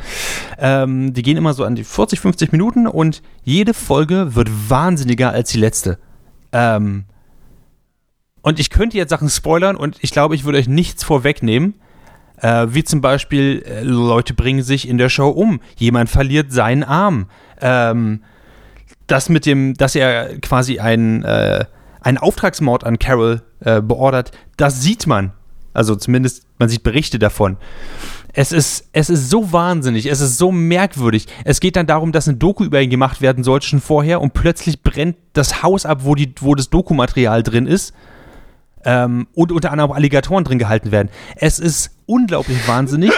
Ähm, 0.58 1.12
die 1.12 1.22
gehen 1.22 1.36
immer 1.36 1.52
so 1.52 1.64
an 1.64 1.74
die 1.74 1.84
40, 1.84 2.20
50 2.20 2.52
Minuten 2.52 2.86
und 2.86 3.22
jede 3.42 3.74
Folge 3.74 4.36
wird 4.36 4.48
wahnsinniger 4.70 5.30
als 5.32 5.50
die 5.50 5.58
letzte. 5.58 5.98
Ähm, 6.52 7.04
und 8.42 8.60
ich 8.60 8.70
könnte 8.70 8.96
jetzt 8.96 9.10
Sachen 9.10 9.28
spoilern 9.28 9.76
und 9.76 9.98
ich 10.00 10.12
glaube, 10.12 10.34
ich 10.34 10.44
würde 10.44 10.58
euch 10.58 10.68
nichts 10.68 11.02
vorwegnehmen. 11.02 11.74
Äh, 12.40 12.66
wie 12.70 12.84
zum 12.84 13.00
Beispiel, 13.00 13.64
äh, 13.66 13.82
Leute 13.82 14.34
bringen 14.34 14.62
sich 14.62 14.88
in 14.88 14.98
der 14.98 15.08
Show 15.08 15.28
um. 15.28 15.60
Jemand 15.76 16.08
verliert 16.08 16.52
seinen 16.52 16.84
Arm. 16.84 17.26
Ähm, 17.60 18.22
das 19.06 19.28
mit 19.28 19.46
dem, 19.46 19.74
dass 19.74 19.94
er 19.94 20.40
quasi 20.40 20.78
einen, 20.78 21.22
äh, 21.24 21.64
einen 22.02 22.18
Auftragsmord 22.18 22.84
an 22.84 22.98
Carol 22.98 23.42
äh, 23.60 23.80
beordert, 23.80 24.32
das 24.56 24.82
sieht 24.82 25.06
man. 25.06 25.32
Also 25.74 25.96
zumindest, 25.96 26.44
man 26.58 26.68
sieht 26.68 26.82
Berichte 26.82 27.18
davon. 27.18 27.56
Es 28.34 28.52
ist, 28.52 28.88
es 28.92 29.10
ist 29.10 29.30
so 29.30 29.52
wahnsinnig, 29.52 30.06
es 30.06 30.20
ist 30.20 30.38
so 30.38 30.52
merkwürdig. 30.52 31.26
Es 31.44 31.60
geht 31.60 31.76
dann 31.76 31.86
darum, 31.86 32.12
dass 32.12 32.28
eine 32.28 32.36
Doku 32.38 32.64
über 32.64 32.80
ihn 32.80 32.90
gemacht 32.90 33.20
werden 33.20 33.44
sollte 33.44 33.66
schon 33.66 33.80
vorher 33.80 34.20
und 34.20 34.32
plötzlich 34.32 34.82
brennt 34.82 35.16
das 35.32 35.62
Haus 35.62 35.86
ab, 35.86 36.00
wo, 36.02 36.14
die, 36.14 36.34
wo 36.40 36.54
das 36.54 36.70
Dokumaterial 36.70 37.42
drin 37.42 37.66
ist 37.66 37.94
ähm, 38.84 39.26
und 39.34 39.52
unter 39.52 39.70
anderem 39.70 39.90
auch 39.90 39.94
Alligatoren 39.94 40.44
drin 40.44 40.58
gehalten 40.58 40.92
werden. 40.92 41.08
Es 41.36 41.58
ist 41.58 41.90
unglaublich 42.06 42.66
wahnsinnig. 42.66 43.12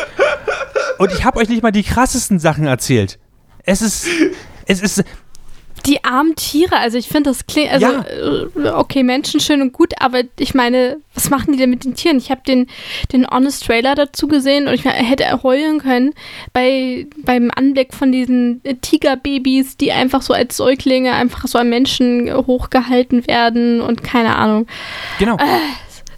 und 0.98 1.12
ich 1.12 1.24
habe 1.24 1.38
euch 1.38 1.48
nicht 1.48 1.62
mal 1.62 1.72
die 1.72 1.84
krassesten 1.84 2.38
Sachen 2.38 2.66
erzählt. 2.66 3.18
Es 3.64 3.82
ist, 3.82 4.06
es 4.66 4.80
ist, 4.80 5.04
die 5.86 6.02
armen 6.04 6.34
Tiere, 6.36 6.76
also 6.78 6.96
ich 6.98 7.08
finde 7.08 7.30
das 7.30 7.46
klingt, 7.46 7.70
also 7.72 7.86
Ja. 7.86 8.04
äh, 8.64 8.68
okay, 8.70 9.02
Menschen 9.02 9.40
schön 9.40 9.60
und 9.62 9.72
gut, 9.72 9.92
aber 10.00 10.22
ich 10.38 10.54
meine, 10.54 10.96
was 11.14 11.30
machen 11.30 11.52
die 11.52 11.58
denn 11.58 11.70
mit 11.70 11.84
den 11.84 11.94
Tieren? 11.94 12.18
Ich 12.18 12.30
habe 12.30 12.40
den, 12.46 12.66
den 13.12 13.26
Honest 13.26 13.66
Trailer 13.66 13.94
dazu 13.94 14.26
gesehen 14.26 14.66
und 14.66 14.74
ich 14.74 14.84
meine, 14.84 14.98
er 14.98 15.04
hätte 15.04 15.42
heulen 15.42 15.80
können 15.80 16.14
bei, 16.52 17.06
beim 17.24 17.50
Anblick 17.54 17.94
von 17.94 18.12
diesen 18.12 18.60
äh, 18.64 18.74
Tigerbabys, 18.74 19.76
die 19.76 19.92
einfach 19.92 20.22
so 20.22 20.32
als 20.32 20.56
Säuglinge 20.56 21.12
einfach 21.12 21.46
so 21.46 21.58
an 21.58 21.68
Menschen 21.68 22.28
äh, 22.28 22.32
hochgehalten 22.34 23.26
werden 23.26 23.80
und 23.80 24.02
keine 24.02 24.36
Ahnung. 24.36 24.66
genau. 25.18 25.36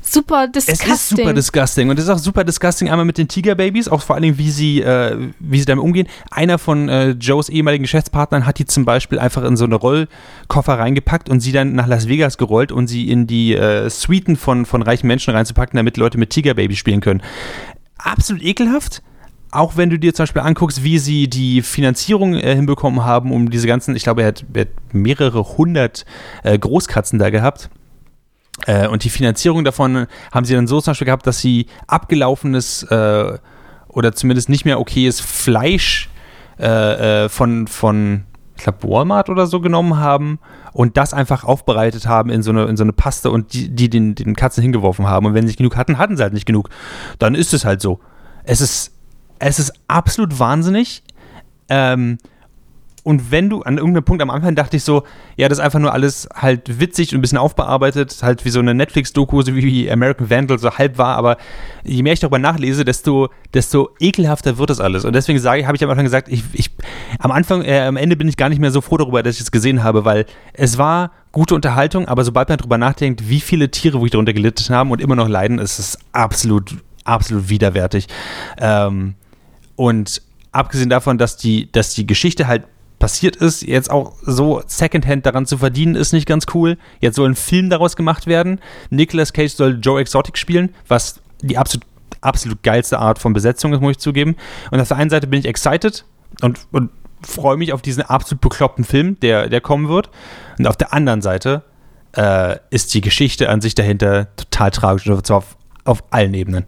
Super 0.09 0.48
Es 0.54 0.66
disgusting. 0.66 0.92
ist 0.92 1.09
super 1.09 1.32
disgusting 1.34 1.90
und 1.90 1.98
es 1.98 2.04
ist 2.04 2.11
auch 2.11 2.18
super 2.18 2.44
disgusting 2.44 2.88
einmal 2.88 3.04
mit 3.04 3.18
den 3.18 3.26
Tigerbabys, 3.26 3.88
auch 3.88 4.02
vor 4.02 4.14
allen 4.14 4.22
Dingen, 4.22 4.38
wie 4.38 4.50
sie, 4.50 4.80
äh, 4.80 5.16
wie 5.40 5.59
sie 5.59 5.64
damit 5.64 5.82
umgehen. 5.84 6.07
Einer 6.30 6.59
von 6.59 6.88
äh, 6.88 7.11
Joes 7.11 7.48
ehemaligen 7.48 7.82
Geschäftspartnern 7.82 8.46
hat 8.46 8.59
die 8.59 8.66
zum 8.66 8.84
Beispiel 8.84 9.18
einfach 9.18 9.42
in 9.42 9.57
so 9.57 9.64
eine 9.64 9.74
Rollkoffer 9.74 10.78
reingepackt 10.78 11.28
und 11.28 11.40
sie 11.40 11.50
dann 11.52 11.74
nach 11.74 11.88
Las 11.88 12.07
Vegas 12.09 12.38
gerollt 12.38 12.70
und 12.70 12.86
sie 12.86 13.11
in 13.11 13.26
die 13.26 13.54
äh, 13.54 13.90
Suiten 13.90 14.36
von, 14.36 14.64
von 14.64 14.82
reichen 14.82 15.09
Menschen 15.09 15.34
reinzupacken, 15.34 15.76
damit 15.76 15.96
Leute 15.96 16.18
mit 16.18 16.30
Tigerbabys 16.30 16.78
spielen 16.78 17.00
können. 17.00 17.20
Absolut 17.98 18.42
ekelhaft. 18.42 19.02
Auch 19.50 19.76
wenn 19.76 19.90
du 19.90 19.98
dir 19.98 20.12
zum 20.14 20.24
Beispiel 20.24 20.42
anguckst, 20.42 20.84
wie 20.84 20.98
sie 20.98 21.28
die 21.28 21.62
Finanzierung 21.62 22.34
äh, 22.34 22.54
hinbekommen 22.54 23.04
haben, 23.04 23.32
um 23.32 23.50
diese 23.50 23.66
ganzen, 23.66 23.96
ich 23.96 24.02
glaube, 24.02 24.22
er 24.22 24.28
hat, 24.28 24.44
er 24.52 24.62
hat 24.62 24.68
mehrere 24.92 25.57
hundert 25.57 26.04
äh, 26.42 26.59
Großkatzen 26.59 27.18
da 27.18 27.30
gehabt. 27.30 27.70
Äh, 28.64 28.88
und 28.88 29.04
die 29.04 29.11
Finanzierung 29.11 29.64
davon 29.64 30.07
haben 30.32 30.44
sie 30.44 30.54
dann 30.54 30.66
so 30.66 30.80
zum 30.80 30.92
Beispiel 30.92 31.07
gehabt, 31.07 31.26
dass 31.26 31.38
sie 31.40 31.66
abgelaufenes 31.86 32.84
äh, 32.84 33.38
oder 33.88 34.12
zumindest 34.12 34.48
nicht 34.48 34.64
mehr 34.64 34.80
okayes 34.80 35.20
Fleisch 35.20 36.09
äh, 36.59 37.24
äh, 37.24 37.28
von, 37.28 37.66
von 37.66 38.24
ich 38.57 38.62
glaube, 38.62 38.88
Walmart 38.88 39.28
oder 39.28 39.46
so 39.46 39.61
genommen 39.61 39.98
haben 39.98 40.38
und 40.72 40.96
das 40.96 41.12
einfach 41.12 41.44
aufbereitet 41.44 42.07
haben 42.07 42.30
in 42.30 42.42
so 42.42 42.50
eine, 42.50 42.64
in 42.64 42.76
so 42.76 42.84
eine 42.84 42.92
Paste 42.92 43.30
und 43.30 43.52
die, 43.52 43.68
die 43.68 43.90
den, 43.90 44.14
den 44.14 44.34
Katzen 44.34 44.62
hingeworfen 44.62 45.07
haben. 45.07 45.26
Und 45.26 45.34
wenn 45.34 45.42
sie 45.42 45.48
nicht 45.48 45.59
genug 45.59 45.76
hatten, 45.76 45.98
hatten 45.98 46.16
sie 46.16 46.22
halt 46.22 46.32
nicht 46.32 46.46
genug. 46.46 46.70
Dann 47.18 47.34
ist 47.34 47.52
es 47.52 47.64
halt 47.64 47.82
so. 47.82 48.00
Es 48.44 48.61
ist, 48.61 48.92
es 49.38 49.59
ist 49.59 49.72
absolut 49.88 50.38
wahnsinnig. 50.38 51.02
Ähm, 51.68 52.18
und 53.07 53.30
wenn 53.30 53.48
du 53.48 53.62
an 53.62 53.78
irgendeinem 53.78 54.02
Punkt 54.02 54.20
am 54.20 54.30
Anfang 54.30 54.57
dachte 54.57 54.78
ich 54.78 54.82
so, 54.82 55.04
ja, 55.36 55.48
das 55.48 55.59
ist 55.59 55.64
einfach 55.64 55.78
nur 55.78 55.92
alles 55.92 56.28
halt 56.34 56.80
witzig 56.80 57.12
und 57.12 57.18
ein 57.18 57.20
bisschen 57.20 57.38
aufbearbeitet, 57.38 58.18
halt 58.22 58.44
wie 58.44 58.50
so 58.50 58.59
eine 58.59 58.74
Netflix-Doku, 58.74 59.42
so 59.42 59.54
wie 59.54 59.88
American 59.88 60.28
Vandal 60.28 60.59
so 60.59 60.72
halb 60.72 60.98
war, 60.98 61.14
aber 61.14 61.36
je 61.84 62.02
mehr 62.02 62.14
ich 62.14 62.18
darüber 62.18 62.40
nachlese, 62.40 62.84
desto, 62.84 63.28
desto 63.54 63.90
ekelhafter 64.00 64.59
wird 64.59 64.70
das 64.70 64.80
alles. 64.80 65.04
Und 65.04 65.12
deswegen 65.12 65.38
sage 65.38 65.68
habe 65.68 65.76
ich 65.76 65.84
am 65.84 65.90
Anfang 65.90 66.04
gesagt, 66.04 66.26
ich, 66.26 66.42
ich 66.52 66.72
am 67.20 67.30
Anfang, 67.30 67.62
äh, 67.62 67.82
am 67.82 67.96
Ende 67.96 68.16
bin 68.16 68.26
ich 68.26 68.36
gar 68.36 68.48
nicht 68.48 68.59
mehr 68.59 68.72
so 68.72 68.80
froh 68.80 68.96
darüber, 68.96 69.22
dass 69.22 69.36
ich 69.36 69.42
es 69.42 69.52
gesehen 69.52 69.84
habe, 69.84 70.04
weil 70.04 70.26
es 70.52 70.76
war 70.76 71.12
gute 71.30 71.54
Unterhaltung, 71.54 72.09
aber 72.09 72.24
sobald 72.24 72.48
man 72.48 72.59
darüber 72.59 72.76
nachdenkt, 72.76 73.28
wie 73.28 73.38
viele 73.38 73.70
Tiere 73.70 73.98
wirklich 73.98 74.11
darunter 74.11 74.32
gelitten 74.32 74.74
haben 74.74 74.90
und 74.90 75.00
immer 75.00 75.14
noch 75.14 75.28
leiden, 75.28 75.61
ist 75.61 75.78
es 75.78 75.96
absolut, 76.11 76.74
absolut 77.04 77.50
widerwärtig. 77.50 78.09
Ähm, 78.59 79.14
und 79.76 80.22
abgesehen 80.50 80.90
davon, 80.90 81.18
dass 81.18 81.36
die, 81.36 81.70
dass 81.70 81.94
die 81.94 82.04
Geschichte 82.04 82.48
halt 82.48 82.64
passiert 82.99 83.36
ist, 83.36 83.62
jetzt 83.62 83.90
auch 83.90 84.14
so 84.22 84.62
Secondhand 84.66 85.26
daran 85.26 85.47
zu 85.47 85.59
verdienen, 85.59 85.94
ist 85.94 86.12
nicht 86.12 86.26
ganz 86.26 86.47
cool. 86.55 86.78
Jetzt 87.01 87.16
soll 87.16 87.28
ein 87.28 87.34
Film 87.34 87.70
daraus 87.70 87.97
gemacht 87.97 88.26
werden. 88.26 88.61
Nicolas 88.90 89.32
Cage 89.32 89.53
soll 89.53 89.78
Joe 89.82 90.01
Exotic 90.01 90.38
spielen, 90.38 90.74
was 90.88 91.20
die 91.42 91.59
absolut, 91.59 91.86
absolut 92.20 92.62
geilste 92.62 92.99
Art 92.99 93.18
von 93.18 93.32
Besetzung 93.32 93.72
ist, 93.72 93.80
muss 93.80 93.92
ich 93.92 93.99
zugeben. 93.99 94.36
Und 94.70 94.80
auf 94.80 94.88
der 94.88 94.97
einen 94.97 95.11
Seite 95.11 95.26
bin 95.26 95.40
ich 95.40 95.47
excited 95.47 96.05
und, 96.40 96.66
und 96.72 96.90
freue 97.22 97.57
mich 97.57 97.72
auf 97.72 97.82
diesen 97.82 98.03
absolut 98.03 98.40
bekloppten 98.40 98.84
Film, 98.84 99.18
der, 99.20 99.49
der 99.49 99.61
kommen 99.61 99.88
wird. 99.88 100.11
Und 100.59 100.66
auf 100.66 100.76
der 100.76 100.92
anderen 100.92 101.22
Seite 101.22 101.64
äh, 102.16 102.57
ist 102.70 102.94
die 102.94 103.01
Geschichte 103.01 103.51
an 103.51 103.61
sich 103.61 103.74
dahinter 103.74 104.34
total 104.36 104.70
tragisch, 104.70 105.07
und 105.07 105.26
zwar 105.26 105.38
auf, 105.38 105.57
auf 105.84 106.05
allen 106.11 106.34
Ebenen. 106.34 106.64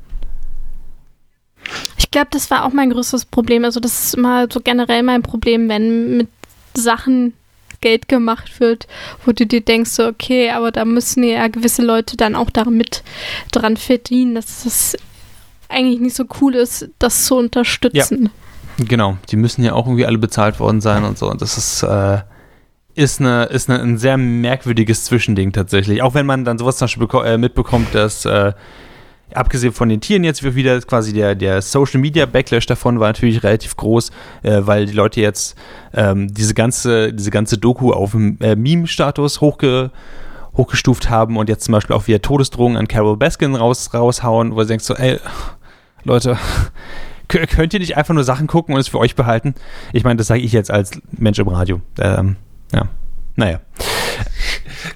Ich 1.97 2.11
glaube, 2.11 2.29
das 2.31 2.51
war 2.51 2.64
auch 2.64 2.73
mein 2.73 2.91
größtes 2.91 3.27
Problem. 3.27 3.64
Also 3.64 3.81
das 3.81 4.05
ist 4.05 4.14
immer 4.14 4.47
so 4.51 4.61
generell 4.61 5.03
mein 5.03 5.23
Problem, 5.23 5.69
wenn 5.69 6.16
mit 6.16 6.29
Sachen 6.75 7.35
Geld 7.81 8.09
gemacht 8.09 8.61
wird, 8.61 8.87
wo 9.25 9.33
du 9.33 9.47
dir 9.47 9.61
denkst, 9.61 9.91
so, 9.91 10.07
okay, 10.07 10.51
aber 10.51 10.73
da 10.73 10.85
müssen 10.85 11.23
ja 11.23 11.47
gewisse 11.49 11.83
Leute 11.83 12.16
dann 12.16 12.35
auch 12.35 12.51
damit 12.51 13.03
dran 13.53 13.77
verdienen, 13.77 14.35
dass 14.35 14.64
es 14.64 14.97
eigentlich 15.69 16.01
nicht 16.01 16.16
so 16.16 16.25
cool 16.41 16.55
ist, 16.55 16.89
das 16.99 17.25
zu 17.25 17.37
unterstützen. 17.37 18.31
Genau, 18.79 19.19
die 19.31 19.37
müssen 19.37 19.62
ja 19.62 19.75
auch 19.75 19.87
irgendwie 19.87 20.07
alle 20.07 20.19
bezahlt 20.19 20.61
worden 20.61 20.81
sein 20.81 21.05
und 21.05 21.19
so. 21.19 21.31
Und 21.31 21.43
das 21.43 21.59
ist, 21.59 21.83
äh, 21.83 22.21
ist, 22.95 23.21
eine, 23.21 23.45
ist 23.45 23.69
eine, 23.69 23.81
ein 23.81 23.99
sehr 23.99 24.16
merkwürdiges 24.16 25.05
Zwischending 25.05 25.53
tatsächlich. 25.53 26.03
Auch 26.03 26.14
wenn 26.14 26.27
man 26.27 26.45
dann 26.45 26.59
sowas 26.59 26.79
zum 26.79 26.87
Beispiel 26.87 27.09
äh, 27.25 27.39
mitbekommt, 27.39 27.95
dass 27.95 28.25
äh, 28.25 28.53
abgesehen 29.35 29.72
von 29.72 29.89
den 29.89 30.01
Tieren 30.01 30.24
jetzt 30.24 30.43
wieder 30.43 30.81
quasi 30.81 31.12
der, 31.12 31.35
der 31.35 31.62
Social 31.62 32.01
Media 32.01 32.26
Backlash 32.26 32.66
davon 32.66 32.99
war 33.01 33.09
natürlich 33.09 33.43
relativ 33.43 33.76
groß, 33.76 34.11
äh, 34.43 34.61
weil 34.62 34.87
die 34.87 34.93
Leute 34.95 35.20
jetzt 35.20 35.57
ähm, 35.95 36.33
diese 36.33 36.55
ganze, 36.55 37.12
diese 37.12 37.31
ganze 37.31 37.59
Doku 37.59 37.93
auf 37.93 38.14
äh, 38.14 38.57
Meme-Status 38.57 39.41
hochge 39.41 39.91
hochgestuft 40.57 41.09
haben 41.09 41.37
und 41.37 41.49
jetzt 41.49 41.64
zum 41.64 41.72
Beispiel 41.72 41.95
auch 41.95 42.09
wieder 42.09 42.20
Todesdrohungen 42.20 42.76
an 42.76 42.89
Carol 42.89 43.16
Baskin 43.16 43.55
raus, 43.55 43.91
raushauen, 43.95 44.53
wo 44.55 44.61
du 44.61 44.66
denkst 44.66 44.85
so, 44.85 44.95
ey, 44.97 45.20
Leute, 46.03 46.37
kö- 47.31 47.47
könnt 47.47 47.74
ihr 47.74 47.81
nicht 47.81 47.97
einfach 47.97 48.12
nur 48.14 48.24
Sachen 48.24 48.49
gucken 48.49 48.74
und 48.74 48.81
es 48.81 48.89
für 48.89 48.99
euch 48.99 49.14
behalten? 49.14 49.55
Ich 49.93 50.03
meine, 50.03 50.16
das 50.16 50.26
sage 50.26 50.41
ich 50.41 50.51
jetzt 50.53 50.70
als 50.72 50.91
Mensch 51.12 51.39
im 51.39 51.47
Radio. 51.49 51.81
Ähm, 52.01 52.35
ja, 52.72 52.89
naja. 53.37 53.61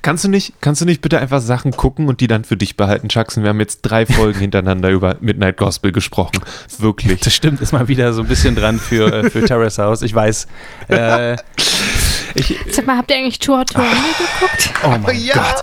Kannst 0.02 0.24
du 0.24 0.28
nicht, 0.28 0.54
kannst 0.60 0.80
du 0.80 0.84
nicht 0.84 1.00
bitte 1.00 1.20
einfach 1.20 1.40
Sachen 1.40 1.70
gucken 1.70 2.08
und 2.08 2.20
die 2.20 2.26
dann 2.26 2.42
für 2.42 2.56
dich 2.56 2.76
behalten, 2.76 3.06
Jackson? 3.08 3.44
Wir 3.44 3.50
haben 3.50 3.60
jetzt 3.60 3.82
drei 3.82 4.04
Folgen 4.04 4.40
hintereinander 4.40 4.90
über 4.90 5.16
Midnight 5.20 5.56
Gospel 5.56 5.92
gesprochen. 5.92 6.40
Wirklich. 6.78 7.20
Das 7.20 7.32
stimmt, 7.32 7.60
ist 7.60 7.72
mal 7.72 7.86
wieder 7.86 8.12
so 8.12 8.22
ein 8.22 8.28
bisschen 8.28 8.56
dran 8.56 8.80
für, 8.80 9.12
äh, 9.12 9.30
für 9.30 9.44
Terrace 9.44 9.78
House. 9.78 10.02
Ich 10.02 10.12
weiß. 10.12 10.48
Äh, 10.88 11.36
ich, 12.34 12.58
Sag 12.70 12.86
mal, 12.86 12.96
habt 12.96 13.10
ihr 13.10 13.16
eigentlich 13.16 13.38
Tour 13.38 13.64
Tour 13.66 13.84
geguckt? 13.84 14.70
oh 14.84 14.90
mein 15.02 15.16
Gott. 15.32 15.62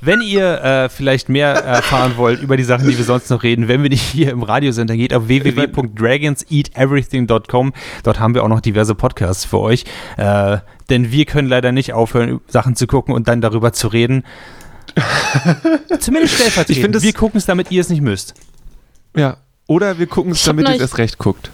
Wenn 0.00 0.20
ihr 0.20 0.62
äh, 0.62 0.88
vielleicht 0.88 1.28
mehr 1.28 1.50
erfahren 1.54 2.16
wollt 2.16 2.40
über 2.42 2.56
die 2.56 2.64
Sachen, 2.64 2.88
die 2.88 2.96
wir 2.96 3.04
sonst 3.04 3.30
noch 3.30 3.42
reden, 3.42 3.68
wenn 3.68 3.82
wir 3.82 3.90
nicht 3.90 4.02
hier 4.02 4.30
im 4.30 4.42
Radio 4.42 4.72
sind, 4.72 4.90
dann 4.90 4.96
geht 4.98 5.14
auf 5.14 5.28
www.dragonseateverything.com. 5.28 7.72
Dort 8.02 8.20
haben 8.20 8.34
wir 8.34 8.44
auch 8.44 8.48
noch 8.48 8.60
diverse 8.60 8.94
Podcasts 8.94 9.44
für 9.44 9.58
euch. 9.60 9.84
Äh, 10.16 10.58
denn 10.90 11.12
wir 11.12 11.24
können 11.26 11.48
leider 11.48 11.72
nicht 11.72 11.92
aufhören, 11.92 12.40
Sachen 12.48 12.76
zu 12.76 12.86
gucken 12.86 13.14
und 13.14 13.28
dann 13.28 13.40
darüber 13.40 13.72
zu 13.72 13.88
reden. 13.88 14.24
Zumindest 16.00 16.34
stellvertretend. 16.34 16.70
Ich 16.76 16.80
find 16.80 16.94
es- 16.96 17.02
wir 17.02 17.12
gucken 17.12 17.38
es, 17.38 17.46
damit 17.46 17.70
ihr 17.70 17.80
es 17.80 17.88
nicht 17.88 18.02
müsst. 18.02 18.34
Ja. 19.16 19.38
Oder 19.66 19.98
wir 19.98 20.06
gucken 20.06 20.32
es, 20.32 20.42
damit 20.44 20.66
ihr 20.68 20.74
es 20.76 20.80
erst 20.80 20.98
recht 20.98 21.18
guckt. 21.18 21.50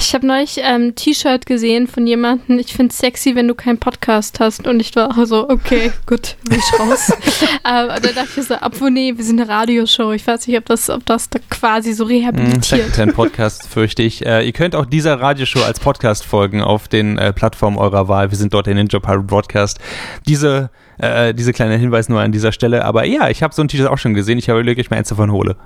Ich 0.00 0.14
habe 0.14 0.26
neulich 0.26 0.58
ähm, 0.58 0.88
ein 0.88 0.94
T-Shirt 0.94 1.44
gesehen 1.46 1.86
von 1.86 2.06
jemandem, 2.06 2.58
ich 2.58 2.72
finde 2.72 2.94
sexy, 2.94 3.34
wenn 3.34 3.48
du 3.48 3.54
keinen 3.54 3.78
Podcast 3.78 4.40
hast. 4.40 4.66
Und 4.66 4.80
ich 4.80 4.94
war 4.96 5.10
auch 5.10 5.24
so, 5.26 5.48
okay, 5.48 5.92
gut, 6.06 6.36
will 6.48 6.58
ich 6.58 6.80
raus. 6.80 7.10
ähm, 7.68 7.90
und 7.94 8.04
dann 8.04 8.14
dachte 8.14 8.40
ich 8.40 8.46
so, 8.46 8.54
obwohl, 8.60 8.90
nee, 8.90 9.12
wir 9.16 9.24
sind 9.24 9.40
eine 9.40 9.48
Radioshow. 9.48 10.12
Ich 10.12 10.26
weiß 10.26 10.46
nicht, 10.46 10.56
ob 10.56 10.64
das, 10.66 10.88
ob 10.88 11.04
das 11.06 11.28
da 11.28 11.38
quasi 11.50 11.92
so 11.92 12.04
Mm, 12.08 12.08
rehabilitiert. 12.08 12.64
Secondhand 12.64 13.14
Podcast, 13.14 13.68
fürchte 13.70 14.02
ich. 14.02 14.24
Äh, 14.24 14.46
ihr 14.46 14.52
könnt 14.52 14.74
auch 14.74 14.86
dieser 14.86 15.20
Radioshow 15.20 15.62
als 15.62 15.80
Podcast 15.80 16.24
folgen 16.24 16.62
auf 16.62 16.88
den 16.88 17.18
äh, 17.18 17.32
Plattformen 17.32 17.76
eurer 17.76 18.08
Wahl. 18.08 18.30
Wir 18.30 18.38
sind 18.38 18.54
dort 18.54 18.66
der 18.66 18.74
Ninja 18.74 18.98
Pirate 19.00 19.24
Broadcast. 19.24 19.78
Diese, 20.26 20.70
äh, 20.98 21.34
diese 21.34 21.52
kleine 21.52 21.76
Hinweis 21.76 22.08
nur 22.08 22.20
an 22.20 22.32
dieser 22.32 22.52
Stelle. 22.52 22.84
Aber 22.84 23.04
ja, 23.04 23.28
ich 23.28 23.42
habe 23.42 23.54
so 23.54 23.62
ein 23.62 23.68
T-Shirt 23.68 23.88
auch 23.88 23.98
schon 23.98 24.14
gesehen. 24.14 24.38
Ich 24.38 24.48
habe 24.48 24.60
überlegt, 24.60 24.78
ob 24.78 24.86
ich 24.86 24.90
mir 24.90 24.96
eins 24.96 25.08
davon 25.08 25.32
hole. 25.32 25.56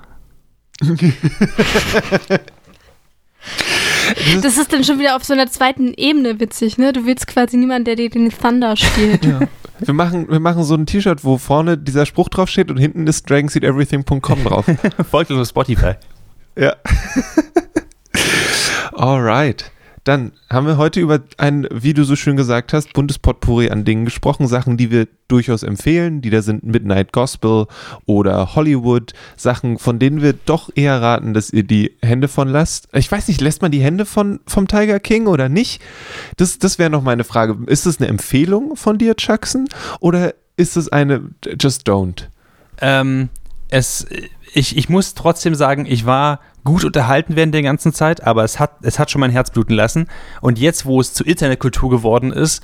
Das 4.42 4.58
ist 4.58 4.72
dann 4.72 4.84
schon 4.84 4.98
wieder 4.98 5.16
auf 5.16 5.24
so 5.24 5.32
einer 5.32 5.48
zweiten 5.48 5.92
Ebene 5.96 6.40
witzig, 6.40 6.78
ne? 6.78 6.92
Du 6.92 7.06
willst 7.06 7.26
quasi 7.26 7.56
niemanden, 7.56 7.84
der 7.84 7.96
dir 7.96 8.10
den 8.10 8.30
Thunder 8.30 8.76
stiehlt. 8.76 9.26
Wir 9.78 9.94
machen, 9.94 10.30
wir 10.30 10.40
machen 10.40 10.62
so 10.62 10.74
ein 10.74 10.86
T-Shirt, 10.86 11.24
wo 11.24 11.38
vorne 11.38 11.76
dieser 11.76 12.06
Spruch 12.06 12.28
drauf 12.28 12.48
steht 12.48 12.70
und 12.70 12.76
hinten 12.76 13.06
ist 13.06 13.28
dragonseedeverything.com 13.28 14.44
drauf. 14.44 14.66
Folgt 15.10 15.30
uns 15.30 15.40
auf 15.40 15.48
Spotify. 15.48 15.94
ja. 16.56 16.74
Alright. 18.92 19.70
Dann 20.04 20.32
haben 20.50 20.66
wir 20.66 20.78
heute 20.78 20.98
über 21.00 21.20
ein, 21.38 21.68
wie 21.70 21.94
du 21.94 22.02
so 22.02 22.16
schön 22.16 22.36
gesagt 22.36 22.72
hast, 22.72 22.92
buntes 22.92 23.20
Potpourri 23.20 23.70
an 23.70 23.84
Dingen 23.84 24.04
gesprochen. 24.04 24.48
Sachen, 24.48 24.76
die 24.76 24.90
wir 24.90 25.06
durchaus 25.28 25.62
empfehlen, 25.62 26.20
die 26.20 26.30
da 26.30 26.42
sind 26.42 26.64
Midnight 26.64 27.12
Gospel 27.12 27.66
oder 28.04 28.56
Hollywood. 28.56 29.12
Sachen, 29.36 29.78
von 29.78 30.00
denen 30.00 30.20
wir 30.20 30.32
doch 30.32 30.70
eher 30.74 31.00
raten, 31.00 31.34
dass 31.34 31.52
ihr 31.52 31.62
die 31.62 31.96
Hände 32.02 32.26
von 32.26 32.48
lasst. 32.48 32.88
Ich 32.92 33.10
weiß 33.10 33.28
nicht, 33.28 33.40
lässt 33.40 33.62
man 33.62 33.70
die 33.70 33.80
Hände 33.80 34.04
von, 34.04 34.40
vom 34.46 34.66
Tiger 34.66 34.98
King 34.98 35.28
oder 35.28 35.48
nicht? 35.48 35.80
Das, 36.36 36.58
das 36.58 36.80
wäre 36.80 36.90
noch 36.90 37.02
meine 37.02 37.22
Frage. 37.22 37.58
Ist 37.66 37.86
es 37.86 38.00
eine 38.00 38.08
Empfehlung 38.08 38.74
von 38.74 38.98
dir, 38.98 39.14
Jackson? 39.16 39.68
Oder 40.00 40.34
ist 40.56 40.76
es 40.76 40.90
eine 40.90 41.30
Just 41.60 41.88
Don't? 41.88 42.24
Ähm, 42.80 43.28
es, 43.68 44.06
ich, 44.52 44.76
ich 44.76 44.88
muss 44.88 45.14
trotzdem 45.14 45.54
sagen, 45.54 45.86
ich 45.86 46.04
war 46.04 46.40
gut 46.64 46.84
unterhalten 46.84 47.36
während 47.36 47.54
der 47.54 47.62
ganzen 47.62 47.92
Zeit, 47.92 48.22
aber 48.22 48.44
es 48.44 48.60
hat, 48.60 48.72
es 48.82 48.98
hat 48.98 49.10
schon 49.10 49.20
mein 49.20 49.30
Herz 49.30 49.50
bluten 49.50 49.74
lassen. 49.74 50.08
Und 50.40 50.58
jetzt, 50.58 50.86
wo 50.86 51.00
es 51.00 51.12
zur 51.12 51.26
Internetkultur 51.26 51.90
geworden 51.90 52.32
ist, 52.32 52.62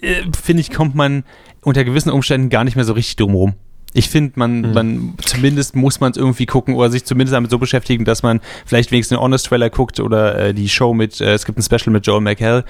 äh, 0.00 0.22
finde 0.40 0.60
ich, 0.60 0.70
kommt 0.72 0.94
man 0.94 1.24
unter 1.62 1.84
gewissen 1.84 2.10
Umständen 2.10 2.50
gar 2.50 2.64
nicht 2.64 2.76
mehr 2.76 2.84
so 2.84 2.92
richtig 2.92 3.16
drum 3.16 3.34
rum. 3.34 3.54
Ich 3.96 4.08
finde, 4.10 4.32
man, 4.36 4.72
man, 4.72 5.14
zumindest 5.24 5.76
muss 5.76 6.00
man 6.00 6.10
es 6.10 6.18
irgendwie 6.18 6.46
gucken 6.46 6.74
oder 6.74 6.90
sich 6.90 7.04
zumindest 7.04 7.34
damit 7.34 7.50
so 7.50 7.58
beschäftigen, 7.58 8.04
dass 8.04 8.24
man 8.24 8.40
vielleicht 8.66 8.90
wenigstens 8.90 9.16
einen 9.16 9.24
Honest 9.24 9.46
Trailer 9.46 9.70
guckt 9.70 10.00
oder 10.00 10.36
äh, 10.36 10.54
die 10.54 10.68
Show 10.68 10.92
mit, 10.94 11.20
äh, 11.20 11.32
es 11.32 11.46
gibt 11.46 11.58
ein 11.58 11.62
Special 11.62 11.92
mit 11.92 12.06
Joel 12.06 12.20
McHale, 12.20 12.64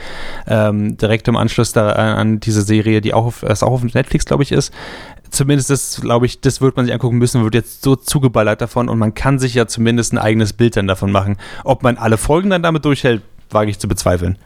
ähm, 0.47 0.99
direkt 0.99 1.27
im 1.27 1.37
Anschluss 1.37 1.72
da 1.72 1.93
an, 1.93 2.16
an 2.16 2.41
diese 2.41 2.61
Serie, 2.61 3.01
die 3.01 3.14
auch 3.14 3.25
auf, 3.25 3.41
das 3.41 3.62
auch 3.62 3.72
auf 3.72 3.83
Netflix, 3.83 4.27
glaube 4.27 4.43
ich, 4.43 4.53
ist 4.53 4.70
zumindest 5.31 5.70
das, 5.70 6.01
glaube 6.01 6.27
ich, 6.27 6.41
das 6.41 6.61
wird 6.61 6.77
man 6.77 6.87
sich 6.87 6.95
angucken 6.95 7.18
müssen, 7.18 7.43
wird 7.43 7.55
jetzt 7.55 7.83
so 7.83 7.97
zugeballert 7.97 8.61
davon 8.61 8.89
und 8.89 8.99
man 8.99 9.14
kann 9.14 9.39
sich 9.39 9.55
ja 9.55 9.66
zumindest 9.66 10.12
ein 10.12 10.18
eigenes 10.18 10.53
Bild 10.53 10.77
dann 10.77 10.87
davon 10.87 11.11
machen. 11.11 11.37
Ob 11.64 11.83
man 11.83 11.97
alle 11.97 12.16
Folgen 12.16 12.51
dann 12.51 12.62
damit 12.62 12.85
durchhält, 12.85 13.22
wage 13.51 13.70
ich 13.70 13.79
zu 13.79 13.89
bezweifeln. 13.89 14.39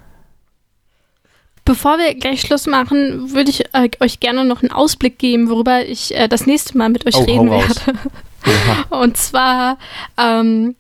Bevor 1.69 1.99
wir 1.99 2.15
gleich 2.15 2.41
Schluss 2.41 2.67
machen, 2.67 3.35
würde 3.35 3.51
ich 3.51 3.63
äh, 3.75 3.91
euch 4.01 4.21
gerne 4.21 4.43
noch 4.47 4.63
einen 4.63 4.73
Ausblick 4.73 5.19
geben, 5.19 5.51
worüber 5.51 5.85
ich 5.85 6.15
äh, 6.15 6.27
das 6.27 6.47
nächste 6.47 6.79
Mal 6.79 6.89
mit 6.89 7.07
euch 7.07 7.15
Oh, 7.15 7.25
reden 7.25 7.51
werde. 7.51 7.75
Und 8.89 9.19
zwar 9.19 9.77
ähm, 10.17 10.77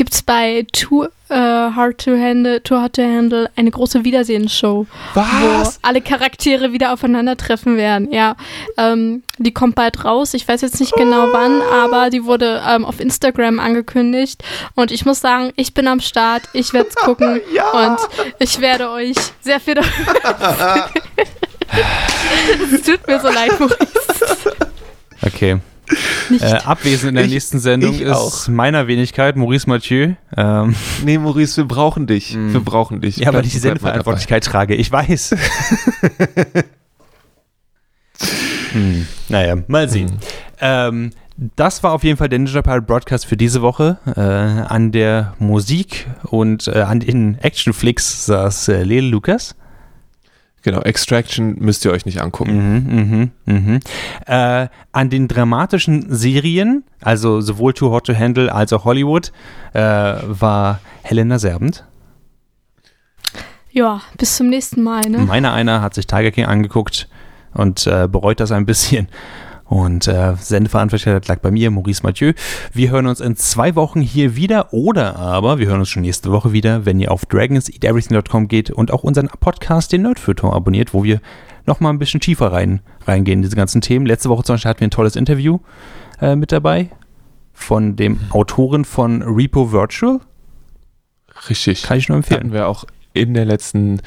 gibt 0.00 0.14
es 0.14 0.22
bei 0.22 0.64
Too 0.72 1.08
äh, 1.28 1.34
Hard 1.34 1.98
to 2.06 2.12
Handle, 2.12 2.62
Too 2.62 2.74
Hard 2.74 2.96
to 2.96 3.02
Handle 3.02 3.50
eine 3.54 3.70
große 3.70 4.02
Wiedersehensshow, 4.02 4.86
wo 5.12 5.72
alle 5.82 6.00
Charaktere 6.00 6.72
wieder 6.72 6.94
aufeinandertreffen 6.94 7.76
werden. 7.76 8.10
Ja, 8.10 8.34
ähm, 8.78 9.22
die 9.36 9.52
kommt 9.52 9.74
bald 9.74 10.02
raus. 10.02 10.32
Ich 10.32 10.48
weiß 10.48 10.62
jetzt 10.62 10.80
nicht 10.80 10.94
genau 10.94 11.26
wann, 11.32 11.60
aber 11.60 12.08
die 12.08 12.24
wurde 12.24 12.62
ähm, 12.66 12.86
auf 12.86 12.98
Instagram 12.98 13.60
angekündigt. 13.60 14.42
Und 14.74 14.90
ich 14.90 15.04
muss 15.04 15.20
sagen, 15.20 15.52
ich 15.56 15.74
bin 15.74 15.86
am 15.86 16.00
Start. 16.00 16.44
Ich 16.54 16.72
werde 16.72 16.88
es 16.88 16.94
gucken 16.94 17.42
und 17.74 17.98
ich 18.38 18.58
werde 18.62 18.88
euch 18.88 19.16
sehr 19.42 19.60
viel. 19.60 19.74
Es 22.72 22.82
tut 22.82 23.06
mir 23.06 23.20
so 23.20 23.28
leid, 23.28 23.60
Maurice. 23.60 24.56
Okay. 25.22 25.60
Nicht. 26.30 26.42
Äh, 26.44 26.58
abwesend 26.64 27.10
in 27.10 27.14
der 27.16 27.24
Ich- 27.24 27.32
nächsten 27.32 27.58
Sendung 27.58 27.92
ich 27.94 28.02
ist 28.02 28.12
auch. 28.12 28.48
meiner 28.48 28.86
Wenigkeit 28.86 29.36
Maurice 29.36 29.68
Mathieu. 29.68 30.12
Ähm, 30.36 30.74
Nee, 31.04 31.18
Maurice, 31.18 31.56
wir 31.58 31.64
brauchen 31.66 32.06
dich. 32.06 32.36
Wir 32.36 32.60
brauchen 32.60 33.00
dich. 33.00 33.16
ja, 33.16 33.26
weil 33.26 33.32
Bleib- 33.32 33.46
ich 33.46 33.52
die. 33.52 33.58
Sendeverantwortlichkeit 33.58 34.44
trage. 34.44 34.74
Ich 34.76 34.90
weiß. 34.92 35.34
hm, 38.72 39.06
naja, 39.28 39.56
mal 39.66 39.88
sehen. 39.88 40.12
Ähm, 40.60 41.10
das 41.56 41.82
war 41.82 41.92
auf 41.92 42.04
jeden 42.04 42.18
Fall 42.18 42.28
der 42.28 42.38
Ninja 42.38 42.60
Pirate 42.62 42.82
Broadcast 42.82 43.24
für 43.26 43.36
diese 43.36 43.62
Woche. 43.62 43.98
Äh, 44.14 44.20
an 44.20 44.92
der 44.92 45.34
Musik 45.38 46.06
und 46.24 46.68
äh, 46.68 46.82
an 46.82 47.00
den 47.00 47.38
Actionflicks 47.38 48.26
saß 48.26 48.68
äh, 48.68 48.82
Lele 48.82 49.08
Lukas. 49.08 49.56
Genau, 50.62 50.82
Extraction 50.82 51.56
müsst 51.58 51.84
ihr 51.84 51.92
euch 51.92 52.04
nicht 52.04 52.20
angucken. 52.20 52.82
Mhm, 52.84 53.30
mhm, 53.46 53.54
mhm. 53.54 53.80
Äh, 54.26 54.68
an 54.92 55.08
den 55.08 55.26
dramatischen 55.26 56.14
Serien, 56.14 56.84
also 57.00 57.40
sowohl 57.40 57.72
Too 57.72 57.90
Hot 57.90 58.06
to 58.06 58.14
Handle 58.14 58.52
als 58.52 58.72
auch 58.72 58.84
Hollywood, 58.84 59.32
äh, 59.72 59.80
war 59.80 60.80
Helena 61.02 61.38
Serbent. 61.38 61.84
Ja, 63.70 64.02
bis 64.18 64.36
zum 64.36 64.48
nächsten 64.48 64.82
Mal, 64.82 65.02
ne? 65.08 65.18
Meiner 65.18 65.52
einer 65.52 65.80
hat 65.80 65.94
sich 65.94 66.06
Tiger 66.06 66.30
King 66.30 66.46
angeguckt 66.46 67.08
und 67.54 67.86
äh, 67.86 68.08
bereut 68.10 68.40
das 68.40 68.52
ein 68.52 68.66
bisschen. 68.66 69.08
Und 69.70 70.08
äh, 70.08 70.34
Sendeverantwortlichkeit 70.34 71.28
lag 71.28 71.38
bei 71.38 71.52
mir, 71.52 71.70
Maurice 71.70 72.02
Mathieu. 72.02 72.32
Wir 72.72 72.90
hören 72.90 73.06
uns 73.06 73.20
in 73.20 73.36
zwei 73.36 73.76
Wochen 73.76 74.00
hier 74.00 74.34
wieder 74.34 74.72
oder 74.72 75.14
aber 75.14 75.60
wir 75.60 75.68
hören 75.68 75.78
uns 75.78 75.88
schon 75.88 76.02
nächste 76.02 76.32
Woche 76.32 76.52
wieder, 76.52 76.86
wenn 76.86 76.98
ihr 76.98 77.12
auf 77.12 77.24
dragonseateverything.com 77.24 78.48
geht 78.48 78.70
und 78.70 78.90
auch 78.90 79.04
unseren 79.04 79.28
Podcast, 79.28 79.92
den 79.92 80.02
Nerdfeuilleton, 80.02 80.52
abonniert, 80.52 80.92
wo 80.92 81.04
wir 81.04 81.20
nochmal 81.66 81.92
ein 81.92 82.00
bisschen 82.00 82.18
tiefer 82.18 82.50
rein, 82.50 82.80
reingehen 83.06 83.38
in 83.38 83.42
diese 83.42 83.54
ganzen 83.54 83.80
Themen. 83.80 84.06
Letzte 84.06 84.28
Woche 84.28 84.42
zum 84.42 84.54
Beispiel 84.54 84.70
hatten 84.70 84.80
wir 84.80 84.88
ein 84.88 84.90
tolles 84.90 85.14
Interview 85.14 85.60
äh, 86.20 86.34
mit 86.34 86.50
dabei 86.50 86.90
von 87.52 87.94
dem 87.94 88.18
Autoren 88.30 88.84
von 88.84 89.22
Repo 89.22 89.70
Virtual. 89.70 90.18
Richtig. 91.48 91.84
Kann 91.84 91.96
ich 91.96 92.08
nur 92.08 92.16
empfehlen. 92.16 92.40
Hatten 92.40 92.52
wir 92.52 92.66
auch 92.66 92.86
in 93.12 93.34
der 93.34 93.44
letzten, 93.44 94.00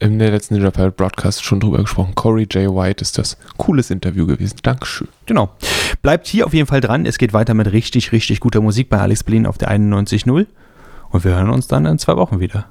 in 0.00 0.18
der 0.18 0.30
letzten 0.30 0.54
Ninja 0.54 0.70
Pirate 0.70 0.92
Broadcast 0.92 1.44
schon 1.44 1.60
drüber 1.60 1.78
gesprochen. 1.78 2.14
Corey 2.14 2.46
J. 2.50 2.74
White 2.74 3.02
ist 3.02 3.18
das. 3.18 3.36
Cooles 3.56 3.90
Interview 3.90 4.26
gewesen. 4.26 4.56
Dankeschön. 4.62 5.08
Genau. 5.26 5.50
Bleibt 6.02 6.26
hier 6.26 6.46
auf 6.46 6.54
jeden 6.54 6.66
Fall 6.66 6.80
dran. 6.80 7.06
Es 7.06 7.18
geht 7.18 7.32
weiter 7.32 7.54
mit 7.54 7.72
richtig, 7.72 8.12
richtig 8.12 8.40
guter 8.40 8.60
Musik 8.60 8.88
bei 8.88 8.98
Alex 8.98 9.24
Berlin 9.24 9.46
auf 9.46 9.58
der 9.58 9.70
91.0. 9.70 10.46
Und 11.10 11.24
wir 11.24 11.34
hören 11.34 11.50
uns 11.50 11.68
dann 11.68 11.86
in 11.86 11.98
zwei 11.98 12.16
Wochen 12.16 12.40
wieder. 12.40 12.66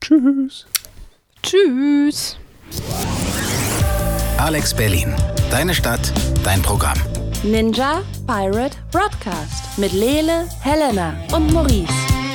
Tschüss. 0.00 0.66
Tschüss. 1.42 2.38
Alex 4.38 4.74
Berlin. 4.74 5.14
Deine 5.50 5.74
Stadt, 5.74 6.12
dein 6.44 6.60
Programm. 6.62 6.98
Ninja 7.42 8.02
Pirate 8.26 8.76
Broadcast 8.90 9.78
mit 9.78 9.92
Lele, 9.92 10.46
Helena 10.62 11.14
und 11.32 11.52
Maurice. 11.52 12.25